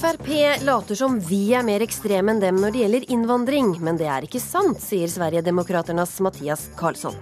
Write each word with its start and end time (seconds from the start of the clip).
Frp 0.00 0.64
later 0.64 0.94
som 0.94 1.18
vi 1.20 1.50
er 1.52 1.64
mer 1.66 1.82
ekstreme 1.84 2.32
enn 2.32 2.38
dem 2.40 2.56
når 2.62 2.72
det 2.72 2.80
gjelder 2.80 3.04
innvandring, 3.12 3.74
men 3.84 3.98
det 4.00 4.06
er 4.08 4.24
ikke 4.24 4.40
sant, 4.40 4.80
sier 4.80 5.10
Sverigedemokraternas 5.12 6.14
Mathias 6.24 6.62
Karlsson. 6.78 7.18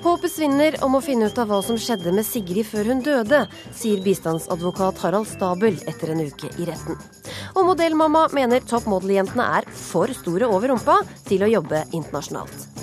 Håpet 0.00 0.32
svinner 0.32 0.78
om 0.86 0.96
å 0.96 1.02
finne 1.04 1.28
ut 1.28 1.40
av 1.42 1.50
hva 1.50 1.58
som 1.66 1.76
skjedde 1.76 2.14
med 2.16 2.24
Sigrid 2.24 2.64
før 2.70 2.88
hun 2.88 3.02
døde, 3.04 3.42
sier 3.76 4.00
bistandsadvokat 4.00 5.02
Harald 5.04 5.28
Stabel 5.28 5.76
etter 5.84 6.14
en 6.14 6.24
uke 6.24 6.48
i 6.56 6.70
retten. 6.70 6.96
Og 7.52 7.68
modellmamma 7.68 8.30
mener 8.36 8.64
toppmodeljentene 8.64 9.50
er 9.58 9.68
for 9.68 10.08
store 10.16 10.48
over 10.48 10.72
rumpa 10.72 11.02
til 11.28 11.44
å 11.44 11.52
jobbe 11.52 11.84
internasjonalt. 11.92 12.75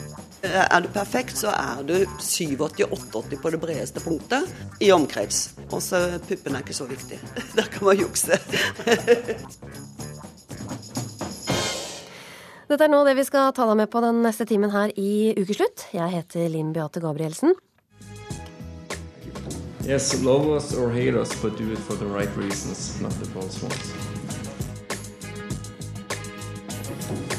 Er 0.43 0.81
du 0.83 0.89
perfekt, 0.91 1.37
så 1.39 1.53
er 1.55 1.83
du 1.87 1.93
87-88 2.19 3.37
på 3.39 3.49
det 3.53 3.59
bredeste 3.63 4.01
punktet 4.03 4.43
i 4.83 4.91
omkrets. 4.91 5.53
Og 5.69 5.79
så 5.81 6.19
puppene 6.27 6.59
er 6.59 6.65
ikke 6.65 6.75
så 6.75 6.87
viktig. 6.89 7.19
Der 7.57 7.69
kan 7.71 7.87
man 7.87 7.95
jukse. 8.01 8.35
Dette 12.67 12.83
er 12.83 12.91
nå 12.91 13.03
det 13.07 13.15
vi 13.15 13.23
skal 13.27 13.53
ta 13.55 13.67
deg 13.69 13.77
med 13.83 13.89
på 13.93 14.01
den 14.03 14.19
neste 14.25 14.43
timen 14.49 14.71
her 14.73 14.91
i 14.99 15.31
Ukeslutt. 15.37 15.87
Jeg 15.95 16.11
heter 16.11 16.49
Linn 16.51 16.73
Beate 16.75 16.99
Gabrielsen. 17.03 17.55
Yes, 19.87 20.23
love 20.23 20.47
us 20.47 20.73
or 20.73 20.89
hate 20.91 21.15
us, 21.15 21.35
but 21.41 21.57
do 21.57 21.71
it 21.71 21.79
for 21.79 21.95
the 21.95 22.05
right 22.05 22.31
reasons, 22.35 22.99
not 23.01 23.11
the 23.19 23.25
false 23.31 23.61
ones. 23.63 24.12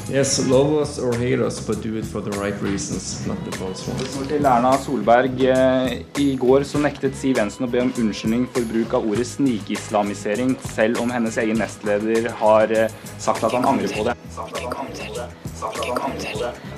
Yes, 0.07 0.47
love 0.47 0.71
us 0.81 0.99
or 0.99 1.15
hate 1.15 1.39
us, 1.39 1.59
but 1.59 1.81
do 1.81 1.95
it 1.97 2.05
for 2.05 2.21
the 2.21 2.29
right 2.37 2.53
reasons, 2.61 3.25
not 3.25 3.43
the 3.43 3.51
false 3.57 3.87
ones. 3.87 4.27
Til 4.27 4.45
Erna 4.45 4.77
Solberg. 4.77 5.41
eh, 5.41 6.01
I 6.17 6.35
går 6.35 6.63
så 6.63 6.77
nektet 6.77 7.15
Siv 7.17 7.37
Jensen 7.37 7.65
å 7.65 7.69
be 7.71 7.81
om 7.81 7.93
unnskyldning 7.97 8.45
for 8.53 8.61
bruk 8.69 8.93
av 8.93 9.07
ordet 9.09 9.25
snikislamisering, 9.27 10.55
selv 10.75 11.01
om 11.01 11.09
hennes 11.09 11.37
egen 11.37 11.57
nestleder 11.57 12.29
har 12.29 12.71
eh, 12.71 12.91
sagt 13.17 13.43
at 13.43 13.51
han 13.51 13.65
angrer 13.65 13.89
på 13.97 14.03
det. 14.05 14.15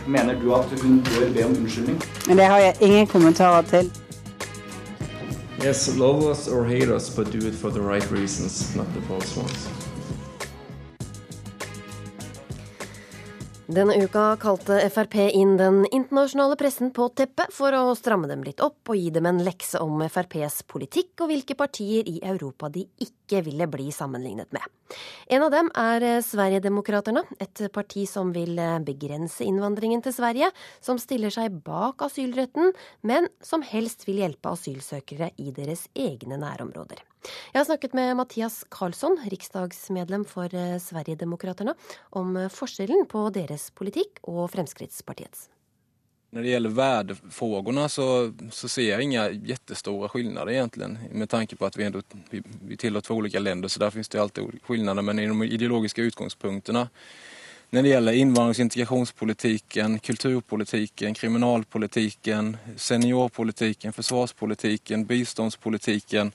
Mener 0.08 0.40
du 0.40 0.54
at 0.56 0.80
hun 0.82 1.02
bør 1.04 1.34
be 1.34 1.46
om 1.46 1.56
unnskyldning? 1.58 2.00
Men 2.28 2.38
det 2.38 2.46
har 2.46 2.60
jeg 2.60 2.76
ingen 2.80 3.08
kommentarer 3.08 3.62
til. 3.62 3.92
Yes, 5.66 5.90
love 5.98 6.32
us 6.32 6.48
or 6.48 6.64
hate 6.64 6.96
us, 6.96 7.10
but 7.10 7.32
do 7.34 7.46
it 7.48 7.56
for 7.56 7.70
the 7.72 7.82
right 7.82 8.12
reasons, 8.12 8.76
not 8.76 8.86
the 8.96 9.02
false 9.02 9.36
ones. 9.36 9.77
Denne 13.68 13.98
uka 14.00 14.38
kalte 14.40 14.78
Frp 14.88 15.18
inn 15.36 15.58
den 15.60 15.82
internasjonale 15.92 16.56
pressen 16.56 16.94
på 16.96 17.10
teppet 17.20 17.52
for 17.52 17.76
å 17.76 17.96
stramme 18.00 18.30
dem 18.30 18.46
litt 18.46 18.62
opp 18.64 18.88
og 18.88 18.96
gi 18.96 19.10
dem 19.12 19.28
en 19.28 19.42
lekse 19.44 19.82
om 19.84 20.00
FrPs 20.06 20.62
politikk 20.72 21.26
og 21.26 21.34
hvilke 21.34 21.58
partier 21.60 22.08
i 22.08 22.22
Europa 22.24 22.70
de 22.72 22.86
ikke 23.04 23.42
ville 23.44 23.68
bli 23.68 23.90
sammenlignet 23.92 24.56
med. 24.56 24.64
En 25.28 25.44
av 25.44 25.52
dem 25.52 25.68
er 25.76 26.06
Sverigedemokraterna, 26.24 27.26
et 27.44 27.66
parti 27.76 28.06
som 28.08 28.32
vil 28.32 28.56
begrense 28.88 29.44
innvandringen 29.44 30.06
til 30.06 30.16
Sverige, 30.16 30.54
som 30.80 30.96
stiller 30.96 31.36
seg 31.36 31.60
bak 31.68 32.08
asylretten, 32.08 32.72
men 33.04 33.28
som 33.44 33.68
helst 33.68 34.08
vil 34.08 34.24
hjelpe 34.24 34.56
asylsøkere 34.56 35.34
i 35.44 35.52
deres 35.52 35.90
egne 35.92 36.40
nærområder. 36.40 37.04
Jeg 37.52 37.60
har 37.60 37.66
snakket 37.66 37.94
med 37.98 38.16
Mathias 38.20 38.64
Karlsson, 38.70 39.18
riksdagsmedlem 39.32 40.26
for 40.30 40.54
Sverigedemokraterna, 40.80 41.76
om 42.10 42.38
forskjellen 42.54 43.08
på 43.10 43.28
deres 43.36 43.72
politikk 43.76 44.22
og 44.24 44.48
Fremskrittspartiets. 44.54 45.50
Når 46.30 46.44
det 46.44 46.50
gjelder 46.50 46.70
värdefrågorna 46.70 47.90
så, 47.90 48.34
så 48.52 48.68
ser 48.68 48.90
jeg 48.90 49.04
inga 49.04 49.30
jättestora 49.32 50.10
skillnader 50.12 50.52
egentligen 50.52 50.98
med 51.12 51.30
tanke 51.30 51.56
på 51.56 51.66
at 51.66 51.78
vi 51.78 51.84
ändå 51.84 52.02
vi, 52.30 52.44
vi 52.68 52.78
tillhör 52.78 53.02
två 53.02 53.16
olika 53.16 53.40
länder 53.40 53.70
så 53.70 53.80
der 53.80 53.90
finns 53.90 54.10
det 54.10 54.22
alltid 54.22 54.60
skillnader 54.64 55.02
men 55.02 55.20
i 55.20 55.28
de 55.28 55.44
ideologiske 55.44 56.02
utgångspunkterna 56.02 56.88
når 57.70 57.82
det 57.82 57.90
gjelder 57.90 58.14
innvandrings- 58.14 58.60
og 58.60 58.64
integrasjonspolitikken, 58.64 60.00
kulturpolitiken, 60.00 61.14
kriminalpolitiken, 61.14 62.58
seniorpolitiken, 62.78 63.94
forsvarspolitikken, 63.94 65.06
biståndspolitiken 65.06 66.32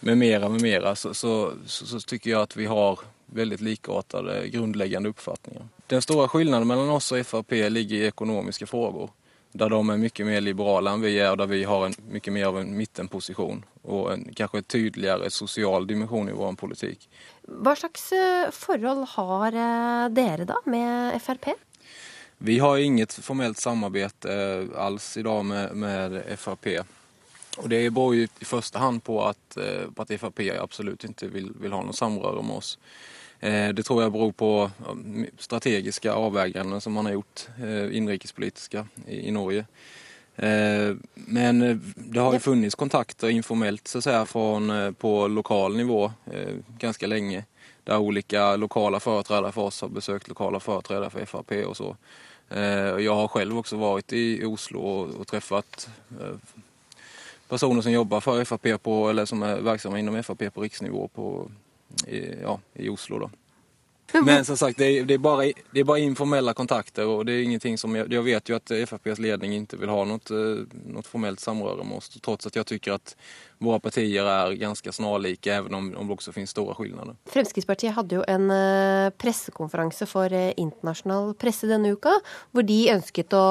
med 0.00 0.18
mera, 0.18 0.48
med 0.48 0.62
mera 0.62 0.96
så, 0.96 1.14
så, 1.14 1.52
så, 1.66 1.86
så 1.86 2.00
tycker 2.00 2.30
jag 2.30 2.42
att 2.42 2.56
vi 2.56 2.66
har 2.66 2.98
väldigt 3.26 3.60
likartade 3.60 4.48
grundläggande 4.48 5.08
uppfattningar. 5.08 5.68
Den 5.86 6.02
stora 6.02 6.28
skillnaden 6.28 6.68
mellan 6.68 6.90
oss 6.90 7.12
och 7.12 7.18
FRP 7.18 7.70
ligger 7.70 7.96
i 7.96 8.06
ekonomiska 8.06 8.66
frågor. 8.66 9.10
Där 9.52 9.68
de 9.68 9.90
är 9.90 9.96
mycket 9.96 10.26
mer 10.26 10.40
liberala 10.40 10.90
än 10.90 11.00
vi 11.00 11.18
är 11.18 11.30
och 11.30 11.36
där 11.36 11.46
vi 11.46 11.64
har 11.64 11.86
en, 11.86 11.94
mycket 12.10 12.32
mer 12.32 12.46
av 12.46 12.58
en 12.58 12.76
mittenposition 12.76 13.64
och 13.82 14.12
en 14.12 14.34
kanske 14.34 14.62
tydligare 14.62 15.30
social 15.30 15.86
dimension 15.86 16.28
i 16.28 16.32
vår 16.32 16.52
politik. 16.52 17.08
Hva 17.48 17.76
slags 17.76 18.12
eh, 18.12 18.50
forhold 18.50 19.08
har 19.08 19.52
eh, 19.52 20.08
dere 20.12 20.44
da 20.44 20.60
med 20.64 21.22
Frp? 21.22 21.54
Vi 22.38 22.58
har 22.58 22.76
inget 22.76 23.12
formellt 23.12 23.58
samarbete 23.58 24.32
eh, 24.34 24.80
alls 24.84 25.16
idag 25.16 25.44
med, 25.44 25.76
med 25.76 26.22
FRP. 26.38 26.66
Och 27.58 27.68
det 27.68 27.90
beror 27.90 28.14
ju 28.14 28.28
i 28.40 28.44
första 28.44 28.78
hand 28.78 29.04
på 29.04 29.24
att, 29.24 29.56
eh, 29.56 29.90
på 29.94 30.02
att 30.02 30.10
FRP 30.10 30.50
absolut 30.58 31.04
inte 31.04 31.26
vill, 31.26 31.52
ha 31.72 31.82
noe 31.82 31.92
samröre 31.92 32.42
med 32.42 32.56
oss. 32.56 32.78
Eh, 33.40 33.68
Det 33.68 33.82
tror 33.82 34.02
jag 34.02 34.12
beror 34.12 34.32
på 34.32 34.70
strategiske 35.38 36.12
avväganden 36.12 36.80
som 36.80 36.92
man 36.92 37.06
har 37.06 37.12
gjort, 37.12 37.48
eh, 37.62 37.84
i, 39.06 39.28
i 39.28 39.30
Norge. 39.30 39.64
Eh, 40.36 40.96
Men 41.14 41.62
eh, 41.62 41.76
det 41.94 42.20
har 42.20 42.32
ju 42.32 42.38
funnits 42.38 42.74
kontakter 42.74 43.28
informellt 43.28 43.88
så 43.88 43.98
att 43.98 44.04
säga, 44.04 44.26
på 44.98 45.28
lokal 45.28 45.76
nivå 45.76 46.12
ganske 46.78 47.06
länge. 47.06 47.44
Där 47.84 47.98
olika 47.98 48.56
lokala 48.56 49.00
företrädare 49.00 49.52
för 49.52 49.62
oss 49.62 49.80
har 49.80 49.88
besökt 49.88 50.28
lokala 50.28 50.60
företrädare 50.60 51.10
för 51.10 51.20
FRP 51.20 51.64
och 51.64 51.76
så. 51.76 51.96
Jag 53.00 53.14
har 53.14 53.28
själv 53.28 53.58
också 53.58 53.76
varit 53.76 54.12
i 54.12 54.44
Oslo 54.44 54.80
och, 54.80 55.08
och 55.20 55.26
träffat 55.26 55.88
personer 57.48 57.82
som 57.82 57.92
jobber 57.92 58.20
for 58.20 58.44
FRP 58.44 58.78
på, 58.82 58.94
eller 59.10 59.24
som 59.24 59.42
er 59.42 59.62
virksomme 59.64 59.98
innom 59.98 60.16
FRP 60.22 60.50
på 60.54 60.62
riksnivå 60.62 61.08
på, 61.08 61.50
i, 62.06 62.22
ja, 62.42 62.58
i 62.74 62.88
Oslo. 62.88 63.18
Då. 63.18 63.30
Men 64.24 64.44
som 64.44 64.56
sagt, 64.56 64.78
det 64.78 64.84
är, 64.84 65.04
det, 65.04 65.14
är 65.14 65.18
bara, 65.18 65.42
det 65.70 65.80
är 65.80 65.84
bara 65.84 65.98
informella 65.98 66.54
kontakter 66.54 67.06
och 67.06 67.26
det 67.26 67.32
är 67.32 67.42
ingenting 67.42 67.78
som 67.78 67.94
jag, 67.94 68.12
jag 68.12 68.22
vet 68.22 68.48
ju 68.48 68.56
att 68.56 68.70
FRPs 68.70 69.18
ledning 69.18 69.52
inte 69.52 69.76
vill 69.76 69.88
ha 69.88 70.04
något, 70.04 70.30
eh, 70.30 70.36
något 70.86 71.06
formellt 71.06 71.40
samröre 71.40 71.84
med 71.84 71.96
oss 71.96 72.08
trots 72.08 72.46
att 72.46 72.56
jag 72.56 72.66
tycker 72.66 72.92
att 72.92 73.16
våra 73.58 73.80
partier 73.80 74.24
är 74.24 74.52
ganska 74.52 74.92
snarlika 74.92 75.54
även 75.54 75.74
om, 75.74 75.96
om 75.96 76.06
det 76.06 76.12
också 76.12 76.32
finns 76.32 76.50
stora 76.50 76.74
skillnader. 76.74 77.16
Fremskrittspartiet 77.26 77.94
hadde 77.94 78.14
jo 78.14 78.24
en 78.28 78.50
eh, 78.50 79.10
pressekonferanse 79.10 80.06
for 80.06 80.32
eh, 80.32 80.52
internasjonal 80.56 81.34
presse 81.34 81.66
denne 81.66 81.92
uka, 81.92 82.12
hvor 82.52 82.62
de 82.62 82.80
ønsket 82.94 83.36
å 83.36 83.46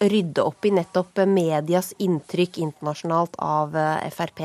rydde 0.00 0.42
opp 0.42 0.64
i 0.64 0.72
nettopp 0.72 1.24
medias 1.26 1.92
inntrykk 1.98 2.58
internasjonalt 2.58 3.36
av 3.38 3.76
Frp. 4.10 4.40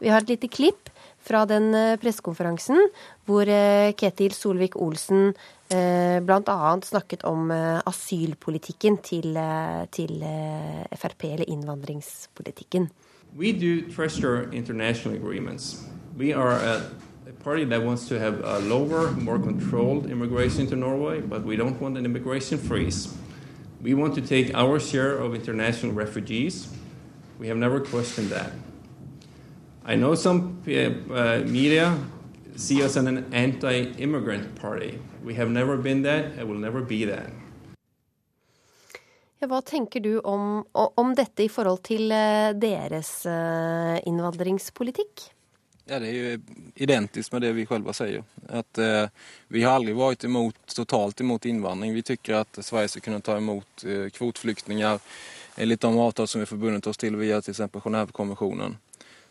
Vi 0.00 0.08
har 0.08 0.24
et 0.24 0.28
lite 0.28 0.48
klipp 0.48 0.88
fra 1.26 1.44
den 1.48 1.74
eh, 1.74 1.96
pressekonferansen 2.00 2.88
hvor 3.26 3.48
eh, 3.50 3.92
Ketil 3.98 4.34
Solvik-Olsen 4.34 5.32
eh, 5.74 6.18
bl.a. 6.22 6.58
snakket 6.86 7.24
om 7.26 7.50
asylpolitikken 7.50 9.00
til, 9.02 9.38
til 9.90 10.22
Frp, 10.96 11.24
eller 11.24 11.50
innvandringspolitikken. 11.50 12.90
We 13.36 13.52
do 13.52 13.90
treasure 13.92 14.48
international 14.52 15.16
agreements. 15.16 15.84
We 16.16 16.32
are 16.32 16.56
a, 16.56 16.76
a 17.28 17.32
party 17.44 17.64
that 17.64 17.82
wants 17.82 18.08
to 18.08 18.18
have 18.18 18.40
a 18.44 18.58
lower, 18.60 19.10
more 19.12 19.38
controlled 19.38 20.10
immigration 20.10 20.66
to 20.68 20.76
Norway, 20.76 21.20
but 21.20 21.44
we 21.44 21.56
don't 21.56 21.80
want 21.80 21.98
an 21.98 22.06
immigration 22.06 22.58
freeze. 22.58 23.12
We 23.82 23.94
want 23.94 24.14
to 24.14 24.22
take 24.22 24.54
our 24.54 24.80
share 24.80 25.18
of 25.18 25.34
international 25.34 25.92
refugees. 25.92 26.68
We 27.38 27.48
have 27.48 27.58
never 27.58 27.80
questioned 27.80 28.30
that. 28.30 28.52
I 29.88 29.96
know 29.96 30.16
some 30.16 30.62
uh, 30.66 31.14
uh, 31.14 31.42
media 31.46 31.94
see 32.56 32.82
us 32.82 32.96
as 32.96 33.06
an 33.06 33.24
anti 33.32 33.92
immigrant 33.98 34.60
party. 34.60 34.98
We 35.24 35.34
have 35.34 35.50
never 35.50 35.76
been 35.76 36.02
that 36.02 36.24
and 36.38 36.48
will 36.48 36.58
never 36.58 36.80
be 36.80 37.04
that. 37.04 37.30
Ja, 39.38 39.46
hva 39.46 39.60
tenker 39.62 40.00
du 40.00 40.18
om, 40.20 40.64
om 40.72 41.14
dette 41.14 41.44
i 41.44 41.48
forhold 41.52 41.82
til 41.84 42.08
eh, 42.12 42.54
deres 42.56 43.10
eh, 43.28 43.98
innvandringspolitikk? 44.08 45.26
Ja, 45.86 45.98
det 46.00 46.08
er 46.08 46.16
jo 46.16 46.38
identisk 46.86 47.34
med 47.34 47.44
det 47.44 47.52
vi 47.54 47.66
selv 47.68 47.92
sier. 47.94 48.24
At, 48.48 48.78
eh, 48.80 49.10
vi 49.52 49.62
har 49.62 49.76
aldri 49.76 49.92
vært 49.94 50.24
imot, 50.24 50.56
totalt 50.72 51.20
imot 51.20 51.44
innvandring. 51.44 51.92
Vi 51.94 52.02
syns 52.02 52.32
at 52.40 52.64
Sverige 52.64 52.94
skal 52.94 53.04
kunne 53.04 53.20
ta 53.20 53.36
imot 53.36 53.84
eh, 53.84 54.08
kvoteflyktninger 54.16 54.98
etter 55.56 55.76
de 55.76 56.00
avtal 56.00 56.28
som 56.28 56.40
vi 56.40 56.48
forbundet 56.48 56.88
oss 56.88 56.98
til 57.00 57.16
via 57.20 57.38
f.eks. 57.38 57.60
Eh, 57.60 58.72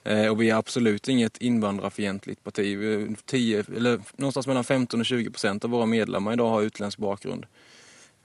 och 0.05 0.41
vi 0.41 0.49
är 0.49 0.55
absolut 0.55 1.07
inget 1.07 1.37
invandrarfientligt 1.37 2.43
parti. 2.43 2.77
Vi, 2.77 3.15
10, 3.25 3.63
eller, 3.75 4.01
någonstans 4.15 4.47
mellan 4.47 4.63
15 4.63 4.99
och 4.99 5.05
20 5.05 5.29
procent 5.29 5.63
av 5.63 5.69
våra 5.69 5.85
medlemmar 5.85 6.33
idag 6.33 6.49
har 6.49 6.61
utländsk 6.61 6.97
bakgrund. 6.97 7.45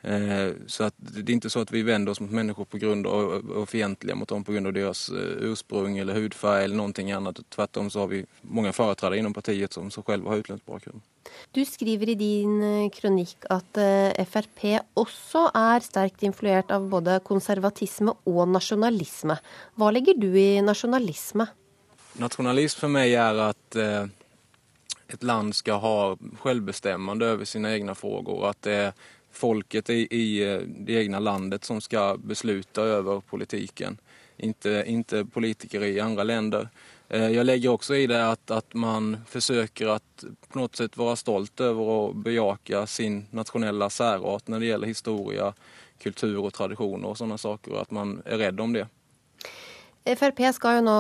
Eh, 0.03 0.53
så 0.67 0.85
att 0.85 0.95
det 0.97 1.33
är 1.33 1.35
inte 1.35 1.51
så 1.51 1.61
att 1.61 1.73
vi 1.73 1.83
vänder 1.83 2.13
oss 2.13 2.21
mot 2.21 2.31
människor 2.31 2.65
på 2.65 2.79
grund 2.79 3.07
av 3.07 3.51
och 3.51 3.69
fientliga 3.69 4.15
mot 4.15 4.29
dem 4.29 4.45
på 4.45 4.53
grund 4.53 4.67
av 4.67 4.73
deras 4.73 5.09
eh, 5.09 5.17
ursprung 5.41 5.99
eller 5.99 6.15
hudfärg 6.15 6.65
eller 6.65 6.77
någonting 6.77 7.13
annat. 7.13 7.39
Tvärtom 7.49 7.91
så 7.91 8.01
har 8.01 8.07
vi 8.07 8.25
många 8.41 8.73
företrädare 8.73 9.19
inom 9.19 9.35
partiet 9.35 9.73
som, 9.73 9.91
som 9.91 10.03
själva 10.03 10.31
har 10.31 10.37
utländsk 10.37 10.67
bakgrunn. 10.67 11.03
Du 11.51 11.65
skriver 11.65 12.09
i 12.09 12.15
din 12.15 12.63
eh, 12.63 12.91
kronikk 12.91 13.45
at 13.51 13.81
Frp 14.27 14.81
også 14.97 15.51
er 15.55 15.85
sterkt 15.85 16.23
influert 16.23 16.73
av 16.73 16.89
både 16.89 17.21
konservatisme 17.25 18.17
og 18.25 18.49
nasjonalisme. 18.49 19.37
Hva 19.77 19.93
legger 19.93 20.17
du 20.17 20.33
i 20.33 20.61
nasjonalisme? 20.65 21.51
Nasjonalisme 22.21 22.81
for 22.81 22.93
meg 22.93 23.15
er 23.17 23.39
at 23.47 23.77
eh, 23.81 24.05
et 25.09 25.23
land 25.25 25.55
skal 25.57 25.81
ha 25.81 25.95
selvbestemmende 26.43 27.31
over 27.33 27.49
sine 27.49 27.73
egne 27.73 27.95
frågor. 27.97 28.45
At 28.51 28.61
det 28.67 28.75
er 28.77 28.93
folket 29.33 29.89
i, 29.91 30.03
i 30.11 30.27
eh, 30.45 30.61
det 30.61 30.99
egna 31.01 31.19
landet 31.19 31.65
som 31.65 31.81
ska 31.81 32.17
besluta 32.17 32.83
över 32.83 33.21
politiken, 33.21 33.99
inte, 34.37 34.85
inte 34.87 35.25
politiker 35.25 35.85
i 35.85 36.01
andra 36.01 36.23
länder. 36.23 36.69
Eh, 37.09 37.29
jag 37.29 37.47
lägger 37.47 37.69
också 37.69 37.97
i 37.97 38.07
det 38.07 38.29
att, 38.29 38.51
att 38.51 38.75
man 38.75 39.25
försöker 39.27 39.87
att 39.87 40.25
på 40.49 40.59
något 40.59 40.77
sätt 40.77 40.97
vara 40.97 41.17
stolt 41.17 41.61
över 41.61 41.83
å 41.83 42.13
bejaka 42.13 42.87
sin 42.87 43.27
nationella 43.31 43.91
särart 43.91 44.49
när 44.49 44.61
det 44.61 44.67
gäller 44.67 44.87
historia, 44.87 45.55
kultur 45.99 46.39
och 46.39 46.55
traditioner 46.55 47.09
och 47.09 47.19
sådana 47.19 47.39
saker 47.39 47.83
att 47.83 47.91
man 47.91 48.23
är 48.25 48.39
rädd 48.39 48.61
om 48.61 48.73
det. 48.73 48.89
Frp 50.01 50.41
skal 50.57 50.79
jo 50.79 50.85
nå 50.87 50.99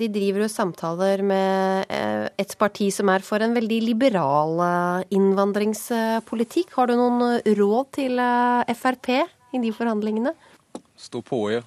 De 0.00 0.08
driver 0.12 0.46
jo 0.46 0.48
samtaler 0.48 1.20
med 1.26 1.90
eh, 1.92 2.28
et 2.40 2.54
parti 2.58 2.88
som 2.94 3.10
er 3.12 3.24
for 3.24 3.44
en 3.44 3.52
veldig 3.56 3.80
liberal 3.84 4.56
eh, 4.64 5.08
innvandringspolitikk. 5.18 6.72
Har 6.78 6.88
du 6.88 6.96
noen 6.96 7.42
råd 7.58 7.90
til 7.98 8.16
eh, 8.22 8.72
Frp 8.78 9.12
i 9.18 9.60
de 9.60 9.72
forhandlingene? 9.76 10.32
Stå 10.98 11.20
på 11.24 11.42
ja. 11.52 11.62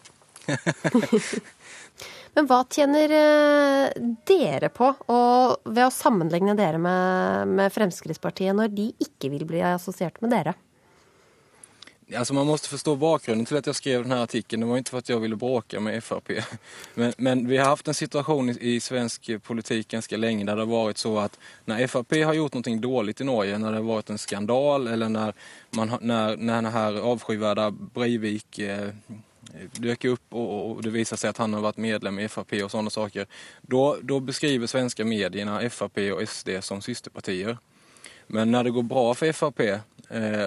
Men 2.31 2.48
hva 2.48 2.62
tjener 2.72 3.12
dere 4.25 4.69
på 4.72 4.88
ved 5.04 5.81
å 5.83 5.92
sammenligne 5.92 6.56
dere 6.56 6.80
med, 6.80 7.51
med 7.60 7.74
Fremskrittspartiet, 7.75 8.56
når 8.56 8.72
de 8.72 8.88
ikke 9.04 9.30
vil 9.33 9.44
bli 9.50 9.60
assosiert 9.68 10.22
med 10.24 10.31
dere? 10.31 10.56
Alltså 12.16 12.34
man 12.34 12.48
måste 12.48 12.69
förstå 12.69 12.96
bakgrunden 12.96 13.46
till 13.46 13.58
att 13.58 13.66
jag 13.66 13.75
skrev 13.75 14.02
den 14.02 14.12
här 14.12 14.24
artikeln. 14.24 14.60
Det 14.60 14.66
var 14.66 14.78
inte 14.78 14.92
för 14.92 14.98
att 14.98 15.10
jag 15.10 15.19
ville 15.19 15.36
bråka 15.36 15.80
med 15.80 16.04
FRP. 16.04 16.44
Men, 16.94 17.13
men 17.18 17.48
vi 17.48 17.58
har 17.58 17.66
haft 17.66 17.88
en 17.88 17.94
situation 17.94 18.50
i, 18.50 18.58
i, 18.60 18.80
svensk 18.80 19.30
politik 19.44 19.88
ganska 19.88 20.18
länge 20.18 20.46
där 20.46 20.56
det 20.56 20.62
har 20.62 20.68
varit 20.68 20.98
så 20.98 21.19
att 21.19 21.40
när 21.66 21.88
FRP 21.88 22.25
har 22.25 22.34
gjort 22.34 22.54
någonting 22.54 22.81
dåligt 22.81 23.22
i 23.22 23.24
Norge, 23.24 23.58
när 23.58 23.72
det 23.72 23.78
har 23.78 23.84
varit 23.84 24.10
en 24.10 24.18
skandal 24.18 24.88
eller 24.88 25.10
när, 25.10 25.34
man, 25.69 25.98
när, 26.02 26.38
när 26.38 26.62
den 26.62 26.66
här 26.66 26.94
avskyvärda 26.94 27.72
Breivik 27.72 28.60
eh, 28.60 28.90
dök 29.72 30.06
upp 30.06 30.34
och, 30.34 30.72
och 30.72 30.81
det 30.81 30.90
visar 30.90 31.18
sig 31.18 31.30
att 31.30 31.38
han 31.38 31.54
har 31.54 31.62
varit 31.62 31.78
medlem 31.78 32.19
i 32.19 32.28
FRP 32.28 32.64
och 32.64 32.72
sådana 32.72 32.90
saker. 32.90 33.28
Då, 33.62 33.98
då 34.02 34.19
beskriver 34.19 34.68
svenska 34.68 35.06
medierna 35.06 35.69
FRP 35.69 36.12
och 36.12 36.30
SD 36.30 36.50
som 36.62 36.81
systerpartier. 36.81 37.57
Men 38.28 38.52
när 38.52 38.64
det 38.64 38.72
går 38.72 38.84
bra 38.84 39.14
för 39.14 39.25
FRP 39.34 39.80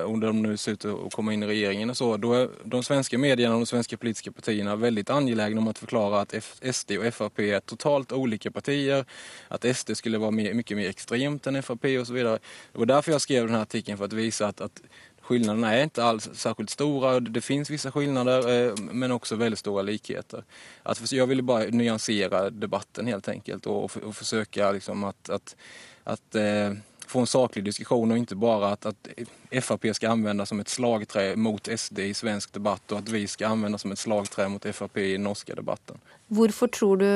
om 0.04 0.20
de 0.20 0.42
nu 0.42 0.56
ser 0.56 0.72
ut 0.72 0.84
att 0.84 1.12
komma 1.12 1.32
in 1.32 1.42
i 1.42 1.46
regeringen 1.46 1.90
och 1.90 1.96
så, 1.96 2.16
då 2.16 2.34
är 2.34 2.48
de 2.64 2.82
svenska 2.82 3.18
medierna 3.18 3.54
och 3.54 3.60
de 3.60 3.66
svenska 3.66 3.96
politiska 3.96 4.32
partierna 4.32 4.76
väldigt 4.76 5.10
angelägna 5.10 5.60
om 5.60 5.68
att 5.68 5.78
förklara 5.78 6.20
att 6.20 6.34
SD 6.72 6.90
och 6.90 7.04
FRP 7.04 7.38
är 7.38 7.60
totalt 7.60 8.12
olika 8.12 8.50
partier, 8.50 9.04
att 9.48 9.76
SD 9.76 9.96
skulle 9.96 10.18
vara 10.18 10.30
mer, 10.30 10.54
mycket 10.54 10.76
mer 10.76 10.88
extremt 10.88 11.46
än 11.46 11.62
FRP 11.62 11.98
och 12.00 12.06
så 12.06 12.12
vidare. 12.12 12.38
Det 12.72 12.78
var 12.78 12.86
därför 12.86 13.12
jag 13.12 13.20
skrev 13.20 13.46
den 13.46 13.54
här 13.54 13.62
artikeln, 13.62 13.98
för 13.98 14.04
att 14.04 14.12
visa 14.12 14.46
att, 14.46 14.60
att 14.60 14.82
skillnaderna 15.20 15.74
är 15.74 15.82
inte 15.82 16.04
alls 16.04 16.30
särskilt 16.32 16.70
stora. 16.70 17.20
Det 17.20 17.40
finns 17.40 17.70
vissa 17.70 17.92
skillnader 17.92 18.66
eh, 18.66 18.74
men 18.76 19.12
också 19.12 19.36
väldigt 19.36 19.58
stora 19.58 19.82
likheter. 19.82 20.44
Att, 20.82 21.12
jag 21.12 21.26
ville 21.26 21.42
bara 21.42 21.64
nyansera 21.64 22.50
debatten 22.50 23.06
helt 23.06 23.28
enkelt 23.28 23.66
och, 23.66 23.96
och 23.96 24.16
försöka 24.16 24.72
liksom 24.72 25.04
att, 25.04 25.30
att, 25.30 25.56
att 26.04 26.34
eh, 26.34 26.72
få 27.06 27.20
en 27.20 27.26
saklig 27.26 27.64
diskussion 27.64 28.12
och 28.12 28.18
inte 28.18 28.34
bara 28.34 28.68
att, 28.68 28.86
att 28.86 29.08
FRP 29.50 29.94
ska 29.94 30.08
användas 30.08 30.48
som 30.48 30.60
ett 30.60 30.68
slagträ 30.68 31.36
mot 31.36 31.68
SD 31.80 31.98
i 31.98 32.14
svensk 32.14 32.52
debatt 32.52 32.92
och 32.92 32.98
att 32.98 33.08
vi 33.08 33.26
ska 33.26 33.46
användas 33.46 33.82
som 33.82 33.92
ett 33.92 33.98
slagträ 33.98 34.48
mot 34.48 34.66
FRP 34.66 34.96
i 34.96 35.18
norska 35.18 35.54
debatten. 35.54 35.98
Hvorfor 36.28 36.66
tror 36.66 36.96
du 36.96 37.06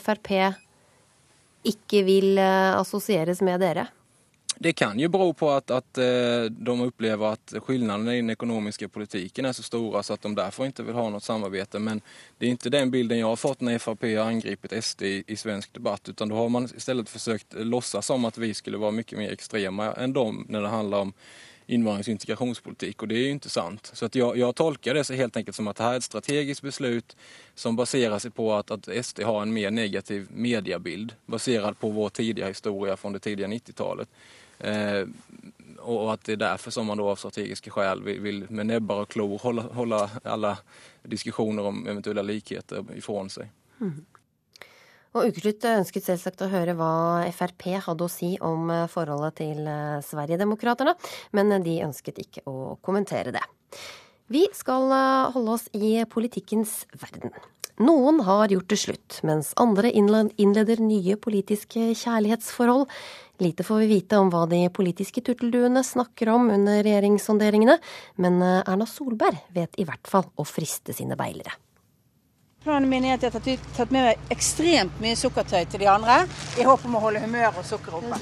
FRP 0.00 0.30
ikke 1.62 2.02
vil 2.02 2.38
eh, 2.38 2.76
assosieres 2.78 3.40
med 3.40 3.60
dere? 3.60 3.86
Det 4.58 4.72
kan 4.72 4.98
ju 4.98 5.08
bero 5.08 5.32
på 5.32 5.50
att, 5.50 5.70
att 5.70 5.98
eh, 5.98 6.44
de 6.50 6.80
upplever 6.80 7.26
att 7.26 7.54
skillnaderna 7.62 8.14
i 8.14 8.16
den 8.16 8.30
ekonomiska 8.30 8.88
politiken 8.88 9.44
är 9.44 9.52
så 9.52 9.62
stora 9.62 10.02
så 10.02 10.14
att 10.14 10.22
de 10.22 10.34
därför 10.34 10.66
inte 10.66 10.82
vill 10.82 10.94
ha 10.94 11.10
något 11.10 11.22
samarbete. 11.22 11.78
Men 11.78 12.00
det 12.38 12.46
är 12.46 12.50
inte 12.50 12.70
den 12.70 12.90
bilden 12.90 13.18
jag 13.18 13.26
har 13.26 13.36
fått 13.36 13.60
när 13.60 13.78
FRP 13.78 14.02
har 14.02 14.24
angripit 14.24 14.84
SD 14.84 15.02
i, 15.02 15.24
i 15.26 15.36
svensk 15.36 15.74
debatt 15.74 16.08
utan 16.08 16.28
då 16.28 16.36
har 16.36 16.48
man 16.48 16.64
istället 16.64 17.08
försökt 17.08 17.46
låtsas 17.54 18.06
som 18.06 18.24
att 18.24 18.38
vi 18.38 18.54
skulle 18.54 18.76
vara 18.76 18.90
mycket 18.90 19.18
mer 19.18 19.32
extrema 19.32 19.92
än 19.92 20.12
dem 20.12 20.46
när 20.48 20.62
det 20.62 20.68
handlar 20.68 20.98
om 20.98 21.12
invandrings 21.66 22.06
och 22.06 22.12
integrationspolitik 22.12 23.02
och 23.02 23.08
det 23.08 23.14
är 23.14 23.22
ju 23.22 23.30
inte 23.30 23.48
sant. 23.48 23.90
Så 23.92 24.06
att 24.06 24.14
jag, 24.14 24.36
jag 24.36 24.54
tolkar 24.54 24.94
det 24.94 25.04
så 25.04 25.14
helt 25.14 25.36
enkelt 25.36 25.56
som 25.56 25.68
att 25.68 25.76
det 25.76 25.84
här 25.84 25.92
är 25.92 25.96
ett 25.96 26.04
strategiskt 26.04 26.62
beslut 26.62 27.16
som 27.54 27.76
baserar 27.76 28.18
sig 28.18 28.30
på 28.30 28.54
att, 28.54 28.70
att 28.70 28.88
SD 29.06 29.22
har 29.22 29.42
en 29.42 29.52
mer 29.52 29.70
negativ 29.70 30.26
mediebild 30.30 31.14
baserad 31.26 31.78
på 31.78 31.90
vår 31.90 32.08
tidiga 32.08 32.48
historia 32.48 32.96
från 32.96 33.12
det 33.12 33.18
tidiga 33.18 33.46
90-talet. 33.46 34.08
Eh, 34.58 35.06
och 35.78 36.12
att 36.12 36.24
det 36.24 36.32
är 36.32 36.36
därför 36.36 36.70
som 36.70 36.86
man 36.86 36.98
då 36.98 37.08
av 37.08 37.16
strategiska 37.16 37.70
skäl 37.70 38.02
vill, 38.02 38.20
vill 38.20 38.46
med 38.50 38.66
näbbar 38.66 39.02
och 39.02 39.08
klor 39.08 39.38
hålla, 39.38 39.62
hålla 39.62 40.10
alla 40.24 40.58
diskusjoner 41.02 41.62
om 41.62 41.86
eventuella 41.86 42.22
likheter 42.22 42.84
ifrån 42.96 43.30
seg. 43.30 43.50
Mm. 43.80 44.04
Og 45.16 45.30
Ukeslutt 45.30 45.64
ønsket 45.64 46.04
selvsagt 46.04 46.42
å 46.44 46.50
høre 46.52 46.74
hva 46.76 47.24
Frp 47.32 47.70
hadde 47.86 48.04
å 48.04 48.12
si 48.12 48.34
om 48.44 48.70
eh, 48.72 48.88
forholdet 48.92 49.38
til 49.40 49.62
eh, 49.64 50.02
Sverigedemokraterna, 50.04 50.96
men 51.32 51.56
de 51.64 51.80
ønsket 51.86 52.20
ikke 52.24 52.44
å 52.50 52.76
kommentere 52.84 53.32
det. 53.36 53.44
Vi 54.26 54.42
skal 54.56 54.90
holde 55.30 55.52
oss 55.54 55.68
i 55.76 56.00
politikkens 56.10 56.80
verden. 56.98 57.30
Noen 57.76 58.22
har 58.24 58.48
gjort 58.48 58.70
det 58.72 58.78
slutt, 58.80 59.18
mens 59.28 59.50
andre 59.60 59.90
innleder 59.92 60.80
nye 60.80 61.18
politiske 61.20 61.90
kjærlighetsforhold. 62.00 62.86
Lite 63.38 63.64
får 63.64 63.78
vi 63.78 63.86
vite 63.86 64.16
om 64.16 64.30
hva 64.32 64.46
de 64.48 64.62
politiske 64.72 65.20
turtelduene 65.20 65.84
snakker 65.84 66.28
om 66.32 66.50
under 66.50 66.82
regjeringssonderingene, 66.86 67.78
men 68.22 68.42
eh, 68.42 68.62
Erna 68.64 68.86
Solberg 68.88 69.36
vet 69.52 69.76
i 69.76 69.84
hvert 69.84 70.08
fall 70.08 70.24
å 70.36 70.44
friste 70.48 70.96
sine 70.96 71.16
beilere. 71.20 71.52
Planen 72.66 72.88
min 72.90 73.04
er 73.06 73.14
at 73.14 73.22
jeg 73.22 73.30
har 73.30 73.44
tatt 73.76 73.92
med 73.94 74.02
meg 74.08 74.32
ekstremt 74.34 74.96
mye 74.98 75.14
sukkertøy 75.14 75.68
til 75.70 75.84
de 75.84 75.88
andre, 75.92 76.16
i 76.58 76.64
håp 76.66 76.82
om 76.88 76.96
å 76.98 77.02
holde 77.04 77.22
humøret 77.22 77.60
og 77.60 77.66
sukkeret 77.68 78.02
oppe. 78.02 78.16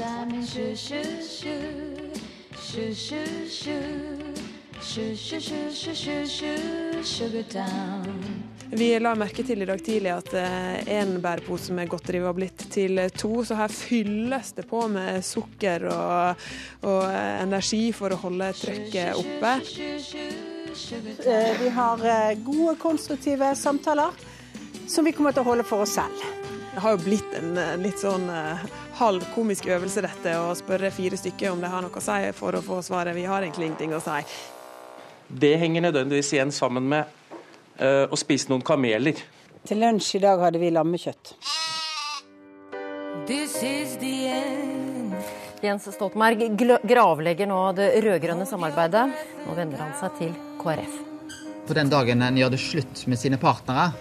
Vi 8.71 8.87
la 8.99 9.13
merke 9.15 9.45
til 9.45 9.63
i 9.63 9.67
dag 9.69 9.81
tidlig 9.85 10.11
at 10.15 10.31
én 10.35 11.13
eh, 11.15 11.21
bærepose 11.23 11.75
med 11.77 11.89
godteri 11.93 12.21
var 12.25 12.35
blitt 12.37 12.65
til 12.73 12.99
to, 13.13 13.45
så 13.45 13.59
her 13.59 13.73
fylles 13.73 14.53
det 14.57 14.65
på 14.71 14.87
med 14.89 15.21
sukker 15.25 15.85
og, 15.93 16.47
og 16.89 17.05
energi 17.13 17.93
for 17.97 18.15
å 18.15 18.21
holde 18.25 18.49
trykket 18.57 19.21
oppe. 19.21 19.53
Eh, 21.29 21.51
vi 21.61 21.69
har 21.77 22.07
eh, 22.09 22.39
gode, 22.47 22.77
konstruktive 22.81 23.53
samtaler 23.59 24.17
som 24.89 25.05
vi 25.05 25.13
kommer 25.13 25.37
til 25.37 25.45
å 25.45 25.51
holde 25.53 25.69
for 25.69 25.85
oss 25.85 25.97
selv. 26.01 26.25
Det 26.75 26.83
har 26.83 26.97
jo 26.97 27.05
blitt 27.05 27.37
en 27.39 27.55
litt 27.85 28.01
sånn 28.03 28.25
halv 28.99 29.23
komisk 29.31 29.69
øvelse 29.71 30.03
dette, 30.03 30.33
å 30.35 30.57
spørre 30.59 30.91
fire 30.91 31.19
stykker 31.21 31.53
om 31.53 31.61
de 31.63 31.71
har 31.71 31.85
noe 31.85 32.01
å 32.01 32.03
si 32.03 32.33
for 32.35 32.59
å 32.59 32.65
få 32.65 32.81
svaret. 32.83 33.15
Vi 33.15 33.29
har 33.31 33.45
egentlig 33.45 33.71
ingenting 33.71 33.95
å 33.95 34.03
si. 34.03 34.19
Det 35.29 35.55
henger 35.63 35.87
nødvendigvis 35.87 36.33
igjen 36.35 36.51
sammen 36.53 36.91
med 36.91 37.07
Eh, 37.07 37.24
og 37.81 38.19
spise 38.21 38.51
noen 38.53 38.63
kameler. 38.67 39.19
Til 39.65 39.81
lunsj 39.81 40.19
i 40.19 40.23
dag 40.23 40.43
hadde 40.45 40.61
vi 40.61 40.69
lammekjøtt. 40.75 41.35
Jens 45.65 45.87
Stoltenberg 45.97 46.45
gravlegger 46.85 47.49
nå 47.49 47.61
det 47.79 47.89
rød-grønne 48.05 48.45
samarbeidet. 48.49 49.07
Nå 49.47 49.57
vender 49.57 49.81
han 49.81 49.95
seg 49.97 50.19
til 50.19 50.35
KrF. 50.61 50.99
På 51.65 51.77
den 51.77 51.89
dagen 51.89 52.21
en 52.27 52.37
gjør 52.37 52.53
det 52.53 52.61
slutt 52.61 53.07
med 53.09 53.17
sine 53.17 53.39
partnere, 53.41 53.95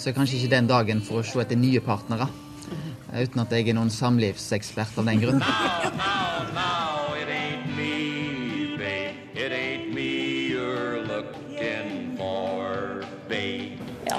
så 0.00 0.08
er 0.08 0.16
kanskje 0.16 0.38
ikke 0.38 0.54
den 0.54 0.70
dagen 0.70 1.02
for 1.04 1.20
å 1.20 1.26
se 1.26 1.42
etter 1.42 1.60
nye 1.60 1.82
partnere. 1.84 2.30
Uten 3.10 3.42
at 3.42 3.52
jeg 3.52 3.68
er 3.68 3.76
noen 3.76 3.92
samlivsekspert 3.92 4.96
av 5.02 5.10
den 5.10 5.20
grunn. 5.20 5.44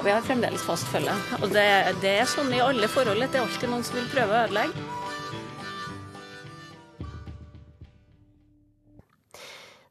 vi 0.03 0.11
har 0.11 0.23
fremdeles 0.25 0.63
fast 0.65 0.87
følge. 0.89 1.13
Og 1.41 1.51
det, 1.53 1.67
det 2.01 2.15
er 2.23 2.29
sånn 2.29 2.51
i 2.53 2.63
alle 2.63 2.89
forhold 2.89 3.21
at 3.21 3.33
det 3.33 3.41
er 3.41 3.45
alltid 3.45 3.69
noen 3.71 3.85
som 3.85 3.99
vil 3.99 4.09
prøve 4.13 4.33
å 4.33 4.43
ødelegge. 4.47 4.89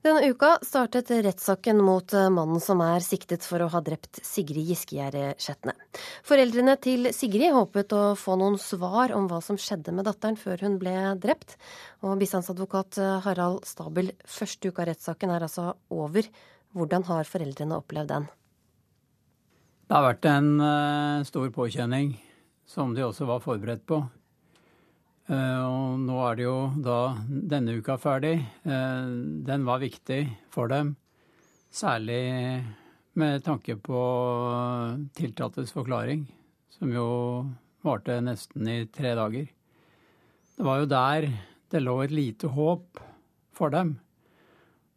Denne 0.00 0.30
uka 0.32 0.54
startet 0.64 1.10
rettssaken 1.12 1.82
mot 1.84 2.14
mannen 2.32 2.62
som 2.64 2.80
er 2.80 3.04
siktet 3.04 3.44
for 3.44 3.60
å 3.60 3.68
ha 3.68 3.82
drept 3.84 4.22
Sigrid 4.24 4.70
Giskegjerde 4.70 5.34
Skjetne. 5.36 5.74
Foreldrene 6.24 6.78
til 6.80 7.10
Sigrid 7.12 7.52
håpet 7.52 7.92
å 7.92 8.02
få 8.16 8.38
noen 8.40 8.56
svar 8.58 9.12
om 9.12 9.28
hva 9.28 9.42
som 9.44 9.60
skjedde 9.60 9.92
med 9.92 10.08
datteren 10.08 10.40
før 10.40 10.64
hun 10.64 10.80
ble 10.80 10.96
drept. 11.20 11.58
Og 12.00 12.16
bistandsadvokat 12.24 12.96
Harald 13.28 13.68
Stabel, 13.68 14.14
første 14.24 14.72
uka 14.72 14.86
av 14.86 14.94
rettssaken 14.94 15.36
er 15.36 15.44
altså 15.50 15.74
over. 15.92 16.32
Hvordan 16.72 17.04
har 17.12 17.28
foreldrene 17.28 17.76
opplevd 17.76 18.14
den? 18.16 18.30
Det 19.90 19.96
har 19.98 20.04
vært 20.04 20.26
en 20.30 20.50
uh, 20.62 21.26
stor 21.26 21.48
påkjenning, 21.50 22.12
som 22.62 22.92
de 22.94 23.02
også 23.02 23.26
var 23.26 23.40
forberedt 23.42 23.80
på. 23.90 23.96
Uh, 25.26 25.62
og 25.66 25.96
nå 26.04 26.18
er 26.28 26.36
det 26.38 26.44
jo 26.44 26.58
da 26.78 26.98
denne 27.26 27.74
uka 27.74 27.96
ferdig. 27.98 28.36
Uh, 28.62 29.10
den 29.48 29.64
var 29.66 29.80
viktig 29.82 30.20
for 30.54 30.70
dem, 30.70 30.92
særlig 31.74 32.22
med 33.18 33.42
tanke 33.42 33.74
på 33.82 34.02
tiltaltes 35.18 35.74
forklaring, 35.74 36.22
som 36.70 36.94
jo 36.94 37.08
varte 37.82 38.20
nesten 38.22 38.70
i 38.70 38.84
tre 38.94 39.16
dager. 39.18 39.48
Det 40.54 40.68
var 40.68 40.84
jo 40.84 40.92
der 40.92 41.26
det 41.74 41.82
lå 41.82 41.96
et 42.04 42.14
lite 42.14 42.52
håp 42.54 43.02
for 43.50 43.74
dem, 43.74 43.96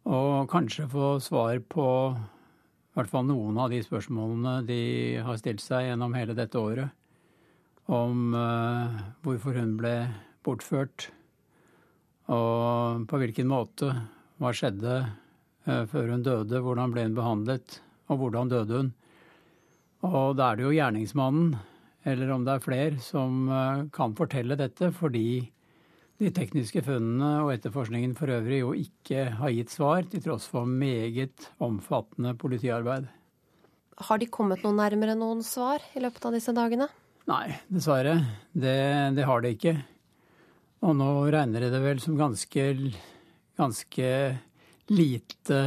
og 0.06 0.46
kanskje 0.54 0.86
få 0.94 1.16
svar 1.18 1.58
på 1.66 1.88
i 2.94 3.00
hvert 3.00 3.10
fall 3.10 3.24
noen 3.26 3.56
av 3.58 3.72
de 3.72 3.80
spørsmålene 3.82 4.60
de 4.68 4.82
har 5.26 5.38
stilt 5.40 5.58
seg 5.58 5.88
gjennom 5.88 6.12
hele 6.14 6.36
dette 6.38 6.60
året. 6.60 6.92
Om 7.90 8.36
uh, 8.38 9.00
hvorfor 9.26 9.58
hun 9.58 9.72
ble 9.80 9.96
bortført, 10.46 11.08
og 12.30 13.02
på 13.10 13.18
hvilken 13.18 13.50
måte. 13.50 13.90
Hva 14.38 14.52
skjedde 14.54 14.94
uh, 15.02 15.82
før 15.90 16.14
hun 16.14 16.22
døde, 16.22 16.62
hvordan 16.62 16.94
ble 16.94 17.08
hun 17.08 17.18
behandlet, 17.18 17.80
og 18.06 18.22
hvordan 18.22 18.54
døde 18.54 18.78
hun. 18.78 18.92
Og 20.06 20.38
da 20.38 20.52
er 20.52 20.60
det 20.60 20.68
jo 20.68 20.72
gjerningsmannen, 20.78 21.58
eller 22.06 22.30
om 22.30 22.46
det 22.46 22.54
er 22.54 22.64
flere, 22.68 23.02
som 23.02 23.50
uh, 23.50 23.84
kan 23.90 24.14
fortelle 24.14 24.54
dette, 24.60 24.94
fordi 24.94 25.42
de 26.22 26.30
tekniske 26.34 26.82
funnene 26.86 27.42
og 27.42 27.52
etterforskningen 27.56 28.14
for 28.18 28.30
øvrig 28.30 28.60
jo 28.60 28.74
ikke 28.78 29.26
har 29.40 29.54
gitt 29.54 29.72
svar, 29.74 30.04
til 30.10 30.22
tross 30.22 30.46
for 30.50 30.68
meget 30.68 31.48
omfattende 31.62 32.36
politiarbeid. 32.38 33.08
Har 34.08 34.18
de 34.18 34.30
kommet 34.30 34.62
noe 34.64 34.74
nærmere 34.74 35.16
noen 35.18 35.42
svar 35.46 35.82
i 35.94 36.02
løpet 36.02 36.24
av 36.26 36.36
disse 36.36 36.54
dagene? 36.54 36.88
Nei, 37.30 37.56
dessverre. 37.72 38.18
Det, 38.52 38.76
det 39.16 39.26
har 39.26 39.42
de 39.42 39.54
ikke. 39.54 39.74
Og 40.84 40.96
nå 40.98 41.10
regner 41.32 41.64
de 41.64 41.72
det 41.72 41.80
vel 41.82 42.02
som 42.02 42.18
ganske, 42.18 42.64
ganske 43.56 44.08
lite 44.92 45.60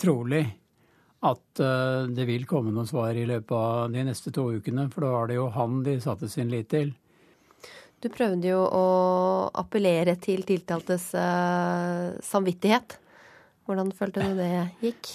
trolig 0.00 0.44
at 1.26 1.60
uh, 1.60 2.06
det 2.08 2.24
vil 2.28 2.46
komme 2.48 2.72
noen 2.72 2.88
svar 2.88 3.16
i 3.18 3.26
løpet 3.28 3.52
av 3.52 3.90
de 3.92 4.04
neste 4.06 4.32
to 4.32 4.46
ukene. 4.56 4.86
For 4.92 5.04
da 5.04 5.12
var 5.12 5.28
det 5.28 5.40
jo 5.40 5.48
han 5.52 5.82
de 5.84 5.98
satte 6.00 6.30
sin 6.32 6.52
lit 6.52 6.70
til. 6.72 6.94
Du 8.00 8.08
prøvde 8.08 8.48
jo 8.48 8.60
å 8.64 8.84
appellere 9.60 10.14
til 10.20 10.40
tiltaltes 10.48 11.10
uh, 11.12 12.16
samvittighet. 12.24 12.96
Hvordan 13.68 13.90
følte 13.92 14.24
du 14.24 14.38
det 14.38 14.52
gikk? 14.80 15.10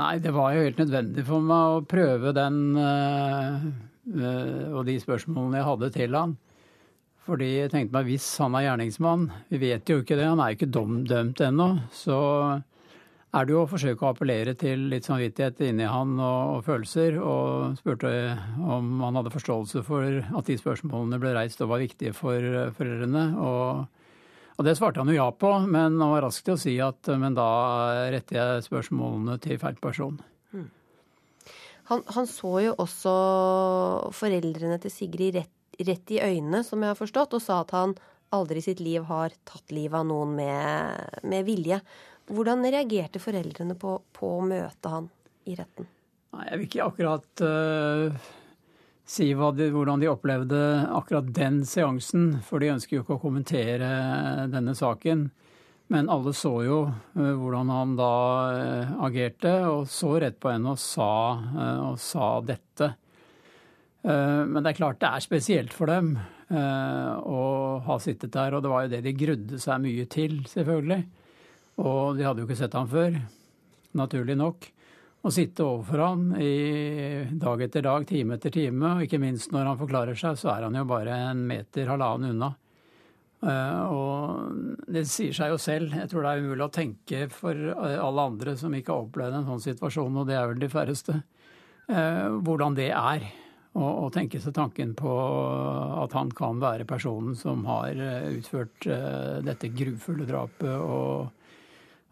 Nei, 0.00 0.16
det 0.24 0.32
var 0.34 0.50
jo 0.56 0.64
helt 0.64 0.80
nødvendig 0.82 1.22
for 1.28 1.44
meg 1.46 1.76
å 1.76 1.84
prøve 1.86 2.32
den 2.34 2.58
uh, 2.74 3.62
uh, 4.18 4.66
og 4.72 4.82
de 4.88 4.96
spørsmålene 4.98 5.60
jeg 5.60 5.68
hadde 5.68 5.92
til 5.94 6.18
han. 6.18 6.34
Fordi 7.22 7.52
jeg 7.52 7.70
tenkte 7.70 7.94
meg 7.94 8.10
hvis 8.10 8.26
han 8.42 8.58
er 8.58 8.66
gjerningsmann, 8.66 9.28
vi 9.52 9.62
vet 9.62 9.94
jo 9.94 10.00
ikke 10.02 10.18
det, 10.18 10.26
han 10.26 10.42
er 10.42 10.50
jo 10.50 10.58
ikke 10.58 10.72
dømt 10.74 11.44
ennå, 11.46 11.68
så 11.94 12.18
er 13.32 13.46
det 13.48 13.54
jo 13.54 13.62
å 13.62 13.68
forsøke 13.70 14.04
å 14.04 14.10
appellere 14.12 14.52
til 14.60 14.88
litt 14.92 15.06
samvittighet 15.08 15.62
inni 15.64 15.86
han 15.88 16.18
og, 16.18 16.58
og, 16.58 16.60
følelser, 16.66 17.16
og 17.16 17.78
spurte 17.78 18.10
om 18.60 19.00
han 19.00 19.16
hadde 19.18 19.32
forståelse 19.32 19.82
for 19.86 20.20
at 20.20 20.50
de 20.50 20.58
spørsmålene 20.60 21.20
ble 21.22 21.32
reist 21.38 21.62
og 21.64 21.72
var 21.72 21.80
viktige 21.80 22.12
for 22.16 22.44
foreldrene. 22.76 23.24
Og, 23.40 24.02
og 24.58 24.68
det 24.68 24.76
svarte 24.76 25.00
han 25.00 25.08
jo 25.08 25.16
ja 25.16 25.30
på, 25.32 25.54
men 25.64 25.96
han 25.96 26.12
var 26.12 26.26
rask 26.26 26.44
til 26.44 26.58
å 26.58 26.60
si 26.60 26.76
at 26.84 27.08
men 27.16 27.38
da 27.38 27.48
retter 28.12 28.40
jeg 28.40 28.68
spørsmålene 28.68 29.40
til 29.40 29.60
feil 29.64 29.80
person. 29.80 30.20
Hmm. 30.52 30.68
Han, 31.88 32.04
han, 32.12 32.28
så 32.28 32.54
jo 32.68 32.76
også 32.84 33.16
foreldrene 34.12 34.76
til 34.84 34.92
Sigrid 34.92 35.40
rett, 35.40 35.56
rett 35.80 36.12
i 36.12 36.20
øynene, 36.20 36.60
som 36.68 36.84
jeg 36.84 36.92
har 36.92 37.00
forstått, 37.00 37.40
og 37.40 37.44
sa 37.48 37.62
at 37.64 37.72
han 37.72 37.96
aldri 38.32 38.60
i 38.60 38.64
sitt 38.64 38.80
liv 38.80 39.04
har 39.08 39.32
tatt 39.48 39.72
livet 39.72 39.98
av 39.98 40.06
noen 40.08 40.36
med, 40.36 41.20
med 41.28 41.44
vilje. 41.48 41.80
Hvordan 42.30 42.62
reagerte 42.64 43.20
foreldrene 43.22 43.74
på, 43.78 43.96
på 44.14 44.30
å 44.38 44.46
møte 44.46 44.92
han 44.92 45.08
i 45.48 45.56
retten? 45.58 45.88
Nei, 46.32 46.46
jeg 46.48 46.58
vil 46.58 46.68
ikke 46.68 46.86
akkurat 46.86 47.42
uh, 47.44 48.30
si 49.04 49.28
de, 49.32 49.68
hvordan 49.74 50.00
de 50.00 50.08
opplevde 50.08 50.60
akkurat 50.94 51.28
den 51.34 51.60
seansen, 51.68 52.38
for 52.46 52.62
de 52.62 52.70
ønsker 52.72 52.96
jo 52.96 53.04
ikke 53.04 53.18
å 53.18 53.24
kommentere 53.24 53.90
denne 54.52 54.76
saken. 54.78 55.28
Men 55.92 56.08
alle 56.08 56.32
så 56.32 56.54
jo 56.64 56.78
uh, 56.88 57.32
hvordan 57.36 57.72
han 57.74 57.96
da 57.98 58.14
uh, 58.54 58.94
agerte, 59.08 59.52
og 59.68 59.90
så 59.90 60.14
rett 60.22 60.38
på 60.40 60.54
henne 60.54 60.72
og 60.72 60.80
sa, 60.80 61.12
og 61.90 61.98
sa 62.00 62.34
dette. 62.46 62.94
Men 64.02 64.56
det 64.64 64.72
er 64.72 64.74
klart 64.74 64.98
det 64.98 65.06
er 65.14 65.22
spesielt 65.22 65.70
for 65.70 65.86
dem 65.86 66.16
å 66.50 67.42
ha 67.86 67.96
sittet 68.02 68.32
der, 68.34 68.56
og 68.56 68.64
det 68.64 68.72
var 68.72 68.82
jo 68.82 68.90
det 68.90 68.98
de 69.04 69.12
grudde 69.14 69.60
seg 69.62 69.78
mye 69.84 70.08
til, 70.10 70.40
selvfølgelig. 70.50 71.04
Og 71.80 72.18
de 72.18 72.26
hadde 72.26 72.42
jo 72.42 72.48
ikke 72.48 72.58
sett 72.58 72.76
ham 72.76 72.88
før, 72.90 73.16
naturlig 73.96 74.36
nok. 74.36 74.68
Å 75.22 75.30
sitte 75.30 75.62
overfor 75.62 76.00
han 76.02 76.22
i 76.42 77.28
dag 77.38 77.60
etter 77.62 77.84
dag, 77.86 78.04
time 78.08 78.36
etter 78.36 78.50
time, 78.50 78.96
og 78.96 79.04
ikke 79.06 79.20
minst 79.22 79.52
når 79.54 79.70
han 79.70 79.78
forklarer 79.78 80.18
seg, 80.18 80.34
så 80.40 80.50
er 80.56 80.66
han 80.66 80.76
jo 80.76 80.82
bare 80.88 81.14
en 81.30 81.44
meter, 81.46 81.86
halvannen 81.86 82.34
unna. 82.34 82.50
Uh, 83.42 83.82
og 83.90 84.88
det 84.90 85.04
sier 85.10 85.34
seg 85.34 85.50
jo 85.50 85.58
selv. 85.58 85.94
Jeg 85.98 86.10
tror 86.10 86.26
det 86.26 86.32
er 86.32 86.42
umulig 86.44 86.66
å 86.66 86.74
tenke 86.74 87.24
for 87.34 87.58
alle 87.74 88.26
andre 88.30 88.54
som 88.58 88.74
ikke 88.74 88.94
har 88.94 89.06
opplevd 89.06 89.38
en 89.38 89.46
sånn 89.48 89.62
situasjon, 89.64 90.18
og 90.18 90.28
det 90.28 90.36
er 90.38 90.50
vel 90.50 90.62
de 90.62 90.70
færreste, 90.70 91.16
uh, 91.90 92.28
hvordan 92.42 92.78
det 92.78 92.90
er. 92.94 93.30
Å 93.72 94.10
tenke 94.12 94.36
seg 94.36 94.52
tanken 94.52 94.90
på 94.92 95.10
at 96.02 96.12
han 96.12 96.28
kan 96.36 96.58
være 96.60 96.84
personen 96.84 97.32
som 97.40 97.62
har 97.64 97.96
eh, 97.96 98.26
utført 98.36 98.84
dette 99.46 99.70
grufulle 99.72 100.26
drapet 100.28 100.74
og 100.76 101.30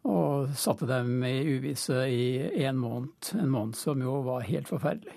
og 0.09 0.49
satte 0.57 0.87
dem 0.88 1.23
i 1.26 1.42
uvisse 1.57 2.09
i 2.09 2.64
en 2.64 2.76
måned. 2.80 3.35
En 3.37 3.50
måned 3.52 3.75
som 3.76 4.02
jo 4.02 4.23
var 4.26 4.40
helt 4.49 4.69
forferdelig. 4.71 5.16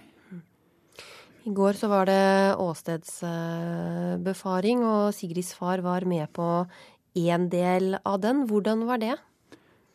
I 1.44 1.52
går 1.52 1.74
så 1.76 1.90
var 1.92 2.06
det 2.08 2.56
åstedsbefaring, 2.64 4.84
og 4.88 5.14
Sigrids 5.16 5.54
far 5.58 5.82
var 5.84 6.06
med 6.08 6.32
på 6.32 6.66
én 7.20 7.50
del 7.52 7.98
av 8.00 8.22
den. 8.24 8.48
Hvordan 8.48 8.86
var 8.88 8.98
det? 9.02 9.18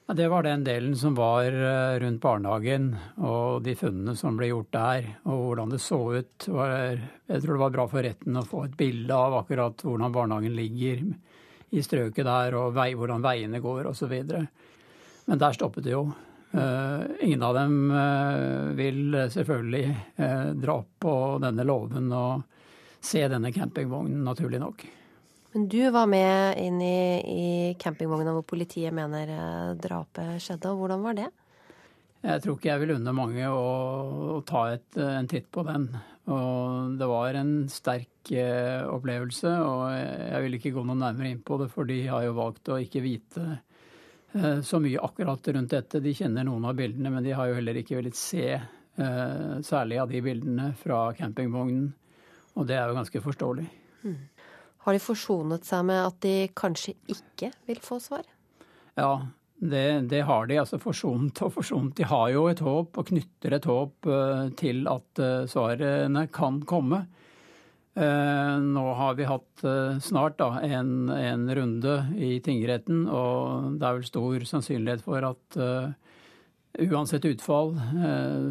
Ja, 0.09 0.15
det 0.17 0.29
var 0.33 0.45
den 0.45 0.65
delen 0.65 0.97
som 0.97 1.17
var 1.17 1.45
eh, 1.45 2.01
rundt 2.01 2.21
barnehagen, 2.21 2.97
og 3.21 3.63
de 3.65 3.75
funnene 3.77 4.17
som 4.17 4.37
ble 4.37 4.47
gjort 4.49 4.73
der. 4.73 5.05
Og 5.29 5.51
hvordan 5.51 5.69
det 5.73 5.81
så 5.85 6.01
ut. 6.17 6.49
Jeg 6.49 7.43
tror 7.43 7.53
det 7.53 7.65
var 7.65 7.75
bra 7.75 7.85
for 7.93 8.03
retten 8.05 8.37
å 8.41 8.49
få 8.49 8.65
et 8.65 8.77
bilde 8.77 9.13
av 9.13 9.37
akkurat 9.43 9.77
hvordan 9.85 10.15
barnehagen 10.15 10.57
ligger 10.57 11.05
i 11.69 11.83
strøket 11.85 12.25
der, 12.25 12.57
og 12.57 12.73
vei, 12.77 12.95
hvordan 12.97 13.25
veiene 13.25 13.61
går 13.61 13.91
osv. 13.91 14.15
Men 15.29 15.41
der 15.41 15.53
stoppet 15.53 15.85
det 15.85 15.93
jo. 15.93 16.07
Uh, 16.51 17.05
ingen 17.21 17.43
av 17.43 17.55
dem 17.55 17.91
uh, 17.91 18.73
vil 18.73 19.13
selvfølgelig 19.29 19.89
uh, 20.17 20.53
dra 20.57 20.79
på 20.99 21.13
denne 21.43 21.67
låven 21.69 22.09
og 22.17 22.47
se 23.05 23.21
denne 23.29 23.53
campingvognen, 23.53 24.23
naturlig 24.25 24.63
nok. 24.63 24.87
Men 25.53 25.67
du 25.69 25.83
var 25.93 26.09
med 26.09 26.57
inn 26.61 26.81
i, 26.81 27.21
i 27.21 27.51
campingvogna 27.81 28.33
hvor 28.37 28.47
politiet 28.49 28.97
mener 28.97 29.77
drapet 29.81 30.41
skjedde. 30.45 30.73
og 30.73 30.83
Hvordan 30.83 31.05
var 31.05 31.21
det? 31.21 31.29
Jeg 32.25 32.43
tror 32.43 32.57
ikke 32.59 32.73
jeg 32.73 32.83
vil 32.83 32.95
unne 32.97 33.15
mange 33.17 33.53
å, 33.53 33.69
å 34.35 34.41
ta 34.49 34.65
et, 34.75 34.89
en 34.99 35.29
titt 35.31 35.47
på 35.55 35.65
den. 35.69 35.87
Og 36.29 36.99
det 37.01 37.09
var 37.09 37.39
en 37.39 37.53
sterk 37.73 38.33
opplevelse, 38.93 39.55
og 39.65 39.85
jeg 39.95 40.43
vil 40.45 40.59
ikke 40.59 40.75
gå 40.75 40.85
noe 40.85 40.99
nærmere 41.01 41.33
inn 41.33 41.41
på 41.41 41.57
det, 41.63 41.71
for 41.73 41.89
de 41.89 42.03
har 42.11 42.27
jo 42.27 42.37
valgt 42.37 42.69
å 42.75 42.81
ikke 42.83 43.05
vite 43.07 43.47
Eh, 43.47 43.68
så 44.63 44.81
mye 44.81 45.01
akkurat 45.01 45.49
rundt 45.49 45.71
dette. 45.73 46.01
De 46.05 46.15
kjenner 46.15 46.45
noen 46.45 46.67
av 46.69 46.77
bildene, 46.79 47.11
men 47.11 47.25
de 47.25 47.33
har 47.37 47.49
jo 47.49 47.57
heller 47.59 47.79
ikke 47.81 47.97
villet 47.99 48.19
se 48.19 48.45
eh, 48.55 49.55
særlig 49.65 50.01
av 50.03 50.11
de 50.13 50.23
bildene 50.25 50.73
fra 50.79 51.07
campingvognen. 51.17 51.89
Og 52.59 52.67
det 52.69 52.77
er 52.77 52.91
jo 52.91 52.99
ganske 52.99 53.23
forståelig. 53.25 53.67
Mm. 54.05 54.19
Har 54.85 54.97
de 54.97 55.03
forsonet 55.03 55.67
seg 55.69 55.85
med 55.89 56.03
at 56.03 56.21
de 56.25 56.37
kanskje 56.57 56.95
ikke 57.11 57.53
vil 57.69 57.81
få 57.85 58.01
svar? 58.03 58.27
Ja, 58.99 59.13
det, 59.59 59.87
det, 60.11 60.23
har 60.27 60.47
de. 60.47 60.59
altså 60.63 60.79
Forsonet 60.83 61.43
og 61.47 61.53
forsonet. 61.55 61.97
De 61.99 62.07
har 62.09 62.29
jo 62.35 62.47
et 62.51 62.63
håp 62.65 62.99
og 62.99 63.11
knytter 63.11 63.57
et 63.57 63.69
håp 63.69 64.09
uh, 64.11 64.49
til 64.59 64.87
at 64.91 65.23
svarene 65.51 66.27
kan 66.35 66.61
komme. 66.67 67.05
Eh, 67.99 68.57
nå 68.63 68.83
har 68.95 69.15
vi 69.19 69.25
hatt 69.27 69.65
eh, 69.67 69.97
snart 69.99 70.37
da, 70.39 70.61
en, 70.63 71.09
en, 71.11 71.49
runde 71.55 71.95
i 72.15 72.37
tingretten, 72.45 73.09
og 73.11 73.79
det 73.81 73.89
er 73.89 73.97
vel 73.97 74.07
stor 74.07 74.45
sannsynlighet 74.47 75.03
for 75.03 75.27
at 75.27 75.57
uh, 75.59 75.89
uansett 76.79 77.27
utfall 77.27 77.73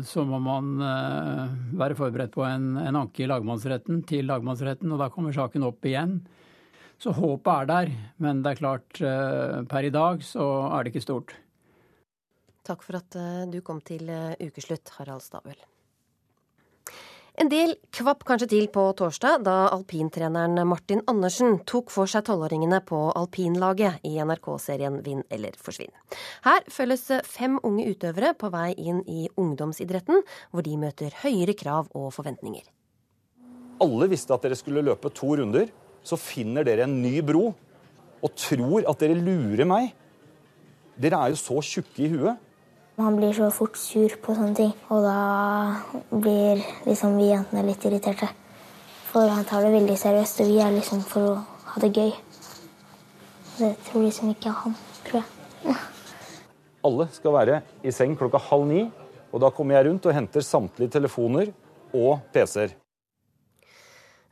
så 0.03 0.25
må 0.27 0.39
man 0.43 0.81
være 1.79 1.95
forberedt 1.95 2.33
på 2.33 2.43
en, 2.43 2.73
en, 2.81 2.97
anke 2.99 3.23
i 3.23 3.29
lagmannsretten 3.29 4.01
til 4.09 4.27
lagmannsretten, 4.27 4.91
og 4.91 4.99
da 4.99 5.07
kommer 5.13 5.35
saken 5.37 5.63
opp 5.69 5.87
igjen. 5.87 6.17
Så 6.99 7.13
håpet 7.15 7.53
er 7.53 7.71
der, 7.71 7.93
men 8.19 8.43
det 8.43 8.51
er 8.51 8.59
klart 8.59 8.99
per 9.71 9.87
i 9.87 9.93
dag 9.93 10.27
så 10.27 10.49
er 10.73 10.83
det 10.83 10.91
ikke 10.91 11.05
stort. 11.05 11.37
Takk 12.67 12.83
for 12.83 12.99
at 12.99 13.21
du 13.53 13.61
kom 13.63 13.79
til 13.85 14.11
ukeslutt, 14.43 14.97
Harald 14.97 15.23
Stabel. 15.23 15.61
En 17.37 17.51
del 17.53 17.75
kvapp 17.93 18.23
kanskje 18.25 18.47
til 18.49 18.63
på 18.73 18.81
torsdag 18.97 19.43
da 19.45 19.67
alpintreneren 19.69 20.57
Martin 20.65 21.03
Andersen 21.11 21.59
tok 21.69 21.91
for 21.93 22.09
seg 22.09 22.23
tolvåringene 22.25 22.79
på 22.81 22.97
alpinlaget 23.13 23.99
i 24.09 24.15
NRK-serien 24.25 24.95
Vinn 25.05 25.21
eller 25.29 25.53
forsvinn. 25.61 25.93
Her 26.47 26.65
følges 26.73 27.03
fem 27.29 27.59
unge 27.61 27.85
utøvere 27.91 28.31
på 28.41 28.49
vei 28.49 28.71
inn 28.81 29.03
i 29.05 29.27
ungdomsidretten, 29.37 30.23
hvor 30.49 30.65
de 30.65 30.73
møter 30.81 31.13
høyere 31.21 31.53
krav 31.59 31.91
og 31.93 32.09
forventninger. 32.15 32.65
Alle 33.85 34.09
visste 34.09 34.33
at 34.33 34.41
dere 34.41 34.57
skulle 34.57 34.81
løpe 34.89 35.13
to 35.13 35.35
runder. 35.37 35.69
Så 36.01 36.17
finner 36.17 36.65
dere 36.65 36.87
en 36.87 36.97
ny 37.03 37.19
bro 37.21 37.51
og 38.17 38.33
tror 38.33 38.81
at 38.89 39.05
dere 39.05 39.21
lurer 39.21 39.69
meg. 39.69 39.93
Dere 40.97 41.21
er 41.21 41.35
jo 41.35 41.43
så 41.43 41.61
tjukke 41.61 42.01
i 42.01 42.11
huet. 42.17 42.46
Han 42.97 43.15
blir 43.15 43.33
så 43.33 43.51
fort 43.53 43.75
sur 43.77 44.09
på 44.25 44.33
sånne 44.33 44.57
ting, 44.57 44.71
og 44.89 45.03
da 45.05 45.17
blir 46.09 46.63
liksom 46.87 47.19
vi 47.19 47.27
jentene 47.29 47.61
litt 47.67 47.83
irriterte. 47.85 48.31
For 49.11 49.29
han 49.29 49.45
tar 49.45 49.61
det 49.61 49.75
veldig 49.75 49.97
seriøst, 50.01 50.41
og 50.41 50.49
vi 50.49 50.57
er 50.65 50.73
liksom 50.73 51.03
for 51.05 51.27
å 51.29 51.35
ha 51.75 51.83
det 51.83 51.91
gøy. 51.93 52.09
Det 53.59 53.69
tror 53.85 54.01
liksom 54.07 54.33
ikke 54.33 54.55
han, 54.63 54.73
tror 55.05 55.21
jeg. 55.21 55.77
Alle 56.89 57.09
skal 57.13 57.37
være 57.37 57.61
i 57.85 57.93
seng 57.93 58.17
klokka 58.17 58.41
halv 58.49 58.65
ni, 58.65 58.83
og 59.29 59.45
da 59.45 59.53
kommer 59.53 59.77
jeg 59.77 59.91
rundt 59.91 60.09
og 60.09 60.17
henter 60.17 60.49
samtlige 60.49 60.97
telefoner 60.97 61.53
og 61.93 62.25
PC-er. 62.33 62.73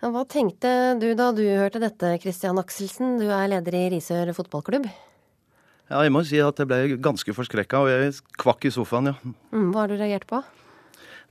Hva 0.01 0.25
tenkte 0.25 0.95
du 1.01 1.11
da 1.13 1.29
du 1.37 1.45
hørte 1.45 1.85
dette, 1.85 2.17
Christian 2.21 2.57
Akselsen? 2.57 3.19
Du 3.21 3.29
er 3.29 3.45
leder 3.53 3.77
i 3.77 3.89
Risør 3.93 4.33
fotballklubb. 4.33 4.89
Ja, 5.85 6.01
jeg 6.01 6.13
må 6.15 6.23
si 6.25 6.39
at 6.41 6.57
jeg 6.57 6.69
ble 6.69 6.97
ganske 7.03 7.33
forskrekka, 7.37 7.83
og 7.83 7.91
jeg 7.91 8.13
kvakk 8.41 8.65
i 8.65 8.71
sofaen, 8.73 9.11
ja. 9.11 9.33
Mm, 9.53 9.69
hva 9.69 9.83
har 9.83 9.91
du 9.91 9.99
reagert 9.99 10.25
på? 10.29 10.39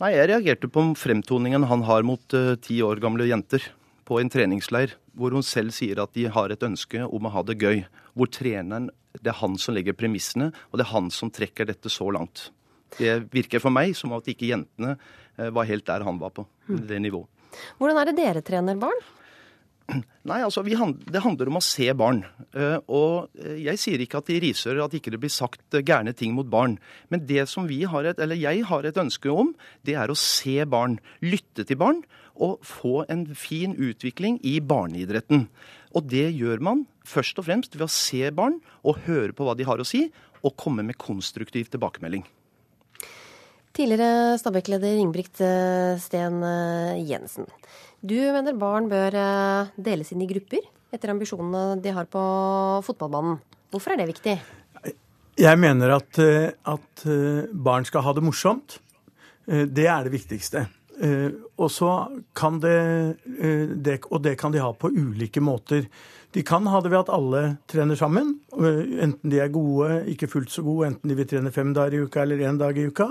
Nei, 0.03 0.13
Jeg 0.15 0.29
reagerte 0.31 0.71
på 0.71 0.83
fremtoningen 0.99 1.67
han 1.71 1.83
har 1.87 2.07
mot 2.07 2.35
uh, 2.35 2.55
ti 2.59 2.81
år 2.83 3.03
gamle 3.03 3.27
jenter 3.27 3.63
på 4.07 4.19
en 4.21 4.31
treningsleir, 4.31 4.95
hvor 5.15 5.35
hun 5.35 5.43
selv 5.47 5.75
sier 5.75 6.01
at 6.03 6.15
de 6.15 6.27
har 6.31 6.51
et 6.51 6.67
ønske 6.67 7.03
om 7.07 7.27
å 7.27 7.33
ha 7.35 7.43
det 7.47 7.59
gøy. 7.63 7.85
Hvor 8.15 8.31
treneren 8.31 8.91
Det 9.15 9.31
er 9.31 9.39
han 9.39 9.55
som 9.59 9.75
legger 9.75 9.95
premissene, 9.95 10.51
og 10.73 10.79
det 10.79 10.87
er 10.87 10.91
han 10.91 11.11
som 11.15 11.31
trekker 11.31 11.69
dette 11.69 11.91
så 11.91 12.09
langt. 12.11 12.51
Det 12.99 13.31
virker 13.31 13.63
for 13.63 13.71
meg 13.71 13.95
som 13.95 14.11
at 14.15 14.27
ikke 14.27 14.51
jentene 14.51 14.97
uh, 14.99 15.51
var 15.55 15.67
helt 15.71 15.87
der 15.87 16.03
han 16.03 16.19
var 16.19 16.35
på. 16.35 16.47
Mm. 16.67 16.81
Det 16.87 17.03
nivået. 17.03 17.31
Hvordan 17.79 18.01
er 18.01 18.11
det 18.11 18.17
dere 18.19 18.43
trener 18.43 18.79
barn? 18.79 18.99
Nei, 20.31 20.41
altså 20.41 20.63
Det 20.65 21.21
handler 21.21 21.51
om 21.51 21.59
å 21.61 21.65
se 21.65 21.91
barn. 21.97 22.23
Eh, 22.57 22.79
og 22.89 23.29
eh, 23.37 23.61
jeg 23.67 23.81
sier 23.81 24.05
ikke 24.05 24.23
at 24.23 24.33
i 24.33 24.41
Risør 24.43 24.83
at 24.85 24.97
ikke 24.97 25.13
det 25.13 25.21
blir 25.23 25.33
sagt 25.33 25.77
eh, 25.77 25.85
gærne 25.85 26.15
ting 26.17 26.35
mot 26.37 26.49
barn. 26.49 26.79
Men 27.13 27.27
det 27.29 27.47
som 27.51 27.69
vi 27.69 27.83
har 27.89 28.09
et, 28.09 28.21
eller 28.23 28.41
jeg 28.41 28.65
har 28.71 28.89
et 28.89 29.01
ønske 29.01 29.33
om, 29.33 29.53
det 29.85 29.99
er 30.01 30.13
å 30.13 30.19
se 30.19 30.57
barn. 30.65 30.99
Lytte 31.25 31.67
til 31.69 31.81
barn 31.81 32.03
og 32.35 32.65
få 32.67 33.05
en 33.13 33.29
fin 33.39 33.77
utvikling 33.79 34.41
i 34.43 34.57
barneidretten. 34.65 35.47
Og 35.95 36.09
det 36.11 36.27
gjør 36.35 36.65
man 36.65 36.87
først 37.07 37.39
og 37.39 37.47
fremst 37.47 37.77
ved 37.77 37.87
å 37.87 37.93
se 37.93 38.25
barn 38.35 38.59
og 38.83 39.05
høre 39.05 39.37
på 39.37 39.47
hva 39.47 39.55
de 39.59 39.69
har 39.69 39.79
å 39.79 39.87
si, 39.87 40.09
og 40.45 40.57
komme 40.61 40.83
med 40.85 40.99
konstruktiv 41.01 41.71
tilbakemelding. 41.73 42.25
Tidligere 43.75 44.39
Stabæk-leder 44.39 45.01
Ingebrigt 45.03 45.41
Sten 45.99 46.43
Jensen. 47.09 47.49
Du 48.05 48.19
mener 48.21 48.53
barn 48.61 48.85
bør 48.91 49.15
eh, 49.17 49.71
deles 49.81 50.11
inn 50.13 50.21
i 50.21 50.29
grupper 50.29 50.61
etter 50.93 51.09
ambisjonene 51.09 51.79
de 51.81 51.93
har 51.97 52.05
på 52.13 52.21
fotballbanen. 52.85 53.39
Hvorfor 53.73 53.95
er 53.95 54.03
det 54.03 54.11
viktig? 54.11 54.35
Jeg 55.41 55.59
mener 55.59 55.95
at, 55.97 56.21
eh, 56.21 56.53
at 56.69 57.05
eh, 57.09 57.49
barn 57.51 57.89
skal 57.89 58.05
ha 58.05 58.13
det 58.13 58.25
morsomt. 58.27 58.77
Det 59.45 59.87
er 59.89 60.07
det 60.07 60.13
viktigste. 60.15 60.63
Og 61.61 61.73
kan 62.33 62.61
det, 62.63 62.79
det, 63.85 63.99
Og 64.09 64.23
det 64.25 64.39
kan 64.41 64.55
de 64.55 64.63
ha 64.63 64.71
på 64.73 64.89
ulike 64.89 65.43
måter. 65.45 65.85
De 66.33 66.43
kan 66.43 66.65
ha 66.65 66.81
det 66.81 66.93
ved 66.95 67.03
at 67.03 67.13
alle 67.13 67.43
trener 67.69 67.99
sammen. 67.99 68.39
Enten 68.57 69.29
de 69.29 69.43
er 69.43 69.53
gode, 69.53 70.07
ikke 70.09 70.31
fullt 70.33 70.55
så 70.55 70.65
gode, 70.65 70.87
enten 70.89 71.11
de 71.11 71.19
vil 71.19 71.29
trene 71.29 71.53
fem 71.53 71.75
dager 71.77 71.99
i 71.99 72.07
uka 72.07 72.23
eller 72.23 72.41
én 72.49 72.57
dag 72.57 72.79
i 72.79 72.87
uka. 72.89 73.11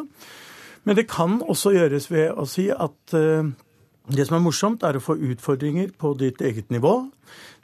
Men 0.84 0.98
det 1.00 1.08
kan 1.12 1.38
også 1.42 1.72
gjøres 1.78 2.10
ved 2.12 2.34
å 2.36 2.44
si 2.50 2.68
at 2.72 3.14
det 4.12 4.26
som 4.28 4.36
er 4.36 4.44
morsomt, 4.44 4.84
er 4.84 4.98
å 5.00 5.04
få 5.04 5.16
utfordringer 5.32 5.94
på 6.00 6.12
ditt 6.20 6.42
eget 6.44 6.72
nivå. 6.74 7.06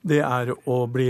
Det 0.07 0.21
er 0.23 0.53
å 0.55 0.77
bli, 0.87 1.09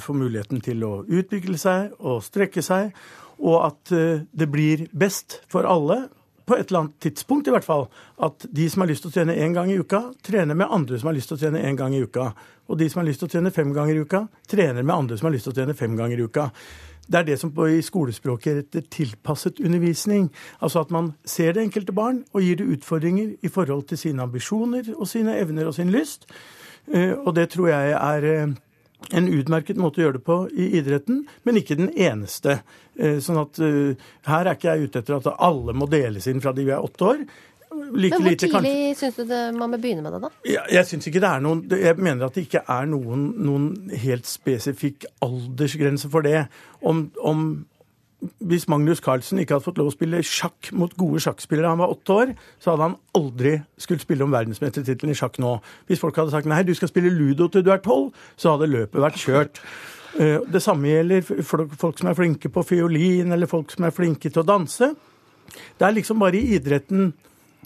få 0.00 0.14
muligheten 0.16 0.62
til 0.64 0.84
å 0.86 0.92
utvikle 1.04 1.58
seg 1.60 1.92
og 2.00 2.22
strekke 2.24 2.64
seg. 2.64 2.94
Og 3.42 3.58
at 3.66 3.92
eh, 3.92 4.22
det 4.32 4.48
blir 4.48 4.86
best 4.96 5.40
for 5.52 5.68
alle, 5.68 6.06
på 6.52 6.58
et 6.60 6.68
eller 6.68 6.84
annet 6.84 7.00
tidspunkt 7.00 7.48
i 7.48 7.52
hvert 7.54 7.64
fall, 7.64 7.86
at 8.20 8.44
de 8.52 8.68
som 8.70 8.84
har 8.84 8.90
lyst 8.90 9.06
til 9.06 9.12
å 9.12 9.14
trene 9.14 9.36
én 9.40 9.54
gang 9.56 9.70
i 9.72 9.78
uka, 9.80 10.02
trener 10.24 10.58
med 10.58 10.68
andre 10.68 10.98
som 11.00 11.08
har 11.08 11.16
lyst 11.16 11.32
til 11.32 11.38
å 11.38 11.40
trene 11.40 11.62
én 11.64 11.78
gang 11.78 11.94
i 11.96 12.02
uka. 12.04 12.26
Og 12.68 12.78
de 12.78 12.88
som 12.92 13.00
har 13.00 13.08
lyst 13.08 13.22
til 13.24 13.30
å 13.30 13.32
trene 13.32 13.52
fem 13.54 13.72
ganger 13.72 13.96
i 13.96 14.02
uka, 14.04 14.26
trener 14.48 14.84
med 14.84 14.94
andre 14.94 15.16
som 15.16 15.30
har 15.30 15.34
lyst 15.34 15.48
til 15.48 15.54
å 15.54 15.56
trene 15.56 15.76
fem 15.78 15.94
ganger 15.96 16.20
i 16.20 16.26
uka. 16.28 16.50
Det 17.08 17.18
er 17.18 17.26
det 17.26 17.38
som 17.40 17.54
i 17.66 17.80
skolespråket 17.82 18.60
heter 18.60 18.84
tilpasset 18.92 19.62
undervisning. 19.64 20.28
Altså 20.60 20.84
at 20.84 20.92
man 20.94 21.14
ser 21.24 21.56
det 21.56 21.64
enkelte 21.64 21.96
barn 21.96 22.22
og 22.32 22.44
gir 22.44 22.60
det 22.60 22.68
utfordringer 22.76 23.32
i 23.42 23.50
forhold 23.52 23.88
til 23.88 23.98
sine 23.98 24.22
ambisjoner 24.28 24.92
og 24.94 25.08
sine 25.08 25.38
evner 25.40 25.72
og 25.72 25.74
sin 25.74 25.90
lyst. 25.92 26.28
Eh, 26.92 27.16
og 27.16 27.34
det 27.36 27.48
tror 27.56 27.72
jeg 27.72 27.96
er 27.96 28.28
eh, 28.28 28.54
en 29.10 29.28
utmerket 29.28 29.80
måte 29.80 30.00
å 30.00 30.06
gjøre 30.06 30.18
det 30.20 30.26
på 30.26 30.38
i 30.52 30.72
idretten, 30.78 31.24
men 31.42 31.60
ikke 31.60 31.78
den 31.80 31.92
eneste. 31.92 32.60
Eh, 32.96 33.18
sånn 33.24 33.40
at 33.42 33.58
her 33.62 34.44
er 34.46 34.54
ikke 34.54 34.74
jeg 34.74 34.90
ute 34.90 35.02
etter 35.02 35.18
at 35.18 35.32
alle 35.38 35.74
må 35.76 35.88
deles 35.90 36.28
inn 36.30 36.42
fra 36.44 36.54
de 36.56 36.66
vi 36.68 36.74
er 36.74 36.84
åtte 36.84 37.10
år. 37.14 37.24
Like 37.72 38.18
Men 38.18 38.22
hvor 38.22 38.30
lite, 38.30 38.48
tidlig 38.48 38.96
syns 38.96 39.16
du 39.16 39.24
det, 39.28 39.40
man 39.56 39.72
bør 39.72 39.80
begynne 39.80 40.04
med 40.04 40.14
det, 40.14 40.20
da? 40.24 40.30
Jeg, 40.48 40.64
jeg 40.76 40.88
synes 40.88 41.08
ikke 41.08 41.22
det 41.24 41.28
er 41.28 41.44
noen, 41.44 41.62
jeg 41.82 41.96
mener 41.98 42.26
at 42.26 42.36
det 42.36 42.44
ikke 42.46 42.62
er 42.74 42.88
noen, 42.90 43.26
noen 43.46 43.66
helt 44.02 44.28
spesifikk 44.28 45.06
aldersgrense 45.24 46.10
for 46.12 46.26
det. 46.26 46.44
Om, 46.82 47.04
om 47.20 47.46
hvis 48.38 48.68
Magnus 48.70 49.00
Carlsen 49.02 49.40
ikke 49.42 49.56
hadde 49.56 49.66
fått 49.66 49.78
lov 49.80 49.90
å 49.90 49.94
spille 49.94 50.20
sjakk 50.26 50.70
mot 50.78 50.92
gode 50.98 51.22
sjakkspillere 51.24 51.66
da 51.66 51.72
han 51.74 51.80
var 51.82 51.94
åtte 51.94 52.14
år, 52.14 52.34
så 52.62 52.72
hadde 52.72 52.86
han 52.86 52.98
aldri 53.18 53.56
skulle 53.82 54.02
spille 54.02 54.26
om 54.26 54.34
verdensmestertittelen 54.34 55.14
i 55.14 55.18
sjakk 55.18 55.40
nå. 55.42 55.56
Hvis 55.90 56.02
folk 56.02 56.20
hadde 56.20 56.34
sagt 56.34 56.50
nei, 56.50 56.62
du 56.66 56.74
skal 56.78 56.90
spille 56.90 57.10
ludo 57.10 57.48
til 57.50 57.64
du 57.66 57.72
er 57.74 57.82
tolv, 57.82 58.12
så 58.38 58.54
hadde 58.54 58.70
løpet 58.70 59.02
vært 59.08 59.20
kjørt. 59.26 59.62
Eh, 60.12 60.42
det 60.44 60.60
samme 60.60 60.90
gjelder 60.90 61.22
folk 61.48 61.96
som 61.96 62.10
er 62.10 62.16
flinke 62.18 62.50
på 62.52 62.60
fiolin, 62.68 63.30
eller 63.32 63.48
folk 63.48 63.70
som 63.72 63.86
er 63.88 63.94
flinke 63.96 64.28
til 64.28 64.42
å 64.42 64.44
danse. 64.44 64.90
Det 65.80 65.86
er 65.86 65.94
liksom 65.96 66.20
bare 66.20 66.36
i 66.36 66.58
idretten 66.58 67.14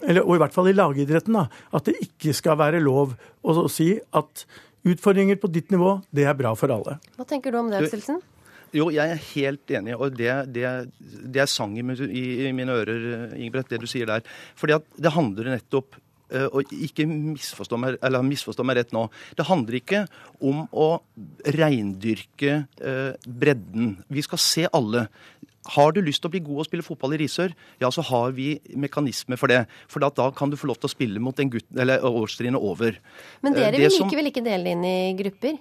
eller, 0.04 0.22
og 0.22 0.36
i 0.36 0.42
hvert 0.44 0.54
fall 0.54 0.70
i 0.70 0.76
lagidretten, 0.76 1.34
da, 1.34 1.48
at 1.74 1.88
det 1.88 1.96
ikke 2.04 2.36
skal 2.38 2.54
være 2.60 2.78
lov 2.84 3.16
å, 3.16 3.56
å 3.64 3.66
si 3.66 3.88
at 3.96 4.44
utfordringer 4.86 5.40
på 5.42 5.50
ditt 5.50 5.74
nivå, 5.74 5.96
det 6.14 6.28
er 6.28 6.38
bra 6.38 6.52
for 6.54 6.70
alle. 6.70 7.00
Hva 7.18 7.26
tenker 7.26 7.50
du 7.50 7.58
om 7.64 7.72
det, 7.72 7.82
Akselsen? 7.82 8.20
Jo, 8.74 8.88
jeg 8.94 9.12
er 9.12 9.22
helt 9.34 9.70
enig. 9.78 9.94
og 9.94 10.16
Det, 10.16 10.32
det, 10.54 10.66
det 10.98 11.44
er 11.44 11.50
sang 11.50 11.76
i, 11.78 11.84
i, 11.84 12.50
mine 12.56 12.74
ører, 12.74 13.36
Ingebrigt, 13.36 13.70
det 13.70 13.82
du 13.82 13.86
sier 13.90 14.08
der. 14.10 14.26
Fordi 14.58 14.76
at 14.78 14.98
det 14.98 15.14
handler 15.14 15.52
nettopp 15.54 15.98
eh, 16.30 16.48
og 16.50 16.72
ikke 16.74 17.06
misforstå 17.08 17.78
meg, 17.80 17.98
eller 18.04 18.26
misforstå 18.26 18.66
meg 18.66 18.80
rett 18.80 18.94
nå. 18.96 19.06
Det 19.38 19.46
handler 19.48 19.78
ikke 19.80 20.04
om 20.44 20.64
å 20.72 20.88
reindyrke 21.56 22.64
eh, 22.80 23.12
bredden. 23.26 23.96
Vi 24.12 24.26
skal 24.26 24.42
se 24.42 24.66
alle. 24.72 25.06
Har 25.74 25.94
du 25.94 26.02
lyst 26.04 26.22
til 26.22 26.30
å 26.30 26.34
bli 26.34 26.42
god 26.46 26.62
og 26.62 26.68
spille 26.68 26.86
fotball 26.86 27.16
i 27.16 27.20
Risør, 27.24 27.54
ja, 27.82 27.90
så 27.90 28.04
har 28.06 28.34
vi 28.36 28.52
mekanismer 28.78 29.38
for 29.40 29.50
det. 29.50 29.64
For 29.90 30.02
da, 30.02 30.30
kan 30.36 30.52
du 30.52 30.58
få 30.58 30.70
lov 30.70 30.78
til 30.78 30.90
å 30.90 30.94
spille 30.94 31.22
mot 31.22 31.36
den 31.38 31.50
gutten, 31.50 31.78
eller 31.82 32.04
årstrinnet 32.06 32.62
over. 32.62 33.00
Men 33.42 33.56
dere 33.56 33.80
vil 33.80 33.90
likevel 33.90 34.30
ikke 34.30 34.44
dele 34.46 34.76
inn 34.76 34.86
i 34.86 34.98
grupper? 35.18 35.58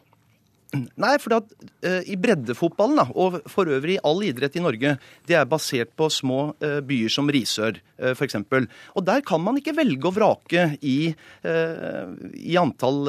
Nei, 1.01 1.13
for 1.21 1.37
at, 1.37 1.53
uh, 1.85 2.01
i 2.09 2.17
breddefotballen, 2.19 2.99
da, 2.99 3.05
og 3.13 3.39
for 3.51 3.69
øvrig 3.71 3.97
all 4.05 4.23
idrett 4.27 4.57
i 4.59 4.63
Norge, 4.63 4.95
det 5.29 5.37
er 5.39 5.49
basert 5.49 5.93
på 5.97 6.09
små 6.13 6.39
uh, 6.63 6.79
byer 6.85 7.11
som 7.13 7.31
Risør, 7.31 7.79
uh, 8.01 8.11
f.eks. 8.13 8.37
Og 8.95 9.07
der 9.07 9.25
kan 9.25 9.43
man 9.43 9.59
ikke 9.61 9.75
velge 9.77 10.09
og 10.09 10.17
vrake 10.17 10.67
i, 10.85 10.97
i 11.45 12.55
antall 12.59 13.07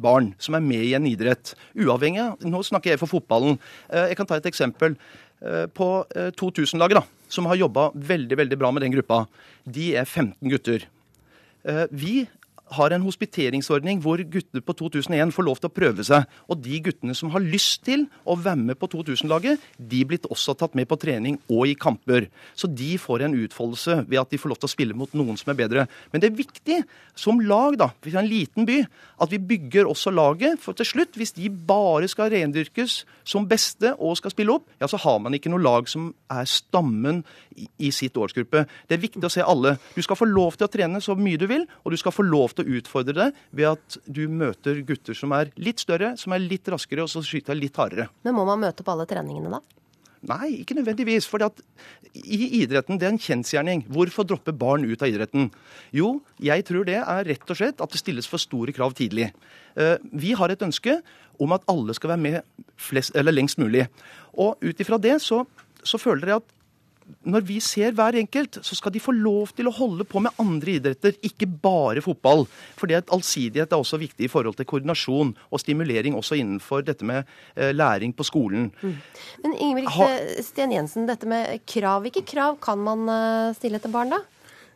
barn 0.00 0.32
som 0.42 0.56
er 0.56 0.64
med 0.64 0.84
i 0.84 0.94
en 0.96 1.06
idrett. 1.08 1.54
Uavhengig 1.78 2.22
av 2.22 2.44
Nå 2.48 2.62
snakker 2.66 2.94
jeg 2.94 3.00
for 3.00 3.10
fotballen. 3.10 3.58
jeg 3.90 4.16
kan 4.18 4.28
ta 4.28 4.38
et 4.38 4.48
eksempel. 4.50 4.96
Eh, 5.44 5.66
på 5.66 5.88
2000-laget, 6.40 7.00
da, 7.00 7.28
som 7.28 7.46
har 7.50 7.58
jobba 7.60 7.90
veldig 7.94 8.38
veldig 8.38 8.58
bra 8.60 8.70
med 8.72 8.84
den 8.86 8.94
gruppa, 8.94 9.24
de 9.68 9.90
er 9.98 10.06
15 10.06 10.48
gutter. 10.48 10.86
Eh, 11.64 11.84
vi 11.90 12.14
har 12.72 12.94
en 12.94 13.04
hospiteringsordning 13.04 14.00
hvor 14.02 14.20
gutter 14.30 14.62
på 14.64 14.74
2001 14.78 15.32
får 15.34 15.46
lov 15.46 15.60
til 15.60 15.68
å 15.68 15.74
prøve 15.74 16.04
seg. 16.06 16.24
Og 16.48 16.60
de 16.64 16.80
guttene 16.84 17.14
som 17.16 17.30
har 17.34 17.44
lyst 17.44 17.82
til 17.84 18.06
å 18.24 18.36
være 18.40 18.70
med 18.70 18.78
på 18.80 18.88
2000-laget, 18.92 19.60
de 19.78 20.00
blir 20.08 20.24
også 20.32 20.56
tatt 20.58 20.76
med 20.78 20.88
på 20.88 20.98
trening 21.00 21.38
og 21.52 21.68
i 21.68 21.76
kamper. 21.78 22.28
Så 22.56 22.70
de 22.70 22.94
får 23.00 23.26
en 23.26 23.36
utfoldelse 23.44 24.00
ved 24.08 24.20
at 24.22 24.32
de 24.32 24.40
får 24.40 24.54
lov 24.54 24.62
til 24.62 24.70
å 24.70 24.74
spille 24.74 24.96
mot 24.96 25.12
noen 25.16 25.38
som 25.40 25.52
er 25.52 25.60
bedre. 25.60 25.86
Men 26.12 26.22
det 26.22 26.30
er 26.30 26.38
viktig 26.38 26.80
som 27.18 27.42
lag, 27.44 27.76
da, 27.78 27.90
hvis 28.02 28.14
vi 28.14 28.18
har 28.18 28.24
en 28.24 28.32
liten 28.32 28.68
by, 28.68 28.80
at 29.22 29.32
vi 29.32 29.42
bygger 29.52 29.90
også 29.90 30.12
laget. 30.14 30.58
For 30.62 30.76
til 30.76 30.88
slutt, 30.88 31.18
hvis 31.20 31.34
de 31.36 31.50
bare 31.52 32.08
skal 32.10 32.32
rendyrkes 32.32 33.02
som 33.28 33.48
beste 33.48 33.94
og 33.98 34.16
skal 34.18 34.34
spille 34.34 34.56
opp, 34.56 34.66
ja, 34.80 34.88
så 34.90 35.00
har 35.04 35.20
man 35.22 35.36
ikke 35.36 35.52
noe 35.52 35.62
lag 35.62 35.88
som 35.90 36.10
er 36.32 36.48
stammen 36.48 37.22
i 37.54 37.90
sitt 37.94 38.16
årsgruppe. 38.18 38.64
Det 38.88 38.96
er 38.96 39.02
viktig 39.02 39.22
å 39.24 39.32
se 39.32 39.44
alle. 39.44 39.76
Du 39.94 40.02
skal 40.02 40.18
få 40.18 40.26
lov 40.28 40.58
til 40.58 40.66
å 40.66 40.72
trene 40.72 41.02
så 41.04 41.16
mye 41.18 41.38
du 41.40 41.46
vil, 41.50 41.66
og 41.84 41.94
du 41.94 42.00
skal 42.00 42.14
få 42.14 42.26
lov 42.26 42.54
til 42.54 42.63
å 42.63 42.63
utfordre 42.64 43.14
det 43.16 43.28
ved 43.54 43.70
at 43.74 43.98
du 44.06 44.24
møter 44.28 44.82
gutter 44.86 45.16
som 45.16 45.34
er 45.36 45.52
litt 45.60 45.82
større, 45.82 46.14
som 46.20 46.34
er 46.34 46.42
litt 46.42 46.68
raskere, 46.72 47.04
og 47.04 47.12
så 47.12 47.22
skyter 47.24 47.58
litt 47.58 47.76
hardere. 47.80 48.08
Men 48.26 48.36
må 48.38 48.46
man 48.48 48.62
møte 48.64 48.86
på 48.86 48.94
alle 48.94 49.08
treningene, 49.10 49.52
da? 49.56 49.62
Nei, 50.24 50.62
ikke 50.62 50.76
nødvendigvis. 50.78 51.26
For 51.28 51.42
i 52.14 52.38
idretten 52.62 52.98
det 53.00 53.08
er 53.08 53.12
en 53.12 53.20
kjensgjerning. 53.20 53.84
Hvorfor 53.92 54.26
droppe 54.28 54.54
barn 54.56 54.86
ut 54.88 55.02
av 55.02 55.10
idretten? 55.10 55.50
Jo, 55.92 56.16
jeg 56.40 56.64
tror 56.68 56.88
det 56.88 57.00
er 57.02 57.28
rett 57.28 57.50
og 57.50 57.58
slett 57.58 57.84
at 57.84 57.92
det 57.92 58.00
stilles 58.00 58.28
for 58.30 58.40
store 58.40 58.72
krav 58.76 58.96
tidlig. 58.96 59.30
Eh, 59.76 59.96
vi 60.12 60.32
har 60.38 60.52
et 60.52 60.64
ønske 60.64 60.96
om 61.42 61.52
at 61.56 61.66
alle 61.70 61.96
skal 61.96 62.14
være 62.14 62.24
med 62.24 62.64
flest, 62.80 63.14
lengst 63.14 63.60
mulig. 63.60 63.88
Og 64.32 64.56
ut 64.64 64.80
ifra 64.80 65.00
det 65.02 65.18
så, 65.22 65.42
så 65.84 66.00
føler 66.00 66.32
jeg 66.32 66.42
at 66.42 66.54
når 67.24 67.44
vi 67.48 67.56
ser 67.64 67.94
hver 67.96 68.16
enkelt, 68.20 68.58
så 68.64 68.76
skal 68.76 68.92
de 68.94 69.02
få 69.02 69.14
lov 69.16 69.52
til 69.56 69.68
å 69.68 69.74
holde 69.74 70.06
på 70.08 70.22
med 70.24 70.34
andre 70.40 70.76
idretter, 70.78 71.16
ikke 71.24 71.48
bare 71.48 72.02
fotball. 72.04 72.44
For 72.78 72.90
det 72.90 73.00
at 73.02 73.14
allsidighet 73.14 73.72
er 73.72 73.80
også 73.80 74.00
viktig 74.00 74.26
i 74.26 74.32
forhold 74.32 74.58
til 74.58 74.68
koordinasjon 74.68 75.32
og 75.48 75.62
stimulering 75.62 76.16
også 76.18 76.38
innenfor 76.40 76.84
dette 76.86 77.06
med 77.08 77.24
eh, 77.56 77.72
læring 77.76 78.14
på 78.16 78.26
skolen. 78.28 78.70
Mm. 78.82 78.94
Men 79.44 79.56
Ingebrigt 79.56 80.44
Sten 80.44 80.74
Jensen, 80.74 81.08
dette 81.08 81.28
med 81.28 81.64
krav. 81.68 82.04
Hvilke 82.04 82.24
krav 82.28 82.60
kan 82.64 82.80
man 82.84 83.08
eh, 83.08 83.56
stille 83.58 83.80
til 83.82 83.94
barn, 83.94 84.14
da? 84.16 84.22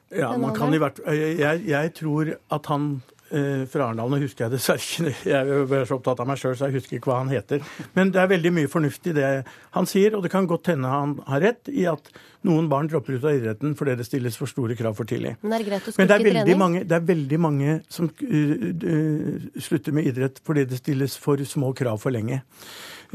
Ja, 0.09 0.33
man 0.41 0.55
kan 0.57 0.73
i 0.73 0.79
hvert 0.81 1.03
jeg, 1.13 1.67
jeg 1.69 1.91
tror 1.99 2.31
at 2.33 2.69
han 2.73 2.95
Eh, 3.03 3.18
fra 3.29 3.89
Arendal. 3.89 4.09
Nå 4.11 4.21
husker 4.23 4.47
jeg 4.47 4.55
dessverre 4.57 4.81
ikke 4.81 5.13
Jeg 5.35 5.59
er 5.81 5.89
så 5.89 5.99
opptatt 5.99 6.23
av 6.23 6.29
meg 6.31 6.41
sjøl, 6.41 6.57
så 6.57 6.69
jeg 6.69 6.79
husker 6.79 6.99
ikke 6.99 7.13
hva 7.13 7.21
han 7.21 7.33
heter. 7.33 7.65
Men 7.99 8.13
det 8.15 8.23
er 8.23 8.33
veldig 8.33 8.55
mye 8.57 8.73
fornuft 8.73 9.11
i 9.11 9.17
det 9.17 9.29
han 9.77 9.89
sier, 9.91 10.17
og 10.17 10.25
det 10.25 10.33
kan 10.33 10.49
godt 10.49 10.73
hende 10.73 10.93
han 10.93 11.19
har 11.29 11.45
rett 11.45 11.71
i 11.73 11.85
at 11.91 12.13
noen 12.47 12.69
barn 12.71 12.87
dropper 12.91 13.17
ut 13.17 13.25
av 13.27 13.35
idretten 13.35 13.75
fordi 13.79 13.97
det 13.99 14.07
stilles 14.07 14.37
for 14.39 14.51
store 14.51 14.77
krav 14.79 14.99
for 14.99 15.09
tidlig. 15.09 15.35
Men, 15.43 15.57
er 15.57 15.65
det, 15.65 15.71
greit 15.71 15.89
å 15.89 15.95
Men 15.97 16.11
det, 16.11 16.19
er 16.19 16.27
veldig 16.29 16.59
mange, 16.61 16.85
det 16.87 16.99
er 16.99 17.09
veldig 17.09 17.41
mange 17.43 17.79
som 17.93 18.11
uh, 18.11 19.49
slutter 19.69 19.97
med 19.97 20.13
idrett 20.13 20.39
fordi 20.47 20.69
det 20.69 20.79
stilles 20.83 21.19
for 21.19 21.43
små 21.49 21.73
krav 21.79 21.99
for 22.03 22.15
lenge. 22.15 22.43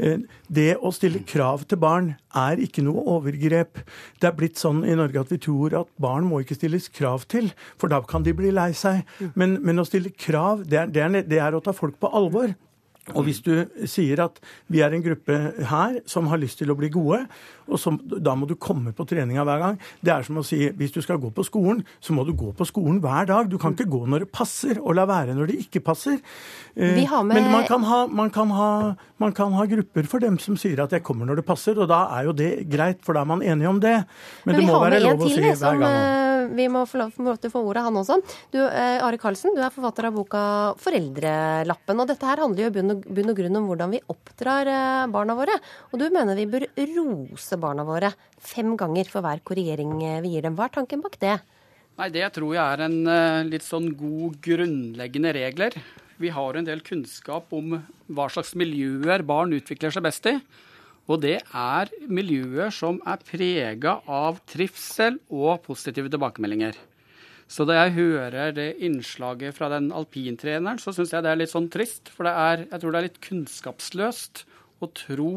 Eh, 0.02 0.18
det 0.50 0.74
å 0.82 0.90
stille 0.94 1.22
krav 1.28 1.64
til 1.70 1.78
barn 1.80 2.14
er 2.34 2.60
ikke 2.62 2.82
noe 2.84 3.04
overgrep. 3.14 3.80
Det 4.20 4.28
er 4.28 4.36
blitt 4.36 4.60
sånn 4.60 4.82
i 4.86 4.96
Norge 4.98 5.22
at 5.22 5.32
vi 5.32 5.40
tror 5.42 5.76
at 5.84 5.90
barn 6.02 6.26
må 6.28 6.42
ikke 6.42 6.58
stilles 6.58 6.90
krav 6.92 7.28
til, 7.30 7.52
for 7.78 7.92
da 7.92 8.02
kan 8.08 8.26
de 8.26 8.34
bli 8.36 8.50
lei 8.54 8.72
seg. 8.76 9.04
Men, 9.38 9.60
men 9.64 9.80
å 9.80 9.86
stille 9.88 10.10
krav, 10.10 10.66
det 10.68 10.80
er, 10.82 10.90
det, 10.90 11.04
er, 11.04 11.28
det 11.30 11.42
er 11.42 11.54
å 11.54 11.62
ta 11.64 11.74
folk 11.76 12.00
på 12.02 12.10
alvor. 12.10 12.56
Og 13.12 13.26
hvis 13.26 13.42
du 13.44 13.52
sier 13.90 14.22
at 14.24 14.38
vi 14.72 14.80
er 14.80 14.94
en 14.96 15.02
gruppe 15.04 15.36
her 15.68 15.98
som 16.08 16.30
har 16.30 16.40
lyst 16.40 16.56
til 16.62 16.72
å 16.72 16.76
bli 16.78 16.88
gode, 16.92 17.26
og 17.68 17.80
som, 17.80 17.98
da 18.00 18.32
må 18.36 18.48
du 18.48 18.54
komme 18.60 18.94
på 18.96 19.04
treninga 19.08 19.44
hver 19.44 19.60
gang. 19.60 19.76
Det 20.04 20.12
er 20.12 20.24
som 20.24 20.40
å 20.40 20.44
si 20.44 20.62
hvis 20.76 20.94
du 20.94 21.00
skal 21.04 21.20
gå 21.20 21.28
på 21.34 21.44
skolen, 21.44 21.82
så 22.00 22.16
må 22.16 22.24
du 22.24 22.32
gå 22.36 22.52
på 22.56 22.66
skolen 22.68 23.02
hver 23.04 23.28
dag. 23.28 23.50
Du 23.52 23.58
kan 23.60 23.76
ikke 23.76 23.90
gå 23.92 24.02
når 24.08 24.24
det 24.24 24.30
passer, 24.32 24.80
og 24.80 24.96
la 24.96 25.06
være 25.08 25.36
når 25.36 25.52
det 25.52 25.60
ikke 25.66 25.84
passer. 25.84 26.18
Eh, 26.76 26.96
med... 26.96 27.32
Men 27.32 27.50
man 27.52 27.68
kan, 27.68 27.84
ha, 27.88 28.04
man, 28.08 28.32
kan 28.32 28.52
ha, 28.56 28.70
man 29.20 29.36
kan, 29.36 29.52
ha, 29.56 29.68
grupper 29.68 30.08
for 30.08 30.24
dem 30.24 30.38
som 30.40 30.56
sier 30.60 30.80
at 30.84 30.92
'jeg 30.92 31.04
kommer 31.04 31.28
når 31.28 31.40
det 31.40 31.46
passer', 31.48 31.76
og 31.76 31.88
da 31.88 32.06
er 32.16 32.24
jo 32.28 32.32
det 32.32 32.68
greit, 32.70 33.04
for 33.04 33.12
da 33.12 33.20
er 33.20 33.28
man 33.32 33.42
enige 33.42 33.68
om 33.68 33.80
det. 33.80 34.04
Men, 34.44 34.56
Men 34.56 34.60
det 34.60 34.72
må 34.72 34.80
være 34.80 35.00
lov 35.04 35.24
å 35.24 35.28
si 35.28 35.40
hver 35.40 35.80
gang. 35.80 35.92
Eh, 35.92 36.33
vi 36.52 36.66
må 36.72 36.84
få 36.88 37.00
lov, 37.00 37.12
til 37.14 37.50
å 37.50 37.52
få 37.52 37.62
ordet, 37.64 37.84
han 37.86 37.96
også. 38.00 38.18
Du, 38.52 38.58
eh, 38.60 39.00
Are 39.04 39.18
Karlsen, 39.20 39.54
du 39.56 39.62
er 39.62 39.72
forfatter 39.74 40.08
av 40.08 40.14
boka 40.14 40.74
'Foreldrelappen'. 40.76 42.00
og 42.00 42.08
Dette 42.08 42.26
her 42.26 42.42
handler 42.42 42.64
jo 42.64 42.70
i 42.70 42.76
bunn 43.00 43.30
og 43.30 43.36
grunn 43.36 43.56
om 43.56 43.68
hvordan 43.68 43.90
vi 43.90 44.00
oppdrar 44.08 45.10
barna 45.10 45.34
våre. 45.34 45.56
Og 45.92 45.98
du 45.98 46.10
mener 46.10 46.34
vi 46.36 46.46
bør 46.46 46.66
rose 46.76 47.56
barna 47.56 47.84
våre 47.84 48.12
fem 48.38 48.76
ganger 48.76 49.08
for 49.08 49.22
hver 49.22 49.40
korrigering 49.40 50.22
vi 50.22 50.34
gir 50.34 50.42
dem. 50.42 50.56
Hva 50.56 50.66
er 50.66 50.76
tanken 50.80 51.02
bak 51.02 51.18
det? 51.18 51.40
Nei, 51.98 52.08
Det 52.10 52.32
tror 52.32 52.54
jeg 52.54 52.64
er 52.64 52.80
en 52.84 53.50
litt 53.50 53.62
sånn 53.62 53.94
god 53.96 54.40
grunnleggende 54.42 55.32
regler. 55.32 55.72
Vi 56.18 56.28
har 56.28 56.54
en 56.56 56.64
del 56.64 56.80
kunnskap 56.80 57.52
om 57.52 57.82
hva 58.08 58.28
slags 58.30 58.54
miljøer 58.54 59.24
barn 59.26 59.52
utvikler 59.52 59.90
seg 59.90 60.02
best 60.02 60.26
i. 60.26 60.40
Og 61.04 61.20
det 61.20 61.36
er 61.44 61.90
miljøer 62.08 62.72
som 62.72 62.96
er 63.04 63.20
prega 63.28 63.98
av 64.08 64.40
trivsel 64.48 65.18
og 65.28 65.60
positive 65.66 66.08
tilbakemeldinger. 66.12 66.78
Så 67.44 67.66
da 67.68 67.76
jeg 67.76 67.96
hører 67.98 68.54
det 68.56 68.70
innslaget 68.86 69.52
fra 69.56 69.68
den 69.74 69.90
alpintreneren, 69.92 70.80
så 70.80 70.94
syns 70.96 71.12
jeg 71.12 71.24
det 71.26 71.32
er 71.34 71.40
litt 71.42 71.52
sånn 71.52 71.68
trist. 71.72 72.08
For 72.14 72.28
er, 72.30 72.64
jeg 72.70 72.80
tror 72.80 72.94
det 72.94 73.00
er 73.02 73.08
litt 73.10 73.20
kunnskapsløst 73.26 74.46
å 74.80 74.88
tro 74.96 75.34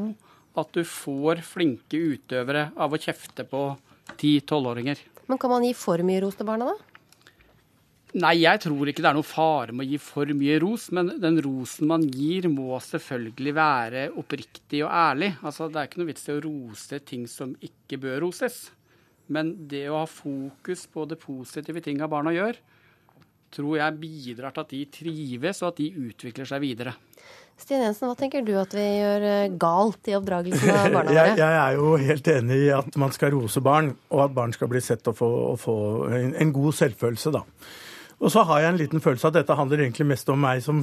at 0.58 0.72
du 0.74 0.82
får 0.88 1.44
flinke 1.46 2.00
utøvere 2.16 2.70
av 2.80 2.96
å 2.96 3.02
kjefte 3.02 3.44
på 3.48 3.68
10-12-åringer. 4.16 5.04
Men 5.28 5.42
kan 5.42 5.52
man 5.52 5.68
gi 5.68 5.74
for 5.76 6.00
mye 6.08 6.24
ros 6.24 6.40
til 6.40 6.48
barna, 6.48 6.72
da? 6.72 6.97
Nei, 8.16 8.38
jeg 8.40 8.62
tror 8.64 8.88
ikke 8.88 9.04
det 9.04 9.10
er 9.10 9.18
noen 9.18 9.28
fare 9.28 9.74
med 9.76 9.84
å 9.84 9.90
gi 9.92 9.98
for 10.00 10.32
mye 10.40 10.56
ros. 10.64 10.88
Men 10.96 11.12
den 11.20 11.42
rosen 11.44 11.90
man 11.92 12.06
gir, 12.08 12.48
må 12.52 12.80
selvfølgelig 12.84 13.54
være 13.58 14.06
oppriktig 14.16 14.86
og 14.86 14.94
ærlig. 14.94 15.34
Altså, 15.44 15.68
Det 15.68 15.82
er 15.82 15.90
ikke 15.90 16.02
noe 16.02 16.12
vits 16.14 16.30
i 16.30 16.36
å 16.38 16.44
rose 16.46 17.00
ting 17.04 17.28
som 17.28 17.54
ikke 17.60 18.00
bør 18.06 18.22
roses. 18.24 18.70
Men 19.28 19.52
det 19.68 19.90
å 19.92 20.00
ha 20.00 20.08
fokus 20.08 20.86
på 20.88 21.04
det 21.10 21.20
positive 21.20 21.84
tinga 21.84 22.08
barna 22.08 22.32
gjør, 22.32 22.56
tror 23.52 23.76
jeg 23.80 24.00
bidrar 24.00 24.56
til 24.56 24.64
at 24.64 24.72
de 24.72 24.86
trives, 24.92 25.60
og 25.64 25.74
at 25.74 25.82
de 25.82 26.08
utvikler 26.08 26.48
seg 26.48 26.64
videre. 26.64 26.94
Stine 27.58 27.88
Jensen, 27.88 28.06
hva 28.08 28.16
tenker 28.20 28.44
du 28.46 28.54
at 28.60 28.74
vi 28.76 28.84
gjør 28.86 29.24
eh, 29.26 29.56
galt 29.60 30.08
i 30.08 30.14
oppdragelsen 30.14 30.70
av 30.70 30.94
barna 30.94 31.10
våre? 31.10 31.16
Jeg, 31.18 31.40
jeg, 31.42 31.58
er 31.58 31.76
jo 31.80 31.92
helt 32.04 32.32
enig 32.32 32.60
i 32.68 32.72
at 32.76 32.98
man 33.02 33.16
skal 33.16 33.34
rose 33.34 33.64
barn, 33.66 33.92
og 34.14 34.24
at 34.28 34.36
barn 34.36 34.54
skal 34.56 34.70
bli 34.72 34.82
sett 34.84 35.10
og 35.10 35.18
få, 35.18 35.30
og 35.52 35.60
få 35.60 35.78
en, 36.14 36.36
en 36.38 36.56
god 36.56 36.78
selvfølelse, 36.78 37.34
da. 37.36 37.44
Og 38.18 38.32
så 38.34 38.42
har 38.50 38.64
jeg 38.64 38.74
en 38.74 38.80
liten 38.80 39.02
følelse 39.02 39.28
av 39.28 39.36
at 39.36 39.44
dette 39.44 39.56
handler 39.60 39.84
egentlig 39.84 40.08
mest 40.10 40.30
om 40.34 40.40
meg 40.42 40.64
som 40.66 40.80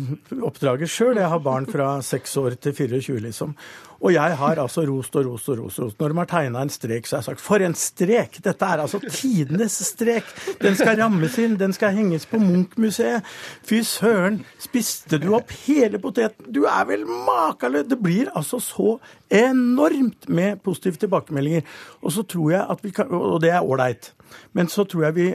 oppdrager 0.47 0.87
sjøl. 0.87 1.18
Jeg 1.18 1.31
har 1.33 1.40
barn 1.42 1.64
fra 1.66 1.97
6 1.99 2.37
år 2.38 2.55
til 2.62 2.75
24, 2.77 3.16
liksom. 3.25 3.57
Og 4.05 4.12
jeg 4.14 4.37
har 4.38 4.61
altså 4.62 4.85
rost 4.87 5.16
og 5.18 5.25
rost 5.27 5.49
og 5.51 5.59
rost. 5.59 5.81
rost. 5.83 5.97
Når 5.99 6.12
de 6.12 6.18
har 6.20 6.29
tegna 6.31 6.61
en 6.62 6.70
strek, 6.70 7.09
så 7.09 7.16
har 7.16 7.23
jeg 7.25 7.27
sagt 7.33 7.42
for 7.42 7.64
en 7.64 7.75
strek! 7.75 8.38
Dette 8.44 8.68
er 8.68 8.83
altså 8.85 9.01
tidenes 9.03 9.79
strek! 9.88 10.29
Den 10.61 10.77
skal 10.79 11.01
rammes 11.01 11.38
inn, 11.42 11.57
den 11.59 11.75
skal 11.75 11.97
henges 11.97 12.27
på 12.31 12.38
Munch-museet. 12.38 13.27
Fy 13.66 13.81
søren, 13.88 14.44
spiste 14.62 15.18
du 15.18 15.33
opp 15.35 15.51
hele 15.64 15.99
poteten? 16.03 16.53
Du 16.55 16.68
er 16.70 16.85
vel 16.87 17.03
makeløs! 17.09 17.88
Det 17.90 17.99
blir 17.99 18.31
altså 18.37 18.61
så 18.62 18.94
enormt 19.33 20.29
med 20.29 20.62
positive 20.62 21.03
tilbakemeldinger. 21.03 21.66
Og 22.05 22.14
så 22.14 22.23
tror 22.23 22.55
jeg 22.55 22.62
at 22.77 22.87
vi 22.87 22.94
kan, 22.94 23.11
Og 23.11 23.42
det 23.42 23.51
er 23.51 23.64
ålreit. 23.64 24.12
Men 24.53 24.68
så 24.68 24.85
tror 24.85 25.09
jeg 25.09 25.18
vi 25.18 25.29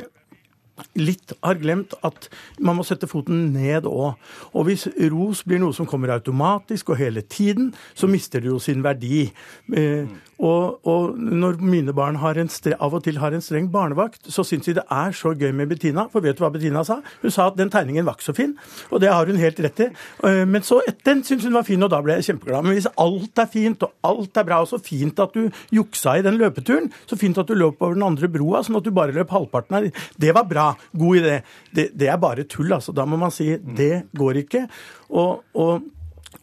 litt 1.00 1.34
har 1.44 1.60
glemt 1.62 1.96
at 2.06 2.30
man 2.60 2.80
må 2.80 2.86
sette 2.88 3.10
foten 3.10 3.50
ned 3.56 3.88
òg. 3.90 4.18
Og 4.54 4.68
hvis 4.68 4.88
ros 5.12 5.44
blir 5.48 5.62
noe 5.62 5.76
som 5.76 5.88
kommer 5.90 6.14
automatisk 6.16 6.94
og 6.94 7.02
hele 7.02 7.24
tiden, 7.26 7.74
så 7.94 8.10
mister 8.10 8.44
det 8.44 8.52
jo 8.52 8.60
sin 8.64 8.84
verdi. 8.86 9.28
Eh, 9.76 10.10
og, 10.40 10.80
og, 10.88 11.18
når 11.20 11.58
mine 11.60 11.92
barn 11.96 12.16
av 12.16 12.94
og 12.96 13.04
til 13.04 13.18
har 13.20 13.36
en 13.36 13.44
streng 13.44 13.68
barnevakt, 13.72 14.30
så 14.32 14.46
syns 14.48 14.70
de 14.70 14.78
det 14.78 14.86
er 14.88 15.12
så 15.16 15.34
gøy 15.36 15.52
med 15.52 15.68
Bettina. 15.68 16.08
For 16.12 16.24
vet 16.24 16.38
du 16.38 16.46
hva 16.46 16.52
Bettina 16.54 16.84
sa? 16.88 17.02
Hun 17.22 17.34
sa 17.34 17.50
at 17.50 17.58
den 17.60 17.72
tegningen 17.74 18.08
var 18.08 18.16
ikke 18.16 18.30
så 18.30 18.36
fin, 18.38 18.56
og 18.90 19.04
det 19.04 19.12
har 19.12 19.28
hun 19.28 19.40
helt 19.40 19.60
rett 19.66 19.84
i. 19.84 19.90
Eh, 20.24 20.46
men 20.48 20.64
så 20.64 20.80
den 21.06 21.26
syns 21.28 21.44
hun 21.44 21.58
var 21.58 21.68
fin, 21.68 21.84
og 21.84 21.92
da 21.92 22.00
ble 22.06 22.16
jeg 22.20 22.30
kjempeglad. 22.30 22.64
Men 22.64 22.78
hvis 22.78 22.88
alt 22.96 23.44
er 23.44 23.52
fint, 23.52 23.84
og 23.84 23.92
alt 24.08 24.40
er 24.40 24.48
bra, 24.48 24.62
og 24.64 24.72
så 24.72 24.80
fint 24.84 25.20
at 25.20 25.36
du 25.36 25.50
juksa 25.76 26.16
i 26.20 26.24
den 26.24 26.40
løpeturen, 26.40 26.88
så 27.10 27.20
fint 27.20 27.38
at 27.42 27.50
du 27.50 27.58
løp 27.60 27.82
over 27.84 28.00
den 28.00 28.08
andre 28.08 28.32
broa, 28.32 28.64
sånn 28.64 28.80
at 28.80 28.88
du 28.88 28.96
bare 28.96 29.16
løp 29.16 29.36
halvparten 29.36 29.82
av 29.82 29.92
Det 30.20 30.36
var 30.36 30.48
bra. 30.48 30.69
God 30.92 31.22
idé. 31.22 31.40
Det, 31.76 31.90
det 31.98 32.10
er 32.12 32.20
bare 32.22 32.48
tull, 32.50 32.72
altså. 32.76 32.96
Da 32.96 33.06
må 33.10 33.20
man 33.20 33.34
si 33.34 33.54
det 33.58 34.10
går 34.18 34.44
ikke. 34.46 34.68
og, 35.10 35.48
og 35.54 35.88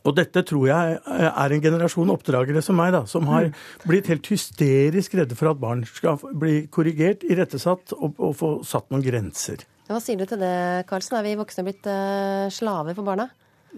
og 0.06 0.14
dette 0.16 0.42
tror 0.46 0.66
jeg 0.66 0.96
er 1.14 1.52
en 1.54 1.62
generasjon 1.62 2.10
oppdragere 2.14 2.62
som 2.64 2.78
meg, 2.78 2.92
da, 2.94 3.04
som 3.10 3.26
har 3.30 3.48
mm. 3.50 3.56
blitt 3.86 4.10
helt 4.10 4.26
hysterisk 4.30 5.14
redde 5.18 5.38
for 5.38 5.52
at 5.52 5.60
barn 5.62 5.84
skal 5.86 6.18
bli 6.34 6.64
korrigert, 6.74 7.22
irettesatt 7.26 7.94
og, 7.94 8.18
og 8.18 8.34
få 8.38 8.50
satt 8.66 8.90
noen 8.90 9.04
grenser. 9.06 9.62
Hva 9.86 10.00
sier 10.02 10.18
du 10.18 10.26
til 10.26 10.42
det, 10.42 10.86
Karlsen? 10.90 11.18
Er 11.18 11.26
vi 11.26 11.36
voksne 11.38 11.66
blitt 11.66 11.86
uh, 11.86 12.50
slaver 12.50 12.98
for 12.98 13.06
barna? 13.06 13.28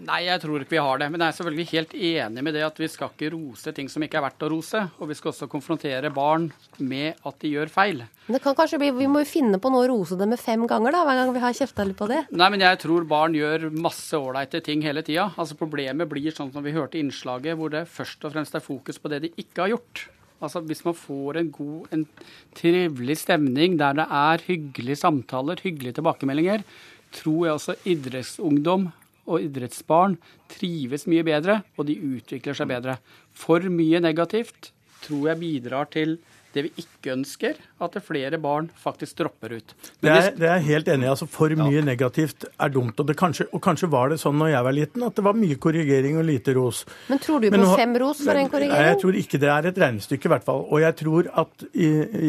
Nei, 0.07 0.21
jeg 0.29 0.39
tror 0.43 0.63
ikke 0.63 0.77
vi 0.77 0.81
har 0.83 0.99
det. 1.01 1.07
Men 1.11 1.23
jeg 1.23 1.31
er 1.31 1.37
selvfølgelig 1.37 1.71
helt 1.73 1.93
enig 1.93 2.43
med 2.45 2.55
det 2.55 2.63
at 2.63 2.77
vi 2.79 2.87
skal 2.91 3.11
ikke 3.11 3.31
rose 3.33 3.73
ting 3.75 3.89
som 3.91 4.03
ikke 4.05 4.19
er 4.19 4.25
verdt 4.29 4.45
å 4.45 4.49
rose. 4.53 4.83
Og 4.99 5.09
vi 5.11 5.17
skal 5.17 5.31
også 5.33 5.49
konfrontere 5.51 6.11
barn 6.15 6.47
med 6.79 7.19
at 7.27 7.39
de 7.43 7.51
gjør 7.51 7.71
feil. 7.73 8.03
Men 8.27 8.37
det 8.37 8.43
kan 8.43 8.55
kanskje 8.57 8.79
bli, 8.81 8.91
Vi 8.99 9.09
må 9.11 9.23
jo 9.23 9.29
finne 9.29 9.59
på 9.61 9.71
noe 9.73 9.87
å 9.87 9.89
rose 9.91 10.17
dem 10.19 10.31
med 10.31 10.39
fem 10.41 10.63
ganger, 10.69 10.95
da, 10.95 11.03
hver 11.07 11.19
gang 11.19 11.33
vi 11.35 11.43
har 11.43 11.57
kjefta 11.57 11.87
litt 11.87 11.99
på 11.99 12.07
det. 12.11 12.21
Nei, 12.31 12.51
men 12.53 12.63
jeg 12.63 12.79
tror 12.83 13.07
barn 13.09 13.35
gjør 13.35 13.67
masse 13.75 14.15
ålreite 14.15 14.63
ting 14.65 14.85
hele 14.85 15.03
tida. 15.05 15.31
Altså 15.35 15.57
Problemet 15.59 16.09
blir 16.11 16.31
sånn 16.35 16.53
som 16.53 16.63
vi 16.63 16.75
hørte 16.75 16.99
i 16.99 17.03
innslaget, 17.03 17.57
hvor 17.59 17.73
det 17.73 17.87
først 17.91 18.23
og 18.23 18.35
fremst 18.35 18.55
er 18.55 18.63
fokus 18.63 19.01
på 19.01 19.11
det 19.11 19.23
de 19.25 19.33
ikke 19.35 19.65
har 19.65 19.73
gjort. 19.75 20.05
Altså 20.39 20.61
Hvis 20.63 20.85
man 20.85 20.95
får 20.95 21.41
en 21.41 21.51
god, 21.51 21.89
en 21.91 22.05
trivelig 22.55 23.17
stemning 23.25 23.75
der 23.79 23.97
det 23.99 24.07
er 24.07 24.45
hyggelige 24.47 25.01
samtaler, 25.01 25.59
hyggelige 25.59 25.99
tilbakemeldinger, 25.99 26.63
tror 27.11 27.45
jeg 27.45 27.57
også 27.57 27.75
idrettsungdom 27.89 28.87
og 29.29 29.45
idrettsbarn 29.45 30.17
trives 30.51 31.05
mye 31.09 31.23
bedre, 31.27 31.61
og 31.77 31.87
de 31.89 31.95
utvikler 32.17 32.57
seg 32.57 32.71
bedre. 32.71 32.97
For 33.37 33.63
mye 33.71 34.01
negativt 34.01 34.71
tror 35.05 35.29
jeg 35.31 35.41
bidrar 35.43 35.89
til 35.93 36.17
det 36.53 36.63
vi 36.65 36.71
ikke 36.81 37.13
ønsker, 37.13 37.57
at 37.79 37.93
det 37.95 38.01
flere 38.01 38.39
barn 38.41 38.69
faktisk 38.81 39.19
dropper 39.19 39.53
ut. 39.59 39.73
Det 40.01 40.09
er, 40.09 40.29
det 40.37 40.49
er 40.49 40.63
helt 40.65 40.89
enig 40.89 41.05
i. 41.05 41.11
altså 41.11 41.27
For 41.29 41.53
mye 41.59 41.83
negativt 41.85 42.47
er 42.49 42.73
dumt. 42.73 42.99
Og, 42.99 43.11
kanskje, 43.17 43.45
og, 43.53 43.61
kanskje, 43.63 43.89
var 43.91 44.09
det 44.13 44.19
sånn 44.21 44.37
når 44.39 44.53
jeg 44.53 44.67
var 44.67 44.77
liten 44.77 45.05
at 45.05 45.19
det 45.19 45.25
var 45.27 45.37
mye 45.37 45.59
korrigering 45.61 46.17
og 46.21 46.25
lite 46.25 46.55
ros. 46.57 46.81
Men 47.09 47.21
tror 47.21 47.43
du 47.43 47.49
på 47.53 47.61
nå, 47.61 47.69
fem 47.77 47.95
ros 48.01 48.23
for 48.25 48.41
en 48.41 48.51
korrigering? 48.51 48.89
Jeg 48.89 49.01
tror 49.03 49.19
ikke 49.21 49.41
det 49.43 49.51
er 49.53 49.69
et 49.69 49.81
regnestykke, 49.85 50.29
i 50.29 50.33
hvert 50.33 50.47
fall. 50.49 50.65
Og 50.65 50.83
jeg 50.83 50.97
tror, 51.03 51.29
at, 51.43 51.67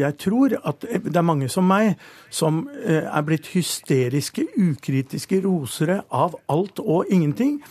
jeg 0.04 0.18
tror 0.26 0.56
at 0.60 0.88
det 0.90 1.16
er 1.16 1.28
mange 1.32 1.48
som 1.52 1.68
meg 1.70 1.94
som 2.28 2.66
eh, 2.84 3.06
er 3.06 3.26
blitt 3.26 3.48
hysteriske, 3.54 4.50
ukritiske 4.60 5.40
rosere 5.46 6.02
av 6.12 6.36
alt 6.52 6.82
og 6.84 7.08
ingenting. 7.08 7.62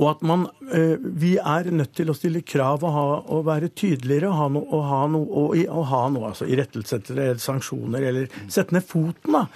Og 0.00 0.08
at 0.08 0.22
man, 0.24 0.46
eh, 0.72 0.96
vi 1.00 1.34
er 1.36 1.68
nødt 1.74 1.92
til 1.98 2.08
å 2.08 2.16
stille 2.16 2.44
krav 2.48 2.80
og, 2.80 2.92
ha, 2.94 3.06
og 3.34 3.46
være 3.48 3.72
tydeligere 3.76 4.30
og 4.30 4.38
ha 4.38 4.48
noe, 4.54 4.66
og 4.72 4.84
ha 4.88 5.04
noe, 5.12 5.28
og, 5.28 5.56
og 5.68 5.86
ha 5.90 6.02
noe 6.14 6.32
altså 6.32 6.48
irettesettere 6.48 7.28
eller 7.28 7.42
sanksjoner, 7.42 8.06
eller 8.08 8.42
sette 8.48 8.76
ned 8.76 8.86
foten. 8.88 9.36
da. 9.36 9.46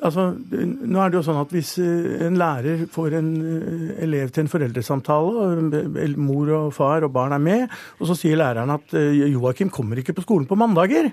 Altså, 0.00 0.30
nå 0.32 0.96
er 0.96 1.10
det 1.12 1.18
jo 1.18 1.24
sånn 1.26 1.42
at 1.42 1.50
Hvis 1.52 1.74
eh, 1.80 2.22
en 2.24 2.38
lærer 2.40 2.86
får 2.92 3.18
en 3.18 3.30
eh, 3.40 3.86
elev 4.04 4.32
til 4.32 4.44
en 4.44 4.52
foreldresamtale, 4.52 5.46
og 5.48 6.20
mor 6.20 6.52
og 6.58 6.74
far 6.76 7.08
og 7.08 7.14
barn 7.16 7.36
er 7.36 7.44
med, 7.44 7.80
og 8.00 8.10
så 8.10 8.18
sier 8.20 8.40
læreren 8.40 8.76
at 8.76 8.96
Joakim 9.32 9.72
kommer 9.72 10.00
ikke 10.00 10.16
på 10.16 10.26
skolen 10.28 10.48
på 10.48 10.60
mandager, 10.60 11.08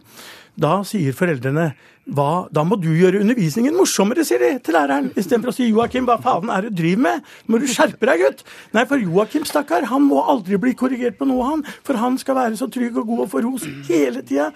da 0.57 0.81
sier 0.87 1.15
foreldrene 1.15 1.71
hva, 2.07 2.47
da 2.55 2.63
må 2.63 2.77
du 2.79 2.87
gjøre 2.95 3.19
undervisningen 3.19 3.75
morsommere, 3.75 4.23
sier 4.23 4.39
de 4.39 4.53
til 4.63 4.77
læreren. 4.77 5.09
Istedenfor 5.19 5.51
å 5.51 5.55
si 5.57 5.65
Joakim, 5.67 6.05
hva 6.07 6.15
faen 6.23 6.51
er 6.53 6.63
det 6.63 6.71
du 6.71 6.79
driver 6.79 7.03
med? 7.03 7.25
Må 7.51 7.59
du 7.59 7.65
skjerpe 7.67 8.07
deg, 8.07 8.23
gutt? 8.23 8.43
Nei, 8.77 8.85
for 8.87 9.01
Joakim, 9.01 9.43
stakkar, 9.47 9.89
han 9.91 10.05
må 10.07 10.21
aldri 10.23 10.59
bli 10.61 10.71
korrigert 10.79 11.17
på 11.19 11.27
noe, 11.27 11.43
han. 11.49 11.65
For 11.83 11.99
han 11.99 12.15
skal 12.21 12.39
være 12.39 12.59
så 12.61 12.69
trygg 12.71 12.95
og 13.01 13.11
god 13.11 13.25
og 13.25 13.33
få 13.33 13.43
ros 13.43 13.67
hele 13.89 14.23
tida. 14.23 14.53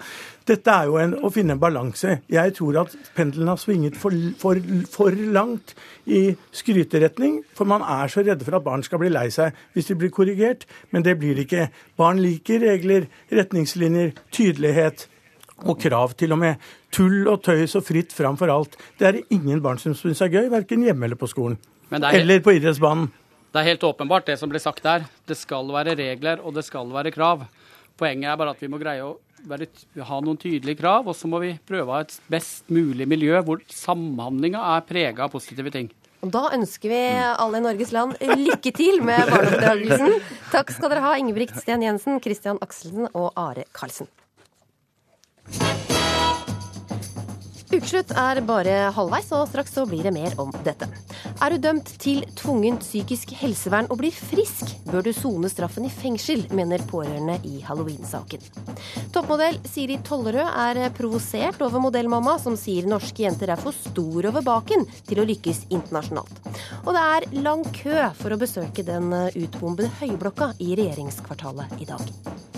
Dette 0.48 0.72
er 0.72 0.88
jo 0.88 0.96
en, 0.98 1.12
å 1.20 1.28
finne 1.34 1.54
en 1.54 1.60
balanse. 1.60 2.16
Jeg 2.32 2.56
tror 2.56 2.80
at 2.86 2.96
pendelen 3.14 3.52
har 3.52 3.60
svinget 3.60 4.00
for, 4.00 4.16
for, 4.40 4.58
for 4.90 5.22
langt 5.36 5.76
i 6.08 6.24
skryteretning. 6.56 7.42
For 7.52 7.68
man 7.68 7.84
er 7.84 8.08
så 8.10 8.24
redde 8.24 8.48
for 8.48 8.56
at 8.56 8.64
barn 8.64 8.82
skal 8.82 9.04
bli 9.04 9.12
lei 9.12 9.28
seg 9.34 9.52
hvis 9.76 9.92
de 9.92 10.00
blir 10.00 10.14
korrigert. 10.14 10.64
Men 10.90 11.04
det 11.04 11.18
blir 11.20 11.36
de 11.36 11.44
ikke. 11.44 11.68
Barn 12.00 12.24
liker 12.24 12.64
regler, 12.64 13.10
retningslinjer, 13.28 14.16
tydelighet 14.32 15.10
og 15.64 15.80
krav, 15.80 16.14
til 16.18 16.34
og 16.34 16.40
med. 16.42 16.62
Tull 16.94 17.26
og 17.30 17.42
tøys 17.46 17.76
og 17.78 17.84
fritt 17.86 18.14
fram 18.14 18.38
for 18.40 18.52
alt. 18.52 18.76
Det 18.98 19.08
er 19.08 19.20
ingen 19.34 19.62
barn 19.64 19.80
som 19.82 19.96
syns 19.96 20.22
er 20.24 20.32
gøy, 20.32 20.48
verken 20.52 20.84
hjemme 20.86 21.08
eller 21.08 21.20
på 21.20 21.30
skolen. 21.30 21.58
Helt, 21.92 22.06
eller 22.16 22.40
på 22.44 22.54
idrettsbanen. 22.56 23.10
Det 23.52 23.60
er 23.60 23.68
helt 23.68 23.84
åpenbart 23.84 24.30
det 24.30 24.38
som 24.40 24.48
blir 24.48 24.62
sagt 24.64 24.84
der. 24.86 25.04
Det 25.28 25.36
skal 25.36 25.68
være 25.74 25.96
regler, 25.98 26.40
og 26.40 26.54
det 26.56 26.64
skal 26.64 26.88
være 26.92 27.12
krav. 27.12 27.44
Poenget 28.00 28.32
er 28.32 28.38
bare 28.40 28.54
at 28.54 28.62
vi 28.62 28.70
må 28.72 28.80
greie 28.80 29.04
å 29.04 29.18
være, 29.48 29.66
ha 30.08 30.20
noen 30.24 30.38
tydelige 30.40 30.80
krav, 30.80 31.10
og 31.10 31.16
så 31.18 31.28
må 31.28 31.42
vi 31.42 31.52
prøve 31.68 31.84
å 31.90 31.98
ha 31.98 32.06
et 32.06 32.14
best 32.32 32.70
mulig 32.72 33.04
miljø 33.10 33.42
hvor 33.44 33.60
samhandlinga 33.68 34.62
er 34.76 34.86
prega 34.88 35.26
av 35.26 35.34
positive 35.34 35.72
ting. 35.74 35.90
Og 36.22 36.30
Da 36.30 36.46
ønsker 36.54 36.92
vi 36.92 37.02
alle 37.18 37.58
i 37.58 37.64
Norges 37.64 37.92
land 37.92 38.14
lykke 38.22 38.72
til 38.78 39.00
med 39.02 39.26
barneoppdragelsen. 39.26 40.20
Takk 40.54 40.70
skal 40.70 40.92
dere 40.92 41.02
ha, 41.02 41.16
Ingebrigt 41.18 41.58
Sten 41.58 41.82
Jensen, 41.82 42.20
Christian 42.22 42.62
Akselsen 42.62 43.08
og 43.10 43.32
Are 43.34 43.66
Karlsen. 43.74 44.08
Ukeslutt 47.72 48.10
er 48.20 48.38
bare 48.44 48.72
halvveis, 48.92 49.30
og 49.32 49.46
straks 49.48 49.72
så 49.72 49.86
blir 49.88 50.04
det 50.04 50.12
mer 50.12 50.34
om 50.42 50.50
dette. 50.66 50.84
Er 51.40 51.54
du 51.54 51.62
dømt 51.64 51.88
til 52.02 52.20
tvungent 52.36 52.84
psykisk 52.84 53.32
helsevern 53.40 53.88
og 53.88 54.02
blir 54.02 54.12
frisk, 54.12 54.74
bør 54.90 55.06
du 55.06 55.08
sone 55.16 55.48
straffen 55.48 55.86
i 55.88 55.92
fengsel, 55.92 56.44
mener 56.52 56.84
pårørende 56.90 57.38
i 57.48 57.62
halloween-saken. 57.64 58.44
Toppmodell 59.14 59.56
Siri 59.64 59.96
Tollerød 60.04 60.52
er 60.66 60.92
provosert 60.98 61.64
over 61.64 61.80
modellmamma, 61.86 62.36
som 62.42 62.60
sier 62.60 62.84
norske 62.90 63.24
jenter 63.24 63.54
er 63.56 63.64
for 63.64 63.72
stor 63.72 64.28
over 64.28 64.44
baken 64.44 64.84
til 65.08 65.22
å 65.22 65.28
lykkes 65.32 65.64
internasjonalt. 65.72 66.52
Og 66.84 66.92
det 66.92 67.08
er 67.16 67.30
lang 67.40 67.64
kø 67.80 67.98
for 68.20 68.36
å 68.36 68.42
besøke 68.44 68.84
den 68.84 69.08
utbombede 69.32 69.88
høyblokka 70.02 70.52
i 70.60 70.74
regjeringskvartalet 70.76 71.80
i 71.80 71.88
dag. 71.88 72.51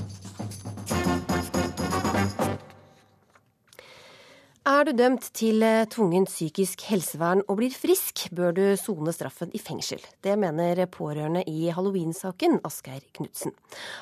Er 4.65 4.87
du 4.89 4.95
dømt 4.97 5.27
til 5.37 5.61
eh, 5.61 5.83
tvungent 5.93 6.31
psykisk 6.31 6.87
helsevern 6.89 7.43
og 7.53 7.59
blir 7.59 7.75
frisk, 7.77 8.23
bør 8.33 8.55
du 8.57 8.63
sone 8.81 9.13
straffen 9.13 9.51
i 9.53 9.61
fengsel. 9.61 10.01
Det 10.25 10.39
mener 10.41 10.81
pårørende 10.89 11.43
i 11.45 11.67
halloween-saken, 11.69 12.63
Asgeir 12.65 13.05
Knutsen. 13.13 13.53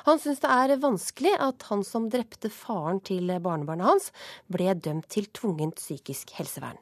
Han 0.07 0.23
syns 0.23 0.39
det 0.39 0.53
er 0.55 0.77
vanskelig 0.79 1.35
at 1.35 1.67
han 1.67 1.83
som 1.83 2.07
drepte 2.07 2.47
faren 2.47 3.03
til 3.03 3.35
barnebarnet 3.43 3.89
hans, 3.89 4.07
ble 4.47 4.71
dømt 4.79 5.11
til 5.11 5.27
tvungent 5.35 5.83
psykisk 5.83 6.31
helsevern. 6.39 6.79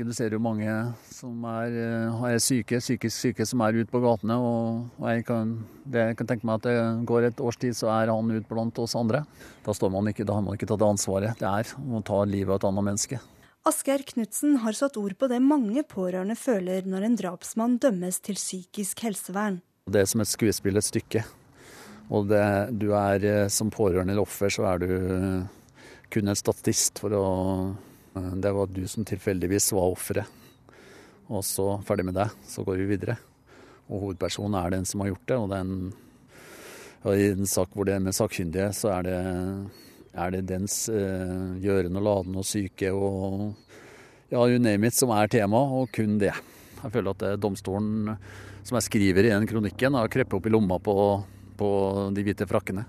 Du 0.00 0.12
ser 0.16 0.32
jo 0.32 0.38
mange 0.40 0.64
som 1.12 1.42
er, 1.44 1.74
eh, 1.76 2.22
er 2.30 2.38
syke, 2.40 2.78
psykisk 2.80 3.12
syke, 3.12 3.46
som 3.46 3.60
er 3.60 3.76
ute 3.76 3.90
på 3.92 4.00
gatene. 4.00 4.38
Og 4.40 5.04
jeg 5.04 5.26
kan, 5.28 5.58
det, 5.84 6.06
jeg 6.08 6.16
kan, 6.16 6.28
tenke 6.30 6.46
meg 6.48 6.60
at 6.60 6.68
det 6.68 7.04
går 7.10 7.26
et 7.28 7.40
års 7.44 7.58
tid, 7.60 7.76
så 7.76 7.90
er 7.92 8.08
han 8.08 8.30
ute 8.32 8.48
blant 8.48 8.78
oss 8.80 8.96
andre. 8.96 9.26
Da, 9.66 9.74
man 9.92 10.08
ikke, 10.08 10.24
da 10.24 10.38
har 10.38 10.46
man 10.46 10.56
ikke 10.56 10.70
tatt 10.70 10.86
ansvaret 10.86 11.36
det 11.36 11.48
er 11.48 11.74
å 11.76 12.00
ta 12.00 12.22
livet 12.24 12.48
av 12.48 12.62
et 12.62 12.68
annet 12.70 12.86
menneske. 12.86 13.20
Asgeir 13.68 14.00
Knutsen 14.08 14.56
har 14.62 14.72
satt 14.72 14.96
ord 14.96 15.18
på 15.20 15.28
det 15.28 15.42
mange 15.44 15.84
pårørende 15.84 16.38
føler 16.38 16.88
når 16.88 17.04
en 17.04 17.20
drapsmann 17.20 17.76
dømmes 17.82 18.22
til 18.24 18.40
psykisk 18.40 19.04
helsevern. 19.04 19.60
Det 19.84 20.00
er 20.00 20.08
som 20.08 20.24
et 20.24 20.32
skuespill, 20.32 20.80
et 20.80 20.86
stykke. 20.86 21.26
Og 22.08 22.30
det, 22.32 22.42
du 22.80 22.88
er 22.96 23.28
eh, 23.28 23.52
som 23.52 23.68
pårørende 23.68 24.16
eller 24.16 24.24
offer, 24.24 24.48
så 24.48 24.64
er 24.72 24.80
du 24.80 24.90
kun 26.10 26.32
en 26.32 26.38
statist 26.38 26.98
for 27.04 27.14
å 27.14 27.26
det 28.14 28.52
var 28.52 28.70
du 28.70 28.82
som 28.90 29.06
tilfeldigvis 29.06 29.70
var 29.76 29.92
offeret. 29.94 30.38
Og 31.30 31.44
så 31.46 31.76
ferdig 31.86 32.08
med 32.08 32.16
deg, 32.18 32.32
så 32.48 32.64
går 32.66 32.80
vi 32.80 32.88
videre. 32.90 33.16
Og 33.90 34.06
hovedpersonen 34.06 34.58
er 34.58 34.74
den 34.74 34.86
som 34.88 35.02
har 35.02 35.12
gjort 35.12 35.28
det. 35.30 35.38
Og, 35.38 35.48
den, 35.52 35.92
ja, 37.04 37.14
i 37.14 37.28
en 37.30 37.50
sak 37.50 37.74
hvor 37.74 37.86
det 37.86 37.96
er 37.96 38.02
med 38.02 38.16
sakkyndige, 38.16 38.70
så 38.74 38.92
er 38.96 39.06
det, 39.06 39.18
er 40.10 40.34
det 40.34 40.44
dens 40.50 40.82
eh, 40.90 41.58
gjøren 41.62 41.98
og 42.00 42.06
laden 42.06 42.40
og 42.40 42.46
syke 42.46 42.90
og 42.94 43.52
ja, 44.30 44.42
you 44.46 44.58
name 44.62 44.86
it, 44.86 44.94
som 44.94 45.10
er 45.14 45.30
tema, 45.30 45.58
og 45.58 45.90
kun 45.94 46.18
det. 46.22 46.32
Jeg 46.80 46.94
føler 46.94 47.10
at 47.10 47.22
det 47.22 47.32
er 47.34 47.42
domstolen, 47.42 48.14
som 48.62 48.78
jeg 48.78 48.86
skriver 48.86 49.26
i 49.26 49.32
den 49.32 49.48
kronikken, 49.50 49.98
har 49.98 50.10
krepet 50.12 50.38
opp 50.38 50.46
i 50.46 50.52
lomma 50.54 50.78
på, 50.82 50.94
på 51.58 51.70
de 52.14 52.24
hvite 52.26 52.46
frakkene. 52.50 52.86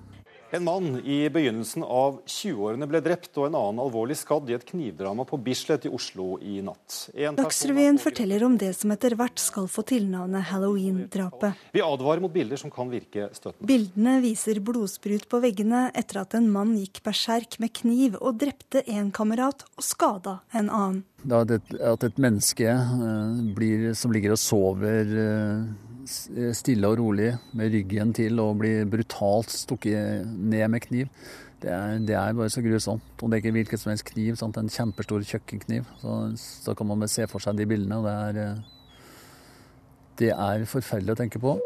En 0.54 0.64
mann 0.64 1.00
i 1.06 1.30
begynnelsen 1.32 1.84
av 1.84 2.18
20-årene 2.28 2.88
ble 2.92 3.00
drept 3.04 3.38
og 3.40 3.46
en 3.48 3.56
annen 3.56 3.80
alvorlig 3.80 4.18
skadd 4.20 4.50
i 4.52 4.56
et 4.58 4.66
knivdrama 4.68 5.24
på 5.28 5.38
Bislett 5.40 5.86
i 5.88 5.92
Oslo 5.96 6.34
i 6.44 6.58
natt. 6.66 7.06
Dagsrevyen 7.38 7.96
forteller 8.02 8.44
om 8.44 8.58
det 8.60 8.74
som 8.76 8.92
etter 8.92 9.16
hvert 9.16 9.40
skal 9.40 9.70
få 9.72 9.86
tilnavnet 9.88 10.50
halloween-drapet. 10.50 11.56
Vi 11.72 11.84
advarer 11.86 12.24
mot 12.26 12.34
bilder 12.34 12.60
som 12.60 12.74
kan 12.74 12.92
virke 12.92 13.30
støtende. 13.32 13.64
Bildene 13.70 14.18
viser 14.26 14.60
blodsprut 14.60 15.30
på 15.32 15.40
veggene 15.40 15.86
etter 15.96 16.20
at 16.26 16.36
en 16.36 16.50
mann 16.52 16.74
gikk 16.82 17.00
berserk 17.06 17.56
med 17.64 17.72
kniv 17.80 18.18
og 18.20 18.42
drepte 18.44 18.84
en 18.92 19.08
kamerat 19.16 19.64
og 19.78 19.88
skada 19.88 20.42
en 20.52 20.68
annen. 20.68 21.00
At 21.32 21.54
et, 21.54 21.72
at 21.80 22.04
et 22.04 22.20
menneske 22.20 22.76
uh, 22.76 23.40
blir, 23.56 23.94
som 23.96 24.12
ligger 24.12 24.36
og 24.36 24.42
sover 24.42 25.16
uh, 25.16 25.91
Eh, 25.91 25.91
stille 26.58 26.90
og 26.90 27.00
rolig 27.00 27.32
med 27.58 27.72
ryggen 27.74 28.12
til 28.16 28.40
og 28.44 28.60
bli 28.62 28.74
brutalt 28.90 29.54
stukket 29.54 30.28
ned 30.28 30.68
med 30.74 30.84
kniv. 30.84 31.10
Det 31.62 31.70
er, 31.70 32.00
det 32.02 32.16
er, 32.18 32.34
bare 32.34 32.50
så 32.50 32.62
grusomt. 32.66 33.04
Og 33.22 33.30
det 33.30 33.38
er 33.38 33.44
ikke 33.44 33.54
hvilken 33.60 33.78
som 33.78 33.92
helst 33.92 34.08
kniv. 34.10 34.36
Sant? 34.40 34.58
En 34.58 34.72
kjempestor 34.72 35.22
kjøkkenkniv. 35.22 35.86
Så, 36.02 36.16
så 36.66 36.74
kan 36.78 36.90
man 36.90 37.06
se 37.12 37.28
for 37.30 37.44
seg 37.44 37.60
de 37.60 37.68
bildene. 37.70 38.00
og 38.00 38.08
det 38.08 38.16
er, 38.16 38.40
eh, 38.42 38.80
det 40.22 40.32
er 40.34 40.66
forferdelig 40.70 41.14
å 41.14 41.22
tenke 41.22 41.42
på. 41.42 41.60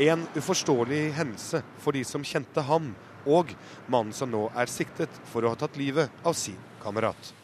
En 0.00 0.24
uforståelig 0.32 1.02
hendelse 1.18 1.60
for 1.82 1.92
de 1.92 2.00
som 2.08 2.24
kjente 2.24 2.64
ham, 2.64 2.94
og 3.28 3.52
mannen 3.92 4.16
som 4.16 4.32
nå 4.32 4.46
er 4.56 4.72
siktet 4.72 5.20
for 5.30 5.44
å 5.44 5.52
ha 5.52 5.60
tatt 5.60 5.76
livet 5.78 6.10
av 6.24 6.34
sin 6.34 6.58
kamerat. 6.82 7.34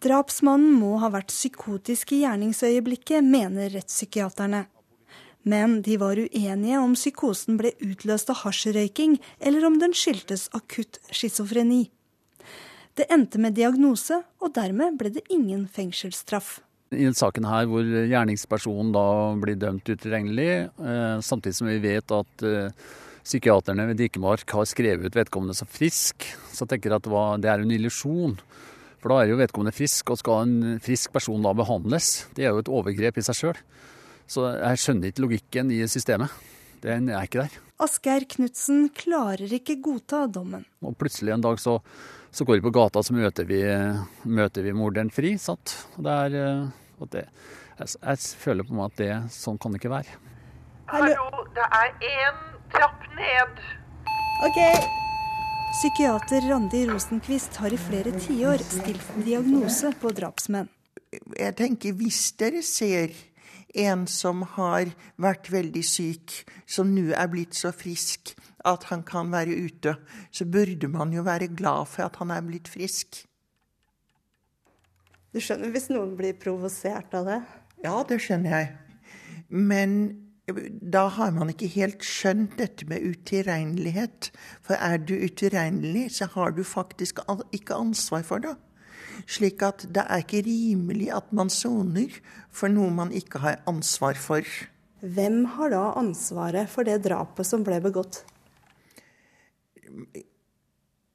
Drapsmannen 0.00 0.72
må 0.80 0.94
ha 1.02 1.10
vært 1.12 1.28
psykotisk 1.28 2.14
i 2.16 2.22
gjerningsøyeblikket, 2.22 3.20
mener 3.20 3.68
rettspsykiaterne. 3.74 4.62
Men 5.44 5.80
de 5.84 5.96
var 6.00 6.20
uenige 6.20 6.80
om 6.80 6.94
psykosen 6.96 7.58
ble 7.60 7.74
utløst 7.84 8.32
av 8.32 8.42
hasjrøyking, 8.46 9.18
eller 9.40 9.66
om 9.68 9.76
den 9.80 9.92
skyldtes 9.96 10.48
akutt 10.56 11.00
schizofreni. 11.12 11.90
Det 12.96 13.06
endte 13.12 13.40
med 13.40 13.56
diagnose, 13.56 14.22
og 14.40 14.54
dermed 14.56 14.96
ble 15.00 15.12
det 15.12 15.26
ingen 15.32 15.66
fengselsstraff. 15.68 16.58
I 16.90 17.04
denne 17.04 17.16
saken 17.16 17.46
her 17.46 17.68
hvor 17.70 17.84
gjerningspersonen 17.84 18.90
da 18.96 19.04
blir 19.40 19.60
dømt 19.60 19.86
utilregnelig, 19.86 20.50
eh, 20.80 21.20
samtidig 21.22 21.60
som 21.60 21.68
vi 21.70 21.78
vet 21.84 22.16
at 22.16 22.44
eh, 22.48 22.88
psykiaterne 23.22 23.86
ved 23.92 24.00
Dikemark 24.00 24.48
har 24.56 24.66
skrevet 24.66 25.06
ut 25.06 25.20
vedkommende 25.20 25.54
som 25.54 25.68
frisk, 25.70 26.24
så 26.50 26.66
tenker 26.66 26.90
jeg 26.90 27.04
at 27.04 27.40
det 27.44 27.52
er 27.52 27.62
en 27.62 27.76
illusjon. 27.76 28.36
For 29.00 29.12
da 29.12 29.22
er 29.22 29.32
jo 29.32 29.40
vedkommende 29.40 29.72
frisk, 29.72 30.12
og 30.12 30.20
skal 30.20 30.44
en 30.44 30.78
frisk 30.84 31.12
person 31.14 31.40
da 31.44 31.54
behandles? 31.56 32.26
Det 32.36 32.44
er 32.44 32.52
jo 32.52 32.60
et 32.60 32.70
overgrep 32.70 33.20
i 33.20 33.24
seg 33.24 33.38
sjøl. 33.38 33.60
Så 34.30 34.44
jeg 34.52 34.80
skjønner 34.82 35.10
ikke 35.10 35.24
logikken 35.24 35.72
i 35.74 35.80
systemet. 35.90 36.32
Den 36.84 37.08
er 37.12 37.26
ikke 37.26 37.42
der. 37.42 37.56
Asgeir 37.80 38.24
Knutsen 38.28 38.88
klarer 38.96 39.50
ikke 39.56 39.78
godta 39.80 40.26
dommen. 40.28 40.66
Og 40.84 40.96
plutselig 41.00 41.32
en 41.34 41.44
dag 41.44 41.58
så, 41.60 41.78
så 42.32 42.44
går 42.44 42.60
vi 42.60 42.66
på 42.68 42.74
gata, 42.76 43.02
så 43.04 43.16
møter 43.16 43.48
vi, 43.48 43.60
møter 44.28 44.64
vi 44.64 44.76
morderen 44.76 45.12
fri. 45.12 45.34
Sant? 45.40 45.74
Og 45.96 46.04
det 46.04 46.16
er, 46.26 46.38
eh, 46.44 47.00
og 47.00 47.12
det, 47.16 47.26
jeg, 47.80 47.96
jeg, 47.96 48.24
føler 48.44 48.68
på 48.68 48.76
meg 48.76 48.92
at 48.92 49.00
det, 49.00 49.12
sånn 49.36 49.60
kan 49.60 49.72
det 49.72 49.82
ikke 49.82 49.94
være. 49.96 50.18
Hallo, 50.92 51.44
det 51.56 51.68
er 51.80 51.92
én 52.14 52.42
trapp 52.72 53.06
ned. 53.16 53.64
OK. 54.48 55.09
Psykiater 55.80 56.40
Randi 56.40 56.82
Rosenquist 56.90 57.54
har 57.56 57.72
i 57.72 57.76
flere 57.80 58.10
tiår 58.20 58.60
stilt 58.60 59.14
diagnose 59.24 59.88
på 59.96 60.10
drapsmenn. 60.12 60.66
Jeg 61.32 61.54
tenker 61.56 61.94
hvis 61.96 62.18
dere 62.36 62.60
ser 62.60 63.14
en 63.80 64.02
som 64.04 64.42
har 64.58 64.90
vært 65.16 65.48
veldig 65.48 65.84
syk, 65.88 66.34
som 66.68 66.92
nå 66.92 67.14
er 67.16 67.32
blitt 67.32 67.56
så 67.56 67.72
frisk 67.72 68.34
at 68.68 68.84
han 68.90 69.06
kan 69.08 69.32
være 69.32 69.56
ute, 69.56 69.96
så 70.28 70.44
burde 70.44 70.92
man 70.92 71.16
jo 71.16 71.24
være 71.24 71.48
glad 71.48 71.88
for 71.88 72.10
at 72.10 72.20
han 72.20 72.36
er 72.36 72.44
blitt 72.44 72.68
frisk. 72.68 73.22
Du 75.32 75.40
skjønner 75.40 75.72
hvis 75.72 75.88
noen 75.88 76.12
blir 76.20 76.36
provosert 76.36 77.16
av 77.16 77.24
det? 77.32 77.40
Ja, 77.86 77.96
det 78.04 78.20
skjønner 78.20 78.58
jeg. 78.58 78.74
Men 79.48 79.96
da 80.80 81.06
har 81.16 81.30
man 81.36 81.52
ikke 81.52 81.68
helt 81.72 82.04
skjønt 82.06 82.56
dette 82.60 82.86
med 82.90 83.04
utilregnelighet. 83.04 84.30
For 84.64 84.78
er 84.78 84.98
du 85.02 85.14
utilregnelig, 85.18 86.10
så 86.18 86.28
har 86.34 86.54
du 86.56 86.64
faktisk 86.64 87.22
ikke 87.52 87.78
ansvar 87.78 88.26
for 88.26 88.42
det. 88.44 88.56
Slik 89.28 89.62
at 89.66 89.84
det 89.88 90.04
er 90.06 90.22
ikke 90.22 90.44
rimelig 90.46 91.10
at 91.12 91.32
man 91.36 91.50
soner 91.52 92.12
for 92.52 92.72
noe 92.72 92.92
man 92.94 93.12
ikke 93.12 93.42
har 93.42 93.60
ansvar 93.68 94.18
for. 94.20 94.44
Hvem 95.00 95.44
har 95.56 95.72
da 95.72 95.84
ansvaret 96.00 96.68
for 96.68 96.84
det 96.88 97.00
drapet 97.04 97.48
som 97.48 97.64
ble 97.64 97.80
begått? 97.84 98.22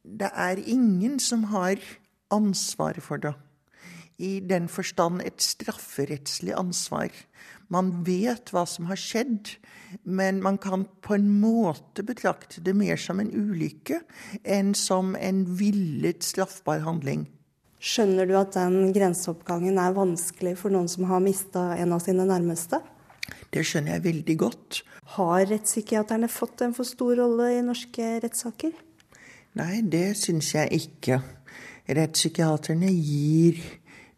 Det 0.05 0.29
er 0.29 0.61
ingen 0.61 1.19
som 1.21 1.47
har 1.53 1.81
ansvaret 2.33 3.03
for 3.03 3.21
det. 3.21 3.33
I 4.17 4.39
den 4.39 4.69
forstand 4.71 5.21
et 5.25 5.43
strafferettslig 5.43 6.53
ansvar. 6.55 7.11
Man 7.73 7.91
vet 8.05 8.51
hva 8.53 8.65
som 8.69 8.89
har 8.89 8.99
skjedd, 8.99 9.55
men 10.03 10.41
man 10.43 10.59
kan 10.61 10.85
på 11.05 11.15
en 11.17 11.29
måte 11.41 12.03
betrakte 12.05 12.61
det 12.61 12.75
mer 12.77 12.99
som 12.99 13.21
en 13.21 13.31
ulykke 13.31 14.01
enn 14.43 14.73
som 14.77 15.15
en 15.17 15.45
villet 15.57 16.25
straffbar 16.25 16.83
handling. 16.85 17.25
Skjønner 17.85 18.25
du 18.25 18.33
at 18.39 18.55
den 18.55 18.91
grenseoppgangen 18.95 19.77
er 19.81 19.95
vanskelig 19.95 20.55
for 20.57 20.73
noen 20.73 20.89
som 20.89 21.05
har 21.09 21.21
mista 21.23 21.73
en 21.77 21.93
av 21.93 22.01
sine 22.05 22.25
nærmeste? 22.27 22.81
Det 23.53 23.63
skjønner 23.65 23.97
jeg 23.97 24.05
veldig 24.05 24.35
godt. 24.41 24.81
Har 25.15 25.45
rettspsykiaterne 25.49 26.29
fått 26.31 26.63
en 26.65 26.73
for 26.75 26.87
stor 26.87 27.15
rolle 27.21 27.51
i 27.55 27.63
norske 27.65 28.15
rettssaker? 28.23 28.73
Nei, 29.55 29.79
det 29.81 30.15
syns 30.19 30.49
jeg 30.55 30.81
ikke. 30.81 31.21
Rettspsykiaterne 31.85 32.89
gir 32.89 33.61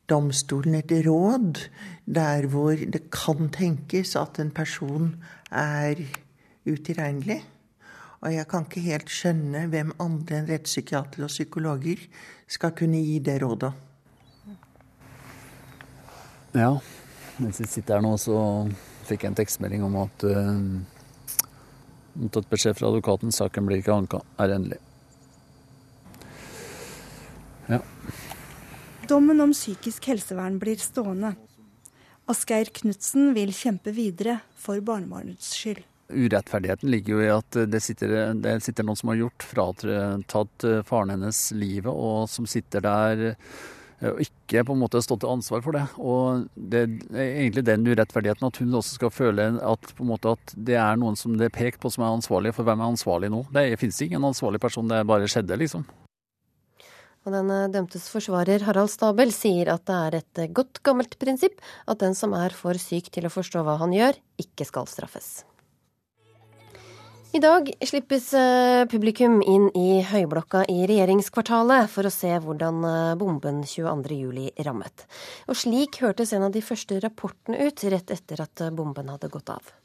domstolen 0.10 0.78
et 0.80 0.92
råd 1.06 1.68
der 2.06 2.48
hvor 2.52 2.76
det 2.80 3.10
kan 3.12 3.50
tenkes 3.54 4.16
at 4.20 4.40
en 4.40 4.52
person 4.56 5.14
er 5.52 6.00
utilregnelig. 6.68 7.42
Og 8.22 8.34
jeg 8.34 8.48
kan 8.50 8.66
ikke 8.66 8.86
helt 8.88 9.12
skjønne 9.14 9.68
hvem 9.72 9.92
andre 10.02 10.40
enn 10.40 10.50
rettspsykiatere 10.50 11.28
og 11.28 11.34
psykologer 11.34 12.02
skal 12.50 12.74
kunne 12.78 13.02
gi 13.04 13.20
det 13.24 13.38
rådet. 13.44 13.74
Ja, 16.58 16.72
mens 17.38 17.60
jeg 17.62 17.70
sitter 17.70 18.00
her 18.00 18.06
nå, 18.06 18.16
så 18.18 18.38
fikk 19.06 19.24
jeg 19.24 19.34
en 19.34 19.38
tekstmelding 19.38 19.84
om 19.86 20.00
at 20.02 20.26
uh, 20.26 20.56
mottatt 22.18 22.50
beskjed 22.50 22.80
fra 22.80 22.90
advokaten. 22.90 23.36
Saken 23.36 23.68
blir 23.68 23.84
ikke 23.84 23.94
anka. 23.94 24.24
Er 24.42 24.56
endelig. 24.56 24.80
Ja. 27.68 27.84
Dommen 29.08 29.40
om 29.40 29.54
psykisk 29.56 30.10
helsevern 30.12 30.58
blir 30.60 30.76
stående. 30.84 31.30
Asgeir 32.28 32.68
Knutsen 32.76 33.30
vil 33.38 33.54
kjempe 33.56 33.94
videre 33.96 34.42
for 34.60 34.82
barnebarnets 34.84 35.54
skyld. 35.56 35.80
Urettferdigheten 36.12 36.92
ligger 36.92 37.14
jo 37.14 37.22
i 37.24 37.30
at 37.32 37.58
det 37.72 37.80
sitter, 37.84 38.34
det 38.36 38.58
sitter 38.66 38.84
noen 38.84 39.00
som 39.00 39.14
har 39.14 39.22
gjort 39.22 39.46
fratatt 39.48 40.66
faren 40.88 41.14
hennes 41.16 41.40
livet, 41.56 41.92
og 41.92 42.28
som 42.32 42.48
sitter 42.48 42.84
der 42.84 43.24
og 44.12 44.20
ikke 44.22 44.66
på 44.68 44.76
en 44.76 44.82
måte 44.84 45.00
stått 45.02 45.24
til 45.24 45.32
ansvar 45.32 45.64
for 45.66 45.78
det. 45.78 45.86
Og 45.98 46.50
det 46.54 46.84
er 47.16 47.22
egentlig 47.24 47.64
den 47.66 47.88
urettferdigheten 47.88 48.50
at 48.50 48.60
hun 48.62 48.76
også 48.76 49.00
skal 49.00 49.14
føle 49.14 49.48
at, 49.58 49.94
måte, 50.04 50.36
at 50.36 50.54
det 50.68 50.76
er 50.84 51.00
noen 51.00 51.16
som 51.18 51.40
det 51.40 51.48
er 51.48 51.56
pekt 51.56 51.80
på 51.82 51.90
som 51.96 52.04
er 52.04 52.20
ansvarlig. 52.20 52.54
For 52.60 52.68
hvem 52.68 52.84
er 52.84 52.92
ansvarlig 52.92 53.32
nå? 53.34 53.46
Det 53.56 53.70
finnes 53.80 54.04
ingen 54.04 54.28
ansvarlig 54.30 54.62
person, 54.62 54.92
det 54.92 55.02
bare 55.08 55.32
skjedde, 55.32 55.58
liksom. 55.64 55.88
Og 57.28 57.34
den 57.36 57.52
dømtes 57.74 58.06
forsvarer 58.08 58.64
Harald 58.64 58.88
Stabel 58.94 59.34
sier 59.36 59.74
at 59.74 59.84
det 59.90 59.98
er 60.00 60.16
et 60.22 60.56
godt 60.56 60.80
gammelt 60.88 61.18
prinsipp 61.20 61.60
at 61.84 62.00
den 62.00 62.16
som 62.16 62.32
er 62.38 62.56
for 62.56 62.80
syk 62.80 63.12
til 63.12 63.28
å 63.28 63.34
forstå 63.34 63.66
hva 63.68 63.76
han 63.82 63.92
gjør, 63.92 64.16
ikke 64.40 64.68
skal 64.70 64.88
straffes. 64.88 65.44
I 67.36 67.42
dag 67.44 67.68
slippes 67.84 68.30
publikum 68.88 69.42
inn 69.44 69.68
i 69.76 70.00
Høyblokka 70.08 70.62
i 70.72 70.86
regjeringskvartalet 70.88 71.92
for 71.92 72.08
å 72.08 72.14
se 72.14 72.32
hvordan 72.32 72.80
bomben 73.20 73.60
22.07 73.68 74.64
rammet. 74.64 75.04
Og 75.52 75.60
slik 75.60 76.00
hørtes 76.06 76.32
en 76.32 76.48
av 76.48 76.56
de 76.56 76.64
første 76.64 77.02
rapportene 77.04 77.68
ut 77.68 77.84
rett 77.92 78.16
etter 78.16 78.46
at 78.48 78.64
bomben 78.72 79.12
hadde 79.12 79.30
gått 79.36 79.52
av. 79.52 79.76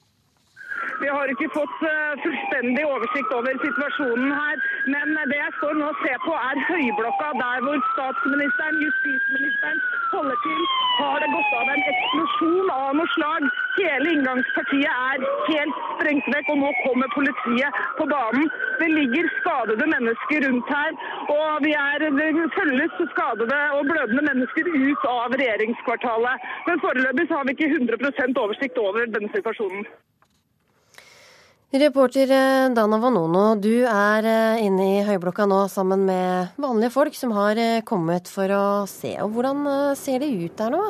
Vi 1.02 1.08
har 1.10 1.30
ikke 1.32 1.48
fått 1.50 1.80
fullstendig 2.22 2.82
oversikt 2.86 3.32
over 3.34 3.56
situasjonen 3.64 4.34
her, 4.38 4.60
men 4.92 5.16
det 5.32 5.38
jeg 5.38 5.54
står 5.56 5.74
nå 5.80 5.88
og 5.90 6.02
ser 6.04 6.20
på 6.22 6.34
er 6.38 6.60
Høyblokka, 6.68 7.30
der 7.40 7.64
hvor 7.64 7.80
statsministeren, 7.88 8.78
justisministeren 8.84 9.80
holder 10.12 10.38
til. 10.44 10.60
Har 11.00 11.24
det 11.24 11.30
gått 11.32 11.56
av 11.58 11.72
en 11.72 11.82
eksplosjon 11.92 12.70
av 12.76 12.94
noe 13.00 13.10
slag? 13.16 13.48
Hele 13.80 14.12
inngangspartiet 14.14 14.92
er 14.92 15.26
helt 15.48 15.82
sprengt 15.96 16.30
vekk, 16.36 16.54
og 16.54 16.62
nå 16.62 16.70
kommer 16.84 17.10
politiet 17.16 17.82
på 17.98 18.06
banen. 18.14 18.46
Det 18.78 18.92
ligger 18.94 19.32
skadede 19.40 19.90
mennesker 19.96 20.46
rundt 20.46 20.72
her, 20.76 21.02
og 21.34 21.66
vi 21.66 21.74
er, 21.82 22.06
det 22.20 22.30
følges 22.60 23.02
skadede 23.16 23.60
og 23.80 23.90
blødende 23.90 24.28
mennesker 24.30 24.70
ut 24.70 25.10
av 25.16 25.34
regjeringskvartalet. 25.42 26.48
Men 26.70 26.86
foreløpig 26.86 27.28
har 27.34 27.50
vi 27.50 27.58
ikke 27.58 27.74
100% 27.74 28.42
oversikt 28.46 28.82
over 28.86 29.10
den 29.18 29.30
situasjonen. 29.34 29.90
Reporter 31.72 32.28
Dana 32.74 32.98
Vanono, 33.00 33.54
du 33.56 33.86
er 33.88 34.26
inne 34.60 34.84
i 34.98 35.04
Høyblokka 35.06 35.46
nå 35.48 35.62
sammen 35.72 36.02
med 36.04 36.50
vanlige 36.60 36.92
folk 36.92 37.14
som 37.16 37.30
har 37.32 37.56
kommet 37.88 38.28
for 38.28 38.52
å 38.52 38.64
se. 38.84 39.14
Og 39.24 39.30
hvordan 39.32 39.62
ser 39.96 40.20
det 40.20 40.28
ut 40.28 40.52
der 40.58 40.74
nå? 40.74 40.82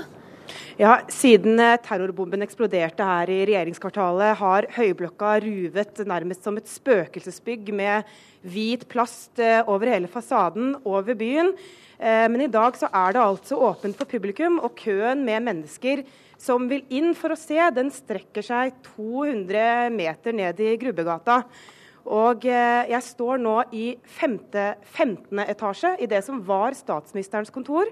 Ja, 0.83 0.97
Siden 1.07 1.63
terrorbomben 1.87 2.43
eksploderte 2.43 3.07
her 3.07 3.31
i 3.31 3.45
regjeringskvartalet, 3.53 4.35
har 4.41 4.67
Høyblokka 4.75 5.37
ruvet 5.45 6.03
nærmest 6.03 6.43
som 6.43 6.59
et 6.59 6.67
spøkelsesbygg 6.67 7.71
med 7.79 8.11
hvit 8.43 8.83
plast 8.91 9.39
over 9.71 9.87
hele 9.87 10.11
fasaden 10.11 10.75
over 10.83 11.15
byen. 11.15 11.55
Men 12.03 12.43
i 12.43 12.51
dag 12.51 12.75
så 12.75 12.91
er 12.91 13.15
det 13.15 13.23
altså 13.23 13.63
åpent 13.71 13.95
for 14.03 14.11
publikum, 14.11 14.59
og 14.59 14.75
køen 14.83 15.23
med 15.23 15.47
mennesker 15.47 16.03
som 16.43 16.67
vil 16.71 16.83
inn 16.91 17.13
for 17.15 17.35
å 17.35 17.39
se, 17.39 17.59
den 17.75 17.93
strekker 17.95 18.43
seg 18.43 18.75
200 18.97 19.93
meter 19.95 20.35
ned 20.35 20.59
i 20.63 20.75
Grubbegata. 20.81 21.45
Og 22.03 22.43
jeg 22.43 22.99
står 23.07 23.39
nå 23.39 23.61
i 23.79 23.93
15. 24.19 25.39
etasje, 25.47 25.95
i 26.03 26.09
det 26.11 26.19
som 26.27 26.41
var 26.43 26.75
statsministerens 26.75 27.53
kontor. 27.55 27.87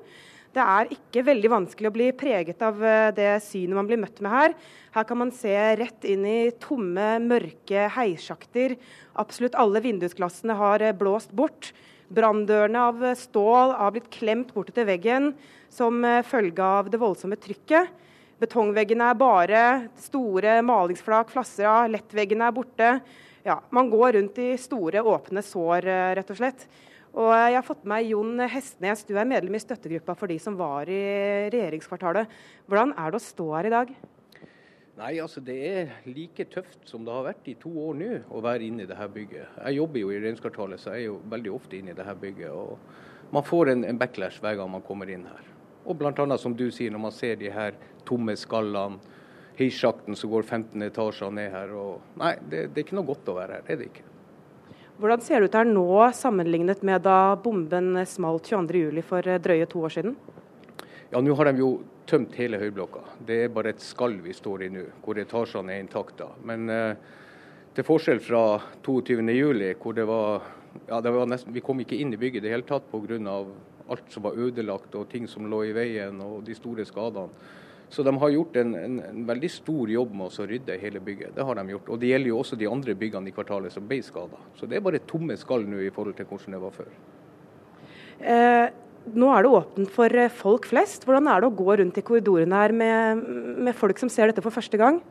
Det 0.51 0.65
er 0.65 0.91
ikke 0.91 1.23
veldig 1.29 1.51
vanskelig 1.53 1.87
å 1.87 1.95
bli 1.95 2.09
preget 2.19 2.59
av 2.67 2.81
det 3.15 3.37
synet 3.45 3.77
man 3.79 3.87
blir 3.87 4.01
møtt 4.03 4.19
med 4.19 4.35
her. 4.35 4.57
Her 4.97 5.07
kan 5.07 5.21
man 5.21 5.31
se 5.31 5.55
rett 5.79 6.09
inn 6.11 6.27
i 6.27 6.51
tomme, 6.59 7.21
mørke 7.23 7.87
heissjakter. 7.95 8.75
Absolutt 9.15 9.55
alle 9.55 9.83
vindusglassene 9.85 10.59
har 10.59 10.83
blåst 10.99 11.31
bort. 11.39 11.71
Branndørene 12.11 12.83
av 12.91 13.05
stål 13.15 13.77
har 13.79 13.95
blitt 13.95 14.11
klemt 14.11 14.51
borti 14.57 14.83
veggen 14.83 15.31
som 15.71 16.03
eh, 16.03 16.25
følge 16.27 16.67
av 16.67 16.91
det 16.91 16.99
voldsomme 16.99 17.39
trykket. 17.39 17.95
Betongveggene 18.41 19.11
er 19.13 19.17
bare, 19.21 19.63
store 20.01 20.61
malingsflak 20.65 21.29
flasser 21.29 21.67
av, 21.69 21.91
lettveggene 21.93 22.47
er 22.47 22.55
borte. 22.57 22.93
Ja, 23.45 23.59
man 23.69 23.91
går 23.93 24.15
rundt 24.17 24.39
i 24.41 24.55
store, 24.61 25.03
åpne 25.05 25.43
sår, 25.45 25.85
eh, 25.85 26.15
rett 26.17 26.33
og 26.33 26.39
slett. 26.39 26.65
Og 27.13 27.29
jeg 27.35 27.59
har 27.59 27.67
fått 27.67 27.85
med 27.85 28.07
Jon 28.07 28.39
Hestnes, 28.49 29.05
du 29.05 29.19
er 29.19 29.29
medlem 29.29 29.59
i 29.59 29.61
støttegruppa 29.61 30.17
for 30.17 30.31
de 30.31 30.39
som 30.39 30.57
var 30.57 30.89
i 30.89 31.51
regjeringskvartalet. 31.53 32.33
Hvordan 32.67 32.95
er 32.97 33.11
det 33.11 33.21
å 33.21 33.27
stå 33.27 33.51
her 33.59 33.67
i 33.67 33.75
dag? 33.75 33.95
Nei, 35.01 35.13
altså 35.21 35.41
Det 35.45 35.57
er 35.57 35.93
like 36.07 36.45
tøft 36.49 36.89
som 36.89 37.05
det 37.05 37.13
har 37.13 37.29
vært 37.29 37.47
i 37.49 37.59
to 37.61 37.69
år 37.69 37.95
nå 37.95 38.11
å 38.31 38.41
være 38.41 38.65
inne 38.65 38.85
i 38.85 38.89
dette 38.89 39.09
bygget. 39.09 39.57
Jeg 39.67 39.81
jobber 39.83 40.01
jo 40.01 40.11
i 40.11 40.19
regjeringskvartalet, 40.21 40.81
så 40.81 40.95
jeg 40.95 41.03
er 41.03 41.09
jo 41.11 41.21
veldig 41.29 41.53
ofte 41.53 41.77
inne 41.77 41.93
i 41.93 41.99
dette 41.99 42.17
bygget. 42.25 42.51
og 42.53 43.33
Man 43.33 43.45
får 43.45 43.75
en, 43.75 43.85
en 43.85 43.99
backlash 43.99 44.41
hver 44.41 44.57
gang 44.57 44.71
man 44.71 44.87
kommer 44.87 45.11
inn 45.11 45.29
her. 45.29 45.51
Og 45.87 45.97
bl.a. 45.99 46.39
som 46.39 46.55
du 46.57 46.69
sier, 46.71 46.93
når 46.93 47.05
man 47.07 47.15
ser 47.15 47.39
de 47.41 47.51
her 47.53 47.79
tomme 48.09 48.37
skallene, 48.37 49.01
heissjakten 49.61 50.17
som 50.17 50.31
går 50.33 50.47
15 50.47 50.87
etasjer 50.87 51.33
ned 51.37 51.51
her. 51.53 51.73
og 51.77 52.17
Nei, 52.21 52.35
det, 52.49 52.71
det 52.73 52.81
er 52.81 52.87
ikke 52.87 52.97
noe 52.97 53.11
godt 53.11 53.29
å 53.29 53.37
være 53.37 53.59
her. 53.59 53.67
Det 53.67 53.75
er 53.75 53.81
det 53.83 53.89
ikke. 53.91 54.07
Hvordan 55.01 55.23
ser 55.25 55.41
det 55.41 55.49
ut 55.49 55.57
her 55.57 55.69
nå 55.69 55.87
sammenlignet 56.13 56.83
med 56.85 57.05
da 57.05 57.35
bomben 57.41 57.95
smalt 58.09 58.49
22.07. 58.51 59.01
for 59.09 59.25
drøye 59.45 59.69
to 59.69 59.85
år 59.87 59.95
siden? 59.97 60.17
Ja, 61.11 61.21
Nå 61.21 61.35
har 61.35 61.49
de 61.49 61.63
jo 61.63 61.71
tømt 62.11 62.37
hele 62.39 62.61
høyblokka. 62.61 63.03
Det 63.27 63.39
er 63.45 63.55
bare 63.55 63.73
et 63.75 63.83
skall 63.85 64.19
vi 64.23 64.35
står 64.37 64.67
i 64.67 64.71
nå, 64.75 64.85
hvor 65.05 65.19
etasjene 65.21 65.77
er 65.77 65.85
intakte. 65.85 66.29
Men 66.47 66.69
eh, 66.71 67.01
til 67.75 67.87
forskjell 67.87 68.21
fra 68.25 68.45
22.07, 68.87 69.65
hvor 69.81 69.97
det 69.97 70.07
var, 70.09 70.47
ja, 70.89 71.01
det 71.01 71.15
var 71.15 71.29
nesten, 71.31 71.55
vi 71.55 71.65
kom 71.65 71.81
ikke 71.83 71.99
inn 72.01 72.13
i 72.15 72.21
bygget 72.21 72.43
i 72.43 72.47
det 72.49 72.55
hele 72.55 72.69
tatt 72.69 72.89
pga. 72.93 73.41
Alt 73.91 74.13
som 74.13 74.25
var 74.27 74.39
ødelagt 74.39 74.95
og 74.99 75.09
ting 75.11 75.27
som 75.29 75.49
lå 75.51 75.65
i 75.69 75.75
veien 75.77 76.21
og 76.25 76.45
de 76.47 76.57
store 76.57 76.87
skadene. 76.89 77.31
Så 77.91 78.05
de 78.07 78.13
har 78.23 78.31
gjort 78.31 78.57
en, 78.61 78.75
en, 78.79 78.99
en 79.03 79.23
veldig 79.27 79.49
stor 79.51 79.91
jobb 79.91 80.13
med 80.15 80.31
å 80.31 80.45
rydde 80.47 80.77
hele 80.79 81.01
bygget. 81.03 81.33
Det 81.35 81.47
har 81.47 81.59
de 81.59 81.73
gjort. 81.73 81.89
Og 81.91 81.99
det 81.99 82.13
gjelder 82.13 82.31
jo 82.31 82.37
også 82.39 82.59
de 82.61 82.69
andre 82.71 82.95
byggene 82.95 83.33
i 83.33 83.35
kvartalet 83.35 83.75
som 83.75 83.89
ble 83.91 83.99
skada. 84.07 84.39
Så 84.55 84.69
det 84.71 84.79
er 84.79 84.85
bare 84.85 85.03
tomme 85.11 85.35
skall 85.41 85.67
nå 85.67 85.83
i 85.83 85.91
forhold 85.95 86.15
til 86.19 86.29
hvordan 86.31 86.55
det 86.55 86.61
var 86.63 86.77
før. 86.77 86.93
Eh, 88.21 88.69
nå 89.17 89.33
er 89.35 89.43
det 89.43 89.51
åpent 89.59 89.91
for 89.91 90.23
eh, 90.23 90.31
folk 90.31 90.71
flest. 90.71 91.09
Hvordan 91.09 91.33
er 91.33 91.43
det 91.43 91.51
å 91.51 91.59
gå 91.59 91.77
rundt 91.83 91.99
i 91.99 92.07
korridorene 92.07 92.63
her 92.63 92.77
med, 92.79 93.27
med 93.67 93.75
folk 93.75 93.99
som 93.99 94.13
ser 94.13 94.31
dette 94.31 94.45
for 94.45 94.55
første 94.55 94.79
gang? 94.79 95.03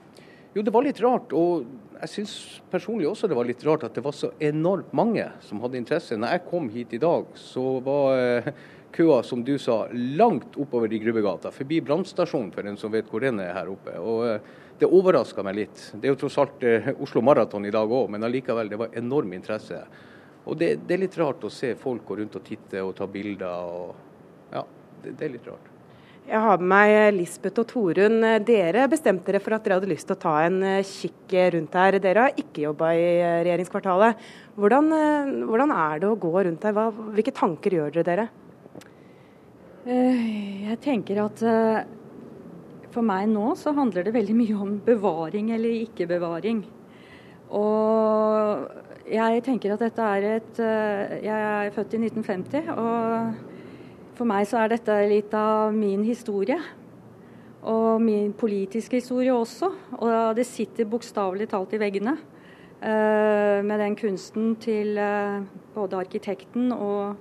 Jo, 0.55 0.63
det 0.63 0.73
var 0.73 0.87
litt 0.87 1.03
rart. 1.03 1.35
Og 1.35 1.67
jeg 1.99 2.11
syns 2.13 2.33
personlig 2.71 3.07
også 3.09 3.27
det 3.27 3.35
var 3.35 3.47
litt 3.47 3.63
rart 3.67 3.83
at 3.83 3.95
det 3.97 4.03
var 4.05 4.15
så 4.15 4.31
enormt 4.39 4.91
mange 4.95 5.25
som 5.43 5.59
hadde 5.63 5.79
interesse. 5.79 6.15
Når 6.15 6.35
jeg 6.35 6.45
kom 6.47 6.69
hit 6.71 6.93
i 6.95 7.01
dag, 7.01 7.25
så 7.35 7.63
var 7.83 8.19
eh, 8.19 8.51
køa, 8.95 9.19
som 9.23 9.43
du 9.43 9.57
sa, 9.59 9.81
langt 9.91 10.55
oppover 10.55 10.93
i 10.93 11.01
Grubbegata, 11.03 11.51
forbi 11.51 11.81
brannstasjonen, 11.83 12.53
for 12.55 12.69
en 12.69 12.79
som 12.79 12.93
vet 12.93 13.09
hvor 13.11 13.23
den 13.25 13.41
er 13.43 13.51
her 13.57 13.71
oppe. 13.71 13.97
Og 13.99 14.25
eh, 14.29 14.55
Det 14.79 14.87
overraska 14.87 15.43
meg 15.43 15.57
litt. 15.57 15.81
Det 15.91 16.07
er 16.07 16.13
jo 16.13 16.19
tross 16.21 16.37
alt 16.39 16.63
eh, 16.63 16.93
Oslo 17.03 17.19
Maraton 17.19 17.65
i 17.67 17.73
dag 17.75 17.91
òg, 17.91 18.07
men 18.13 18.23
allikevel, 18.23 18.69
det 18.71 18.79
var 18.79 18.95
enorm 18.95 19.33
interesse. 19.35 19.81
Og 20.45 20.55
det, 20.55 20.77
det, 20.85 20.95
er 20.95 21.03
litt 21.03 21.17
rart 21.19 21.43
å 21.43 21.51
se 21.51 21.73
folk 21.75 22.05
gå 22.07 22.21
rundt 22.21 22.39
og 22.39 22.45
titte 22.47 22.85
og 22.85 22.95
ta 22.95 23.09
bilder. 23.11 23.75
og 23.75 24.55
Ja, 24.55 24.63
det, 25.03 25.17
det 25.19 25.27
er 25.27 25.35
litt 25.35 25.51
rart. 25.51 25.68
Jeg 26.29 26.41
har 26.45 26.59
med 26.61 26.69
meg 26.69 27.15
Lisbeth 27.15 27.63
og 27.63 27.69
Torunn. 27.71 28.19
Dere 28.45 28.83
bestemte 28.91 29.31
dere 29.31 29.41
for 29.41 29.55
at 29.55 29.63
dere 29.65 29.79
hadde 29.79 29.89
lyst 29.89 30.05
til 30.05 30.13
å 30.13 30.21
ta 30.21 30.35
en 30.45 30.59
eh, 30.61 30.85
kikk 30.85 31.33
rundt 31.55 31.77
her. 31.79 31.97
Dere 32.03 32.27
har 32.27 32.37
ikke 32.37 32.67
jobba 32.67 32.91
i 32.93 33.07
regjeringskvartalet. 33.47 34.27
Hvordan, 34.59 34.93
hvordan, 35.49 35.73
er 35.73 36.03
det 36.03 36.11
å 36.11 36.19
gå 36.21 36.33
rundt 36.35 36.67
her? 36.67 36.75
Hva, 36.77 36.91
hvilke 37.17 37.33
tanker 37.33 37.79
gjør 37.79 37.97
dere 37.97 38.07
dere? 38.11 38.27
Eh, 39.89 40.65
jeg 40.67 40.77
tenker 40.83 41.23
at 41.23 41.41
eh, 41.41 41.81
for 42.93 43.05
meg 43.05 43.29
nå 43.31 43.53
så 43.57 43.73
handler 43.73 44.05
det 44.05 44.13
veldig 44.13 44.35
mye 44.37 44.57
om 44.59 44.77
bevaring 44.85 45.49
eller 45.55 45.81
ikke 45.87 46.05
bevaring. 46.09 46.61
Og 47.57 48.67
jeg 49.09 49.41
tenker 49.45 49.73
at 49.73 49.81
dette 49.81 50.09
er 50.13 50.27
et 50.35 50.59
eh, 50.61 51.15
Jeg 51.25 51.45
er 51.49 51.71
født 51.73 51.95
i 51.97 52.01
1950, 52.05 52.69
og 52.75 53.48
for 54.19 54.27
meg 54.27 54.43
så 54.49 54.59
er 54.61 54.73
dette 54.75 54.97
litt 55.07 55.33
av 55.37 55.71
min 55.75 56.03
historie. 56.03 56.59
Og 57.69 58.03
min 58.03 58.33
politiske 58.35 58.99
historie 58.99 59.31
også. 59.35 59.71
Og 59.99 60.35
det 60.35 60.45
sitter 60.47 60.87
bokstavelig 60.87 61.49
talt 61.51 61.73
i 61.75 61.79
veggene. 61.81 62.17
Med 62.79 63.81
den 63.81 63.97
kunsten 63.99 64.53
til 64.63 64.95
både 65.73 65.97
arkitekten 65.99 66.71
og 66.71 67.17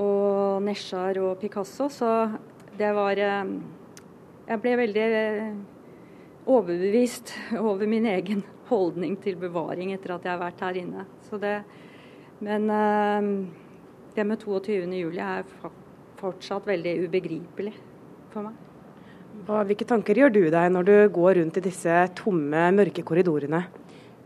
og 0.00 0.62
Nesjar 0.64 1.18
og 1.22 1.38
Picasso. 1.42 1.88
Så 1.88 2.10
det 2.78 2.90
var 2.94 3.18
eh, 3.18 3.54
Jeg 4.48 4.60
ble 4.60 4.74
veldig 4.76 5.04
eh, 5.18 5.54
overbevist 6.46 7.32
over 7.70 7.86
min 7.88 8.06
egen 8.10 8.44
holdning 8.68 9.16
til 9.22 9.38
bevaring 9.40 9.94
etter 9.94 10.16
at 10.16 10.26
jeg 10.26 10.34
har 10.34 10.42
vært 10.42 10.64
her 10.64 10.80
inne. 10.82 11.06
Det, 11.30 11.54
men 12.44 12.68
eh, 12.70 13.30
det 14.16 14.26
med 14.26 14.42
22.07 14.42 15.18
er 15.18 15.48
fortsatt 16.20 16.66
veldig 16.68 16.94
ubegripelig 17.06 17.74
for 18.32 18.48
meg. 18.48 18.60
Hvilke 19.44 19.86
tanker 19.88 20.16
gjør 20.16 20.32
du 20.32 20.42
deg 20.52 20.70
når 20.72 20.86
du 20.88 20.94
går 21.12 21.40
rundt 21.40 21.58
i 21.58 21.64
disse 21.64 21.94
tomme, 22.16 22.68
mørke 22.76 23.02
korridorene? 23.06 23.64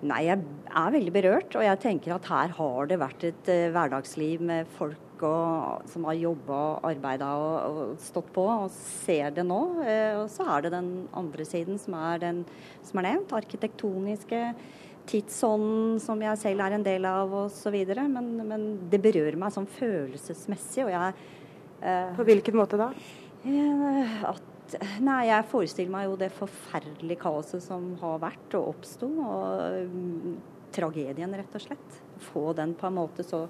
Nei, 0.07 0.28
Jeg 0.28 0.39
er 0.68 0.93
veldig 0.95 1.12
berørt, 1.12 1.55
og 1.59 1.64
jeg 1.64 1.80
tenker 1.82 2.14
at 2.14 2.26
her 2.30 2.53
har 2.55 2.86
det 2.86 3.01
vært 3.01 3.24
et 3.26 3.49
uh, 3.51 3.70
hverdagsliv 3.74 4.45
med 4.47 4.68
folk 4.76 5.24
og, 5.26 5.89
som 5.91 6.05
har 6.07 6.14
jobba, 6.14 6.59
arbeida 6.86 7.32
og, 7.34 7.57
og, 7.66 7.97
stått 7.99 8.28
på, 8.36 8.45
og 8.47 8.68
ser 8.70 9.32
det 9.34 9.43
nå. 9.49 9.59
Uh, 9.80 10.20
og 10.20 10.28
så 10.30 10.47
er 10.55 10.66
det 10.66 10.74
den 10.76 10.93
andre 11.18 11.49
siden 11.49 11.80
som 11.82 11.97
er 11.99 12.22
den 12.22 12.45
som 12.86 13.01
er 13.01 13.09
nevnt, 13.09 13.34
arkitektoniske. 13.34 14.45
Tidsånden 15.09 15.99
som 16.05 16.22
jeg 16.22 16.45
selv 16.45 16.62
er 16.62 16.76
en 16.76 16.86
del 16.86 17.09
av 17.09 17.34
osv. 17.47 17.74
Men, 17.99 18.30
men 18.47 18.70
det 18.93 19.03
berører 19.03 19.41
meg 19.41 19.57
sånn 19.57 19.66
følelsesmessig. 19.80 20.84
og 20.86 20.95
jeg... 20.95 21.34
Uh, 21.83 22.14
på 22.18 22.26
hvilken 22.29 22.59
måte 22.59 22.81
da? 22.81 22.93
at 24.29 24.47
Nei, 25.01 25.22
jeg 25.31 25.47
forestiller 25.49 25.93
meg 25.95 26.09
jo 26.11 26.16
det 26.20 26.29
forferdelige 26.37 27.22
kaoset 27.22 27.62
som 27.64 27.95
har 28.03 28.18
vært 28.20 28.57
og 28.59 28.74
oppsto. 28.74 29.09
Og 29.09 29.87
um, 29.89 30.35
tragedien, 30.74 31.33
rett 31.41 31.57
og 31.57 31.64
slett. 31.64 31.99
Få 32.29 32.53
den 32.57 32.74
på 32.76 32.89
en 32.91 32.99
måte 32.99 33.24
så 33.24 33.47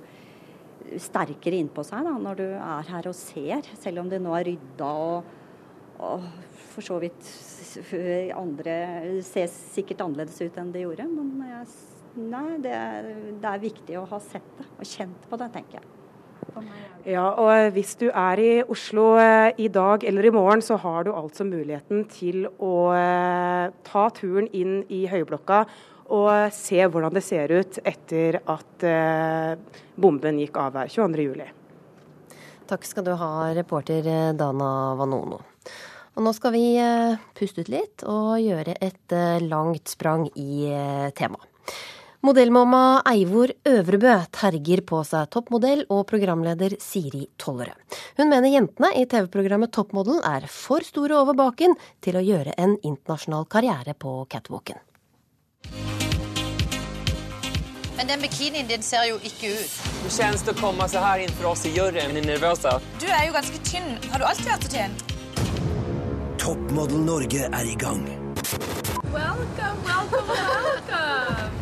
sterkere 1.02 1.58
innpå 1.58 1.82
seg 1.86 2.06
da, 2.06 2.14
når 2.22 2.38
du 2.38 2.46
er 2.54 2.92
her 2.92 3.10
og 3.10 3.16
ser. 3.18 3.66
Selv 3.80 4.04
om 4.04 4.12
det 4.12 4.22
nå 4.22 4.34
er 4.38 4.46
rydda 4.52 4.92
og, 5.08 5.34
og 5.98 6.28
for 6.70 6.86
så 6.86 7.00
vidt 7.02 7.32
andre 8.38 8.78
ser 9.26 9.50
sikkert 9.50 10.04
annerledes 10.04 10.38
ut 10.40 10.58
enn 10.60 10.72
det 10.74 10.86
gjorde. 10.86 11.08
Men 11.10 11.34
jeg, 11.50 11.70
nei, 12.30 12.48
det 12.62 12.76
det 13.42 13.52
er 13.52 13.64
viktig 13.66 13.98
å 13.98 14.08
ha 14.14 14.22
sett 14.22 14.54
det 14.60 14.68
og 14.70 14.86
kjent 14.86 15.30
på 15.30 15.40
det, 15.40 15.50
tenker 15.56 15.80
jeg. 15.80 15.97
Ja, 17.08 17.24
og 17.40 17.72
Hvis 17.72 17.94
du 17.96 18.08
er 18.10 18.40
i 18.42 18.62
Oslo 18.68 19.14
eh, 19.16 19.54
i 19.56 19.68
dag 19.72 20.04
eller 20.04 20.26
i 20.28 20.32
morgen, 20.34 20.60
så 20.60 20.76
har 20.76 21.06
du 21.06 21.12
altså 21.16 21.46
muligheten 21.46 22.04
til 22.12 22.48
å 22.60 22.90
eh, 22.92 23.70
ta 23.86 24.08
turen 24.12 24.48
inn 24.52 24.82
i 24.92 25.06
Høyblokka 25.08 25.62
og 26.12 26.52
se 26.56 26.80
hvordan 26.84 27.12
det 27.16 27.22
ser 27.24 27.52
ut 27.52 27.78
etter 27.84 28.40
at 28.44 28.84
eh, 28.84 29.80
bomben 29.96 30.40
gikk 30.42 30.60
av 30.60 30.76
her 30.82 30.92
22.07. 30.92 31.48
Takk 32.68 32.84
skal 32.84 33.06
du 33.06 33.14
ha, 33.16 33.32
reporter 33.56 34.04
Dana 34.36 34.72
Vanono. 34.98 35.40
Og 36.18 36.24
nå 36.26 36.32
skal 36.36 36.52
vi 36.52 36.64
puste 37.38 37.62
ut 37.62 37.70
litt 37.72 38.02
og 38.04 38.40
gjøre 38.42 38.74
et 38.84 39.14
langt 39.46 39.88
sprang 39.88 40.26
i 40.34 40.66
temaet. 41.16 41.46
Modellmamma 42.28 43.00
Eivor 43.08 43.48
Øvrebø 43.64 44.10
terger 44.36 44.82
på 44.84 44.98
seg 45.08 45.30
toppmodell 45.32 45.86
og 45.88 46.02
programleder 46.10 46.74
Siri 46.82 47.22
Tollerød. 47.40 47.78
Hun 48.18 48.28
mener 48.28 48.52
jentene 48.52 48.90
i 49.00 49.06
TV-programmet 49.08 49.72
Toppmodell 49.72 50.18
er 50.28 50.44
for 50.52 50.84
store 50.84 51.16
over 51.22 51.38
baken 51.38 51.72
til 52.04 52.18
å 52.20 52.24
gjøre 52.26 52.52
en 52.60 52.74
internasjonal 52.82 53.46
karriere 53.48 53.94
på 53.96 54.12
catwalken. 54.28 54.76
Men 57.96 58.12
den 58.12 58.20
bikinien 58.20 58.68
din 58.68 58.84
ser 58.84 59.08
jo 59.08 59.16
ikke 59.24 59.54
ut. 59.54 59.78
Hvordan 60.02 60.16
kjennes 60.18 60.44
det 60.44 60.52
å 60.52 60.60
komme 60.60 60.88
så 60.92 61.06
her 61.06 61.24
inn 61.24 61.32
for 61.38 61.54
oss 61.54 61.64
i 61.64 61.72
juryen? 61.72 62.12
Er 62.12 62.28
nervøse? 62.28 62.74
Du 63.00 63.06
er 63.08 63.24
jo 63.30 63.38
ganske 63.38 63.62
tynn. 63.70 63.88
Har 64.12 64.20
du 64.20 64.28
alltid 64.28 64.50
vært 64.52 64.68
så 64.68 64.74
tynn? 64.76 64.98
Toppmodell 66.44 67.00
Norge 67.08 67.48
er 67.48 67.72
i 67.72 67.78
gang. 67.86 68.04
Welcome, 69.16 69.80
welcome, 69.88 70.28
welcome. 70.28 71.57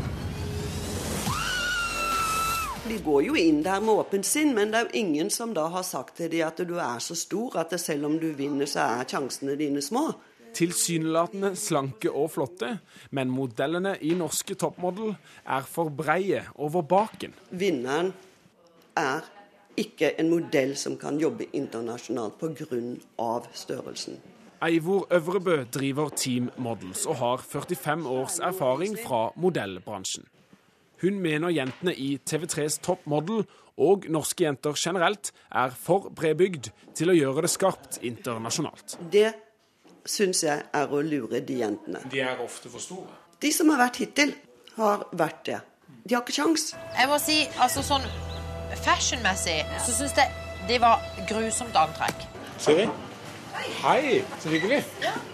De 2.88 2.98
går 3.02 3.24
jo 3.26 3.34
inn 3.34 3.64
der 3.66 3.80
med 3.82 3.98
åpent 3.98 4.26
sinn, 4.26 4.52
men 4.54 4.70
det 4.70 4.78
er 4.78 4.84
jo 4.86 5.00
ingen 5.00 5.30
som 5.34 5.50
da 5.54 5.64
har 5.74 5.82
sagt 5.82 6.20
til 6.20 6.28
dem 6.30 6.46
at 6.46 6.60
du 6.68 6.76
er 6.78 7.00
så 7.02 7.16
stor 7.18 7.56
at 7.58 7.72
selv 7.82 8.06
om 8.06 8.14
du 8.22 8.28
vinner, 8.38 8.68
så 8.70 8.84
er 9.00 9.08
sjansene 9.10 9.56
dine 9.58 9.82
små. 9.82 10.04
Tilsynelatende 10.54 11.50
slanke 11.58 12.12
og 12.14 12.30
flotte, 12.36 12.76
men 13.10 13.32
modellene 13.34 13.96
i 14.06 14.12
norske 14.14 14.54
toppmodell 14.54 15.16
er 15.42 15.66
for 15.66 15.90
breie 15.90 16.44
over 16.54 16.86
baken. 16.86 17.34
Vinneren 17.50 18.12
er 18.96 19.26
ikke 19.76 20.12
en 20.20 20.30
modell 20.30 20.76
som 20.78 20.94
kan 20.96 21.18
jobbe 21.18 21.50
internasjonalt 21.58 22.38
pga. 22.38 23.40
størrelsen. 23.52 24.22
Eivor 24.62 25.08
Øvrebø 25.10 25.64
driver 25.74 26.08
Team 26.08 26.50
Models 26.56 27.04
og 27.06 27.16
har 27.16 27.36
45 27.42 28.08
års 28.08 28.38
erfaring 28.38 28.96
fra 28.96 29.32
modellbransjen. 29.36 30.24
Hun 31.02 31.18
mener 31.20 31.52
jentene 31.52 31.92
i 31.92 32.16
TV3s 32.24 32.80
Top 32.84 33.04
Model 33.10 33.44
og 33.76 34.06
norske 34.08 34.46
jenter 34.46 34.76
generelt 34.80 35.32
er 35.52 35.74
for 35.76 36.08
bredbygd 36.16 36.70
til 36.96 37.12
å 37.12 37.16
gjøre 37.16 37.44
det 37.44 37.52
skarpt 37.52 37.98
internasjonalt. 38.06 38.96
Det 39.12 39.28
syns 40.08 40.44
jeg 40.46 40.62
er 40.72 40.92
å 40.92 41.02
lure 41.04 41.42
de 41.44 41.58
jentene. 41.60 42.00
De 42.12 42.22
er 42.24 42.40
ofte 42.40 42.72
for 42.72 42.80
store. 42.80 43.10
De 43.42 43.50
som 43.52 43.68
har 43.74 43.82
vært 43.84 44.00
hittil, 44.00 44.32
har 44.78 45.04
vært 45.12 45.42
det. 45.48 45.58
De 46.06 46.14
har 46.14 46.24
ikke 46.24 46.38
kjangs. 46.38 46.70
Jeg 46.96 47.10
må 47.10 47.18
si, 47.20 47.42
altså 47.60 47.84
sånn 47.84 48.06
fashionmessig 48.86 49.58
så 49.84 49.98
syns 49.98 50.16
jeg 50.16 50.32
det 50.70 50.80
var 50.82 51.04
grusomt 51.28 51.76
antrekk. 51.78 52.24
Siri? 52.62 52.88
Hei, 53.82 54.22
så 54.40 54.50
hyggelig. 54.52 54.80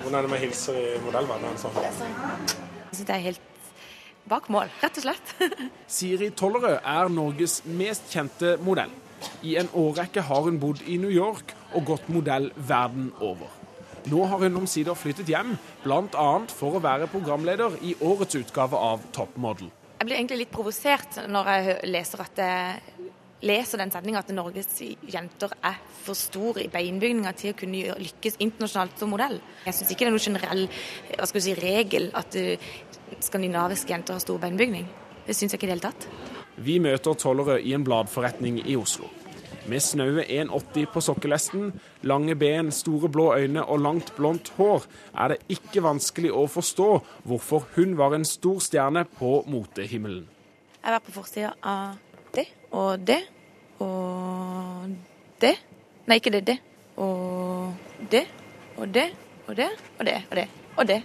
Hvordan 0.00 0.18
er 0.18 0.26
det 0.26 0.34
med 0.34 0.42
hilser 0.42 0.78
i 0.78 0.90
modellverdenen? 1.04 1.56
Sånn? 1.60 1.78
Jeg 1.78 1.94
synes 2.00 3.06
det 3.06 3.14
er 3.14 3.24
helt 3.30 3.51
bak 4.28 4.48
mål, 4.52 4.70
rett 4.82 4.98
og 5.00 5.06
slett. 5.06 5.32
Siri 5.96 6.30
Tollerød 6.36 6.78
er 6.78 7.10
Norges 7.12 7.60
mest 7.66 8.12
kjente 8.12 8.56
modell. 8.62 8.92
I 9.46 9.56
en 9.60 9.70
årrekke 9.78 10.24
har 10.26 10.46
hun 10.46 10.58
bodd 10.62 10.82
i 10.90 10.98
New 10.98 11.12
York 11.12 11.54
og 11.72 11.86
gått 11.92 12.08
modell 12.12 12.50
verden 12.56 13.12
over. 13.22 13.50
Nå 14.10 14.24
har 14.26 14.42
hun 14.42 14.62
omsider 14.64 14.98
flyttet 14.98 15.30
hjem, 15.30 15.54
bl.a. 15.84 16.30
for 16.50 16.78
å 16.78 16.82
være 16.82 17.06
programleder 17.10 17.76
i 17.86 17.94
årets 18.02 18.34
utgave 18.40 18.78
av 18.78 19.04
Top 19.14 19.36
Model. 19.38 19.70
Jeg 20.00 20.08
blir 20.08 20.18
egentlig 20.18 20.40
litt 20.40 20.50
provosert 20.50 21.20
når 21.30 21.50
jeg 21.52 21.74
leser, 21.92 22.24
at 22.24 22.40
jeg 22.42 22.91
leser 23.42 23.82
den 23.82 23.92
setninga 23.92 24.22
at 24.22 24.32
Norges 24.34 24.80
jenter 25.10 25.54
er 25.64 25.78
for 26.02 26.18
store 26.18 26.66
i 26.66 26.70
beinbygninga 26.72 27.32
til 27.38 27.52
å 27.52 27.58
kunne 27.58 27.96
lykkes 28.02 28.38
internasjonalt 28.44 28.98
som 29.02 29.12
modell. 29.12 29.38
Jeg 29.66 29.78
syns 29.78 29.94
ikke 29.94 30.06
det 30.06 30.12
er 30.12 30.16
noen 30.16 30.26
generell 30.26 30.66
hva 31.16 31.30
skal 31.30 31.44
si, 31.44 31.56
regel 31.58 32.10
at 32.18 32.38
uh, 32.38 32.68
skandinaviske 33.22 33.92
jenter 33.92 34.16
har 34.16 34.22
stor 34.22 34.38
beinbygning. 34.42 34.86
Det 35.26 35.34
syns 35.38 35.54
jeg 35.54 35.60
ikke 35.60 35.68
i 35.68 35.72
det 35.72 35.78
hele 35.78 35.90
tatt. 35.90 36.06
Vi 36.62 36.78
møter 36.82 37.18
Tollerød 37.18 37.66
i 37.66 37.74
en 37.74 37.84
bladforretning 37.86 38.60
i 38.66 38.76
Oslo. 38.78 39.08
Med 39.70 39.78
snaue 39.78 40.24
1,80 40.26 40.88
på 40.90 41.00
sokkelesten, 41.00 41.68
lange 42.02 42.34
ben, 42.34 42.72
store 42.74 43.08
blå 43.12 43.28
øyne 43.38 43.62
og 43.62 43.78
langt 43.78 44.10
blondt 44.16 44.50
hår 44.56 44.88
er 45.14 45.34
det 45.34 45.54
ikke 45.54 45.84
vanskelig 45.84 46.32
å 46.34 46.48
forstå 46.50 46.88
hvorfor 47.30 47.68
hun 47.76 47.94
var 47.98 48.16
en 48.16 48.26
stor 48.26 48.58
stjerne 48.64 49.04
på 49.18 49.36
motehimmelen. 49.46 50.26
Jeg 50.82 50.96
var 50.96 51.04
på 51.06 51.14
forsida 51.14 51.54
av 51.62 51.94
og 52.72 53.06
det 53.06 53.20
og 53.82 54.92
det. 55.40 55.56
Nei, 56.06 56.18
ikke 56.18 56.32
det. 56.34 56.44
Det. 56.46 56.58
Og 56.96 57.72
det 58.10 58.26
og 58.76 58.88
det 58.94 59.08
og 59.46 59.56
det 59.56 59.70
og 59.98 60.06
det 60.06 60.18
og 60.30 60.36
det 60.36 60.48
og 60.76 60.86
det. 60.88 61.02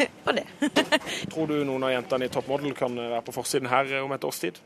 Og 0.28 0.34
det. 0.36 0.44
Tror 1.32 1.46
du 1.48 1.54
noen 1.64 1.84
av 1.88 1.92
jentene 1.94 2.26
i 2.28 2.32
Top 2.32 2.48
Model 2.48 2.74
kan 2.76 2.94
være 2.96 3.22
på 3.24 3.32
forsiden 3.32 3.68
her 3.68 3.88
om 4.02 4.12
et 4.12 4.24
års 4.24 4.38
tid? 4.42 4.60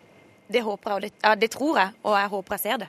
Det 0.51 0.63
håper 0.63 0.91
jeg, 0.91 0.97
og 0.97 1.03
det, 1.03 1.13
ja, 1.23 1.35
det 1.39 1.51
tror 1.55 1.79
jeg, 1.79 1.95
og 2.03 2.19
jeg 2.19 2.33
håper 2.35 2.55
jeg 2.55 2.61
ser 2.65 2.83
det. 2.83 2.89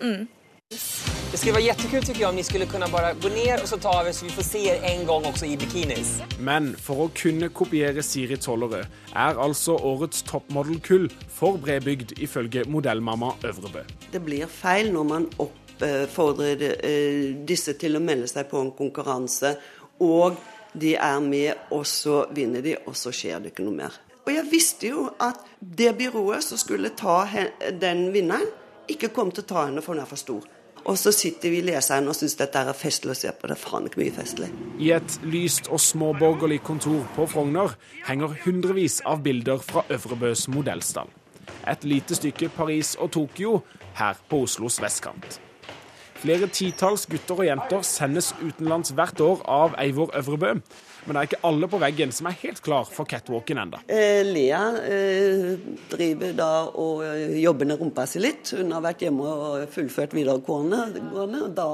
Mm. 0.00 1.05
Det 1.30 1.38
skulle 1.38 1.54
være 1.54 1.64
jättekul 1.64 2.02
tycker 2.02 2.20
jag 2.20 2.28
om 2.28 2.36
ni 2.36 2.42
skulle 2.42 2.66
kunna 2.66 2.88
bara 2.88 3.12
gå 3.14 3.28
ner 3.28 3.62
och 3.62 3.68
så 3.68 3.88
av 3.88 4.04
vi 4.04 4.12
så 4.12 4.24
vi 4.24 4.30
får 4.30 4.42
se 4.42 4.68
er 4.68 4.84
en 4.84 5.06
gang 5.06 5.26
også 5.26 5.46
i 5.46 5.56
bikinis. 5.56 6.22
Men 6.38 6.76
for 6.78 7.02
å 7.02 7.08
kunne 7.14 7.48
kopiere 7.50 8.02
Siri 8.06 8.38
Tollerød 8.38 8.86
er 9.10 9.40
altså 9.42 9.74
årets 9.74 10.22
toppmodelkull 10.22 11.08
for 11.34 11.58
bredbygd, 11.58 12.14
ifølge 12.22 12.64
modellmamma 12.70 13.32
Øvrebø. 13.42 13.82
Det 14.12 14.22
blir 14.22 14.46
feil 14.46 14.92
når 14.94 15.08
man 15.10 15.28
oppfordrer 15.42 16.62
eh, 16.78 17.34
disse 17.48 17.74
til 17.74 17.98
å 17.98 18.04
melde 18.06 18.30
seg 18.30 18.46
på 18.46 18.62
en 18.62 18.70
konkurranse, 18.78 19.56
og 19.98 20.38
de 20.78 20.94
er 20.94 21.20
med, 21.20 21.68
og 21.74 21.86
så 21.90 22.24
vinner 22.30 22.62
de, 22.62 22.78
og 22.86 22.94
så 22.96 23.10
skjer 23.10 23.42
det 23.42 23.50
ikke 23.50 23.66
noe 23.66 23.82
mer. 23.82 24.02
Og 24.26 24.30
jeg 24.30 24.50
visste 24.50 24.94
jo 24.94 25.08
at 25.18 25.42
det 25.58 25.96
byrået 25.98 26.46
som 26.46 26.60
skulle 26.60 26.94
ta 26.94 27.24
den 27.82 28.12
vinneren, 28.14 28.46
ikke 28.86 29.10
kom 29.10 29.34
til 29.34 29.42
å 29.42 29.50
ta 29.50 29.64
henne, 29.66 29.82
for 29.82 29.96
hun 29.96 30.04
er 30.04 30.06
for 30.06 30.22
stor. 30.22 30.46
Og 30.86 30.98
så 30.98 31.10
sitter 31.14 31.50
vi 31.50 31.62
leseren 31.66 32.06
og 32.06 32.14
syns 32.14 32.36
dette 32.38 32.60
er 32.62 32.76
festlig 32.76 33.16
å 33.16 33.18
se 33.18 33.32
på. 33.34 33.48
Det 33.50 33.56
er 33.56 33.62
faen 33.62 33.88
ikke 33.88 34.02
mye 34.04 34.14
festlig. 34.14 34.50
I 34.78 34.92
et 34.94 35.16
lyst 35.26 35.70
og 35.72 35.82
småborgerlig 35.82 36.60
kontor 36.66 37.02
på 37.16 37.26
Frogner 37.32 37.74
henger 38.06 38.36
hundrevis 38.44 39.00
av 39.06 39.24
bilder 39.26 39.62
fra 39.66 39.82
Øvrebøs 39.90 40.46
modellstall. 40.54 41.10
Et 41.66 41.84
lite 41.84 42.14
stykke 42.14 42.52
Paris 42.54 42.94
og 43.02 43.10
Tokyo 43.18 43.58
her 43.98 44.14
på 44.30 44.44
Oslos 44.46 44.78
vestkant. 44.82 45.40
Flere 46.22 46.48
titalls 46.48 47.04
gutter 47.10 47.40
og 47.42 47.46
jenter 47.46 47.82
sendes 47.86 48.32
utenlands 48.40 48.92
hvert 48.96 49.20
år 49.20 49.42
av 49.50 49.74
Eivor 49.82 50.14
Øvrebø. 50.16 50.54
Men 51.06 51.14
det 51.14 51.20
er 51.20 51.28
ikke 51.28 51.42
alle 51.46 51.68
på 51.70 51.78
veggen 51.78 52.12
som 52.14 52.26
er 52.26 52.38
helt 52.40 52.62
klar 52.64 52.88
for 52.90 53.06
catwalken 53.08 53.60
enda. 53.62 53.82
Eh, 53.86 54.24
Lea 54.26 54.62
eh, 54.82 55.52
driver 55.92 56.32
da 56.34 56.50
og 56.72 57.04
eh, 57.06 57.36
jobber 57.44 57.68
ned 57.70 57.82
rumpa 57.82 58.08
si 58.10 58.22
litt. 58.22 58.50
Hun 58.58 58.74
har 58.74 58.82
vært 58.88 59.04
hjemme 59.06 59.26
og 59.26 59.68
fullført 59.74 60.16
videregående, 60.16 60.80
og 61.14 61.36
da 61.54 61.68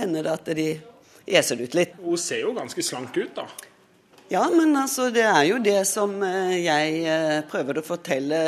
hender 0.00 0.26
det 0.26 0.32
at 0.34 0.50
de 0.58 0.68
eser 1.30 1.62
ut 1.62 1.76
litt. 1.78 1.94
Hun 2.02 2.18
ser 2.18 2.42
jo 2.42 2.56
ganske 2.56 2.82
slank 2.82 3.14
ut, 3.20 3.36
da. 3.38 3.46
Ja, 4.30 4.44
men 4.50 4.74
altså, 4.78 5.08
det 5.14 5.26
er 5.26 5.44
jo 5.46 5.62
det 5.62 5.78
som 5.90 6.18
eh, 6.26 6.58
jeg 6.64 7.46
prøver 7.52 7.78
å 7.78 7.86
fortelle 7.86 8.42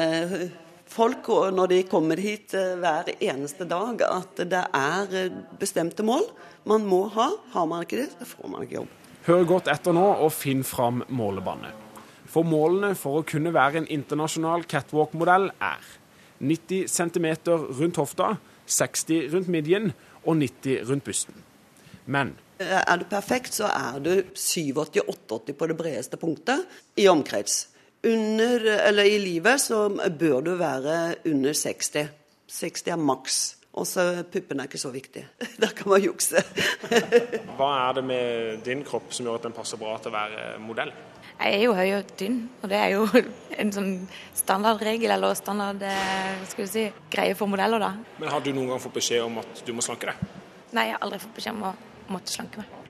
folk 0.92 1.28
når 1.56 1.72
de 1.72 1.82
kommer 1.88 2.20
hit 2.20 2.52
hver 2.52 3.12
eneste 3.18 3.66
dag, 3.68 4.02
at 4.06 4.42
det 4.52 4.64
er 4.76 5.30
bestemte 5.60 6.04
mål 6.06 6.26
man 6.68 6.84
må 6.86 7.06
ha. 7.14 7.30
Har 7.54 7.66
man 7.66 7.86
ikke 7.86 8.04
det, 8.04 8.10
så 8.18 8.28
får 8.34 8.52
man 8.52 8.66
ikke 8.66 8.82
jobb. 8.82 8.98
Hør 9.22 9.44
godt 9.46 9.70
etter 9.70 9.94
nå 9.94 10.04
og 10.24 10.32
finn 10.34 10.64
fram 10.66 11.02
målebåndet. 11.08 11.78
For 12.32 12.46
målene 12.48 12.94
for 12.98 13.20
å 13.20 13.26
kunne 13.28 13.52
være 13.54 13.82
en 13.82 13.90
internasjonal 13.92 14.64
catwalk-modell 14.70 15.50
er 15.62 15.90
90 16.42 16.88
cm 16.90 17.28
rundt 17.78 18.00
hofta, 18.00 18.36
60 18.66 19.28
rundt 19.34 19.50
midjen 19.52 19.92
og 20.24 20.38
90 20.40 20.88
rundt 20.88 21.04
busten. 21.06 21.44
Men 22.06 22.36
Er 22.62 22.96
du 23.00 23.04
perfekt, 23.10 23.54
så 23.54 23.66
er 23.66 23.98
du 23.98 24.22
87-88 24.34 25.52
på 25.58 25.66
det 25.66 25.76
bredeste 25.76 26.16
punktet 26.16 26.62
i 26.96 27.08
omkrets. 27.10 27.71
Under, 28.02 28.64
eller 28.88 29.06
I 29.06 29.18
livet 29.22 29.60
så 29.62 29.84
bør 30.18 30.40
du 30.42 30.54
være 30.58 31.14
under 31.30 31.52
60. 31.54 32.08
60 32.50 32.88
er 32.90 32.98
maks. 32.98 33.36
Og 33.72 33.86
så 33.88 34.02
puppene 34.28 34.64
er 34.64 34.68
ikke 34.68 34.80
så 34.82 34.90
viktig. 34.92 35.22
Der 35.62 35.70
kan 35.76 35.88
man 35.88 36.02
jukse. 36.02 36.42
Hva 37.56 37.70
er 37.86 37.94
det 37.96 38.04
med 38.04 38.58
din 38.66 38.82
kropp 38.84 39.14
som 39.14 39.26
gjør 39.26 39.38
at 39.38 39.46
den 39.46 39.56
passer 39.56 39.80
bra 39.80 39.94
til 40.02 40.12
å 40.12 40.16
være 40.18 40.48
modell? 40.60 40.92
Jeg 41.38 41.54
er 41.56 41.62
jo 41.64 41.72
høy 41.78 41.94
og 41.96 42.10
tynn, 42.18 42.42
og 42.60 42.68
det 42.70 42.78
er 42.78 42.92
jo 42.92 43.06
en 43.62 43.72
sånn 43.72 43.94
standardregel 44.36 45.14
eller 45.14 45.38
standard 45.38 45.80
skal 46.50 46.66
vi 46.66 46.70
si, 46.74 46.84
greie 47.10 47.38
for 47.38 47.50
modeller, 47.50 47.82
da. 47.82 47.94
Men 48.20 48.34
har 48.34 48.44
du 48.44 48.52
noen 48.52 48.74
gang 48.74 48.82
fått 48.82 48.98
beskjed 48.98 49.24
om 49.24 49.40
at 49.42 49.64
du 49.64 49.72
må 49.78 49.84
slanke 49.84 50.10
deg? 50.10 50.38
Nei, 50.74 50.90
jeg 50.90 50.98
har 50.98 51.06
aldri 51.06 51.22
fått 51.22 51.36
beskjed 51.38 51.56
om 51.56 51.68
å 51.70 51.76
måtte 52.12 52.34
slanke 52.34 52.62
meg. 52.64 52.81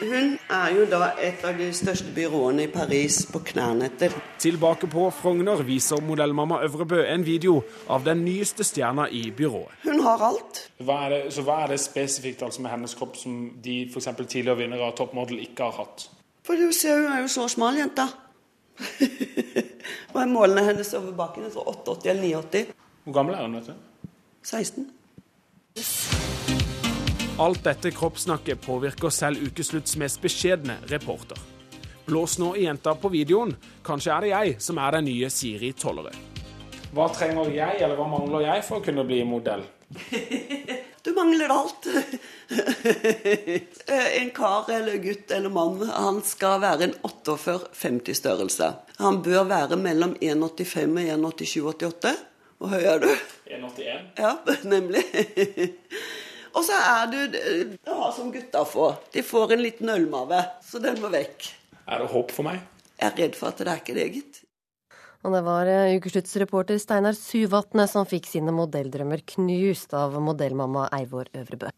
Hun 0.00 0.34
er 0.50 0.72
jo 0.74 0.84
da 0.88 1.10
et 1.20 1.44
av 1.44 1.56
de 1.58 1.68
største 1.74 2.12
byråene 2.14 2.66
i 2.66 2.70
Paris 2.72 3.20
på 3.30 3.40
knærnetter. 3.50 4.14
Tilbake 4.42 4.88
på 4.90 5.06
Frogner 5.14 5.62
viser 5.66 6.02
modellmamma 6.04 6.60
Øvrebø 6.66 7.02
en 7.04 7.26
video 7.26 7.60
av 7.88 8.04
den 8.06 8.24
nyeste 8.24 8.64
stjerna 8.64 9.06
i 9.10 9.26
byrået. 9.36 9.76
Hun 9.84 10.00
har 10.04 10.24
alt. 10.30 10.64
Hva 10.84 10.98
er 11.06 11.14
det, 11.14 11.20
så 11.36 11.44
hva 11.46 11.60
er 11.64 11.74
det 11.74 11.80
spesifikt 11.82 12.42
altså 12.46 12.64
med 12.64 12.74
hennes 12.74 12.96
kropp 12.98 13.16
som 13.20 13.38
de 13.64 13.78
f.eks. 13.90 14.10
tidligere 14.24 14.58
vinnere 14.64 14.88
av 14.88 14.96
Toppmodell 14.98 15.42
ikke 15.44 15.70
har 15.70 15.78
hatt? 15.84 16.08
For 16.44 16.60
du 16.60 16.72
ser, 16.76 17.04
hun 17.04 17.12
er 17.12 17.24
jo 17.24 17.30
så 17.32 17.48
smal, 17.48 17.78
jenta. 17.80 18.08
Hva 20.12 20.24
er 20.24 20.30
målene 20.30 20.66
hennes 20.66 20.92
over 20.98 21.14
bakken? 21.16 21.48
88 21.50 22.10
eller 22.10 22.28
89? 22.42 22.76
Hvor 23.04 23.16
gammel 23.20 23.38
er 23.38 23.48
hun? 23.48 23.56
vet 23.60 23.72
du? 23.72 24.10
16. 24.44 26.23
Alt 27.38 27.64
dette 27.64 27.90
kroppssnakket 27.90 28.60
påvirker 28.62 29.10
selv 29.10 29.42
Ukeslutts 29.42 29.96
mest 29.98 30.20
beskjedne 30.22 30.76
reporter. 30.86 31.34
Blås 32.06 32.36
nå 32.38 32.52
i 32.54 32.68
jenta 32.68 32.92
på 32.94 33.10
videoen. 33.10 33.56
Kanskje 33.82 34.12
er 34.14 34.22
det 34.22 34.30
jeg 34.30 34.52
som 34.62 34.78
er 34.78 34.94
den 34.94 35.08
nye 35.08 35.26
Siri 35.34 35.72
Tollerød. 35.74 36.14
Hva 36.94 37.08
trenger 37.10 37.50
jeg, 37.50 37.80
eller 37.82 37.98
hva 37.98 38.06
mangler 38.06 38.46
jeg 38.46 38.62
for 38.62 38.78
å 38.78 38.84
kunne 38.86 39.02
bli 39.08 39.24
modell? 39.26 39.66
Du 41.04 41.12
mangler 41.12 41.52
alt. 41.52 41.84
en 44.20 44.30
kar 44.32 44.70
eller 44.72 44.94
gutt 45.02 45.34
eller 45.36 45.52
mann, 45.52 45.82
han 45.84 46.22
skal 46.24 46.62
være 46.62 46.86
en 46.86 46.94
48-50 47.04 48.16
størrelse. 48.16 48.70
Han 49.02 49.18
bør 49.26 49.44
være 49.50 49.76
mellom 49.76 50.14
1,85 50.16 50.96
og 50.96 51.36
1,87-88. 51.36 52.14
Hvor 52.56 52.72
høy 52.72 52.88
er 52.94 53.04
du? 53.04 53.12
1,81. 53.52 54.16
Ja, 54.16 54.32
nemlig. 54.72 55.04
Og 56.54 56.62
så 56.62 56.78
er 56.78 57.10
du 57.10 57.18
ja, 57.34 58.10
som 58.14 58.30
gutta 58.32 58.62
får. 58.68 58.96
De 59.12 59.22
får 59.26 59.56
en 59.56 59.62
liten 59.62 59.90
ølmave, 59.90 60.40
så 60.62 60.80
den 60.82 61.00
må 61.02 61.10
vekk. 61.12 61.50
Er 61.90 62.04
det 62.04 62.10
håp 62.14 62.34
for 62.34 62.46
meg? 62.46 62.62
Jeg 63.00 63.10
er 63.10 63.16
redd 63.24 63.38
for 63.38 63.50
at 63.50 63.60
det 63.60 63.70
er 63.72 63.82
ikke 63.82 63.96
det, 63.96 64.08
gitt. 64.14 64.42
Og 65.24 65.32
det 65.32 65.40
var 65.46 65.68
eh, 65.70 65.96
ukesluttsreporter 65.98 66.78
Steinar 66.78 67.16
Suvatne 67.16 67.88
som 67.90 68.06
fikk 68.06 68.28
sine 68.28 68.52
modelldrømmer 68.54 69.24
knust 69.34 69.96
av 69.96 70.14
modellmamma 70.20 70.90
Eivor 71.00 71.30
Øvrebø. 71.32 71.72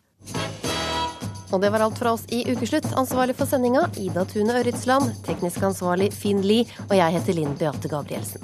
Og 1.54 1.62
det 1.62 1.70
var 1.70 1.84
alt 1.86 1.98
fra 1.98 2.12
oss 2.16 2.26
i 2.34 2.42
Ukeslutt. 2.50 2.88
Ansvarlig 2.98 3.36
for 3.38 3.46
sendinga 3.46 3.86
Ida 4.02 4.26
Tune 4.26 4.58
Ørritsland. 4.60 5.14
Teknisk 5.28 5.62
ansvarlig 5.62 6.10
Finn 6.14 6.42
Lie. 6.42 6.66
Og 6.88 6.96
jeg 6.98 7.18
heter 7.20 7.38
Linn 7.38 7.54
Beate 7.58 7.90
Gabrielsen. 7.90 8.42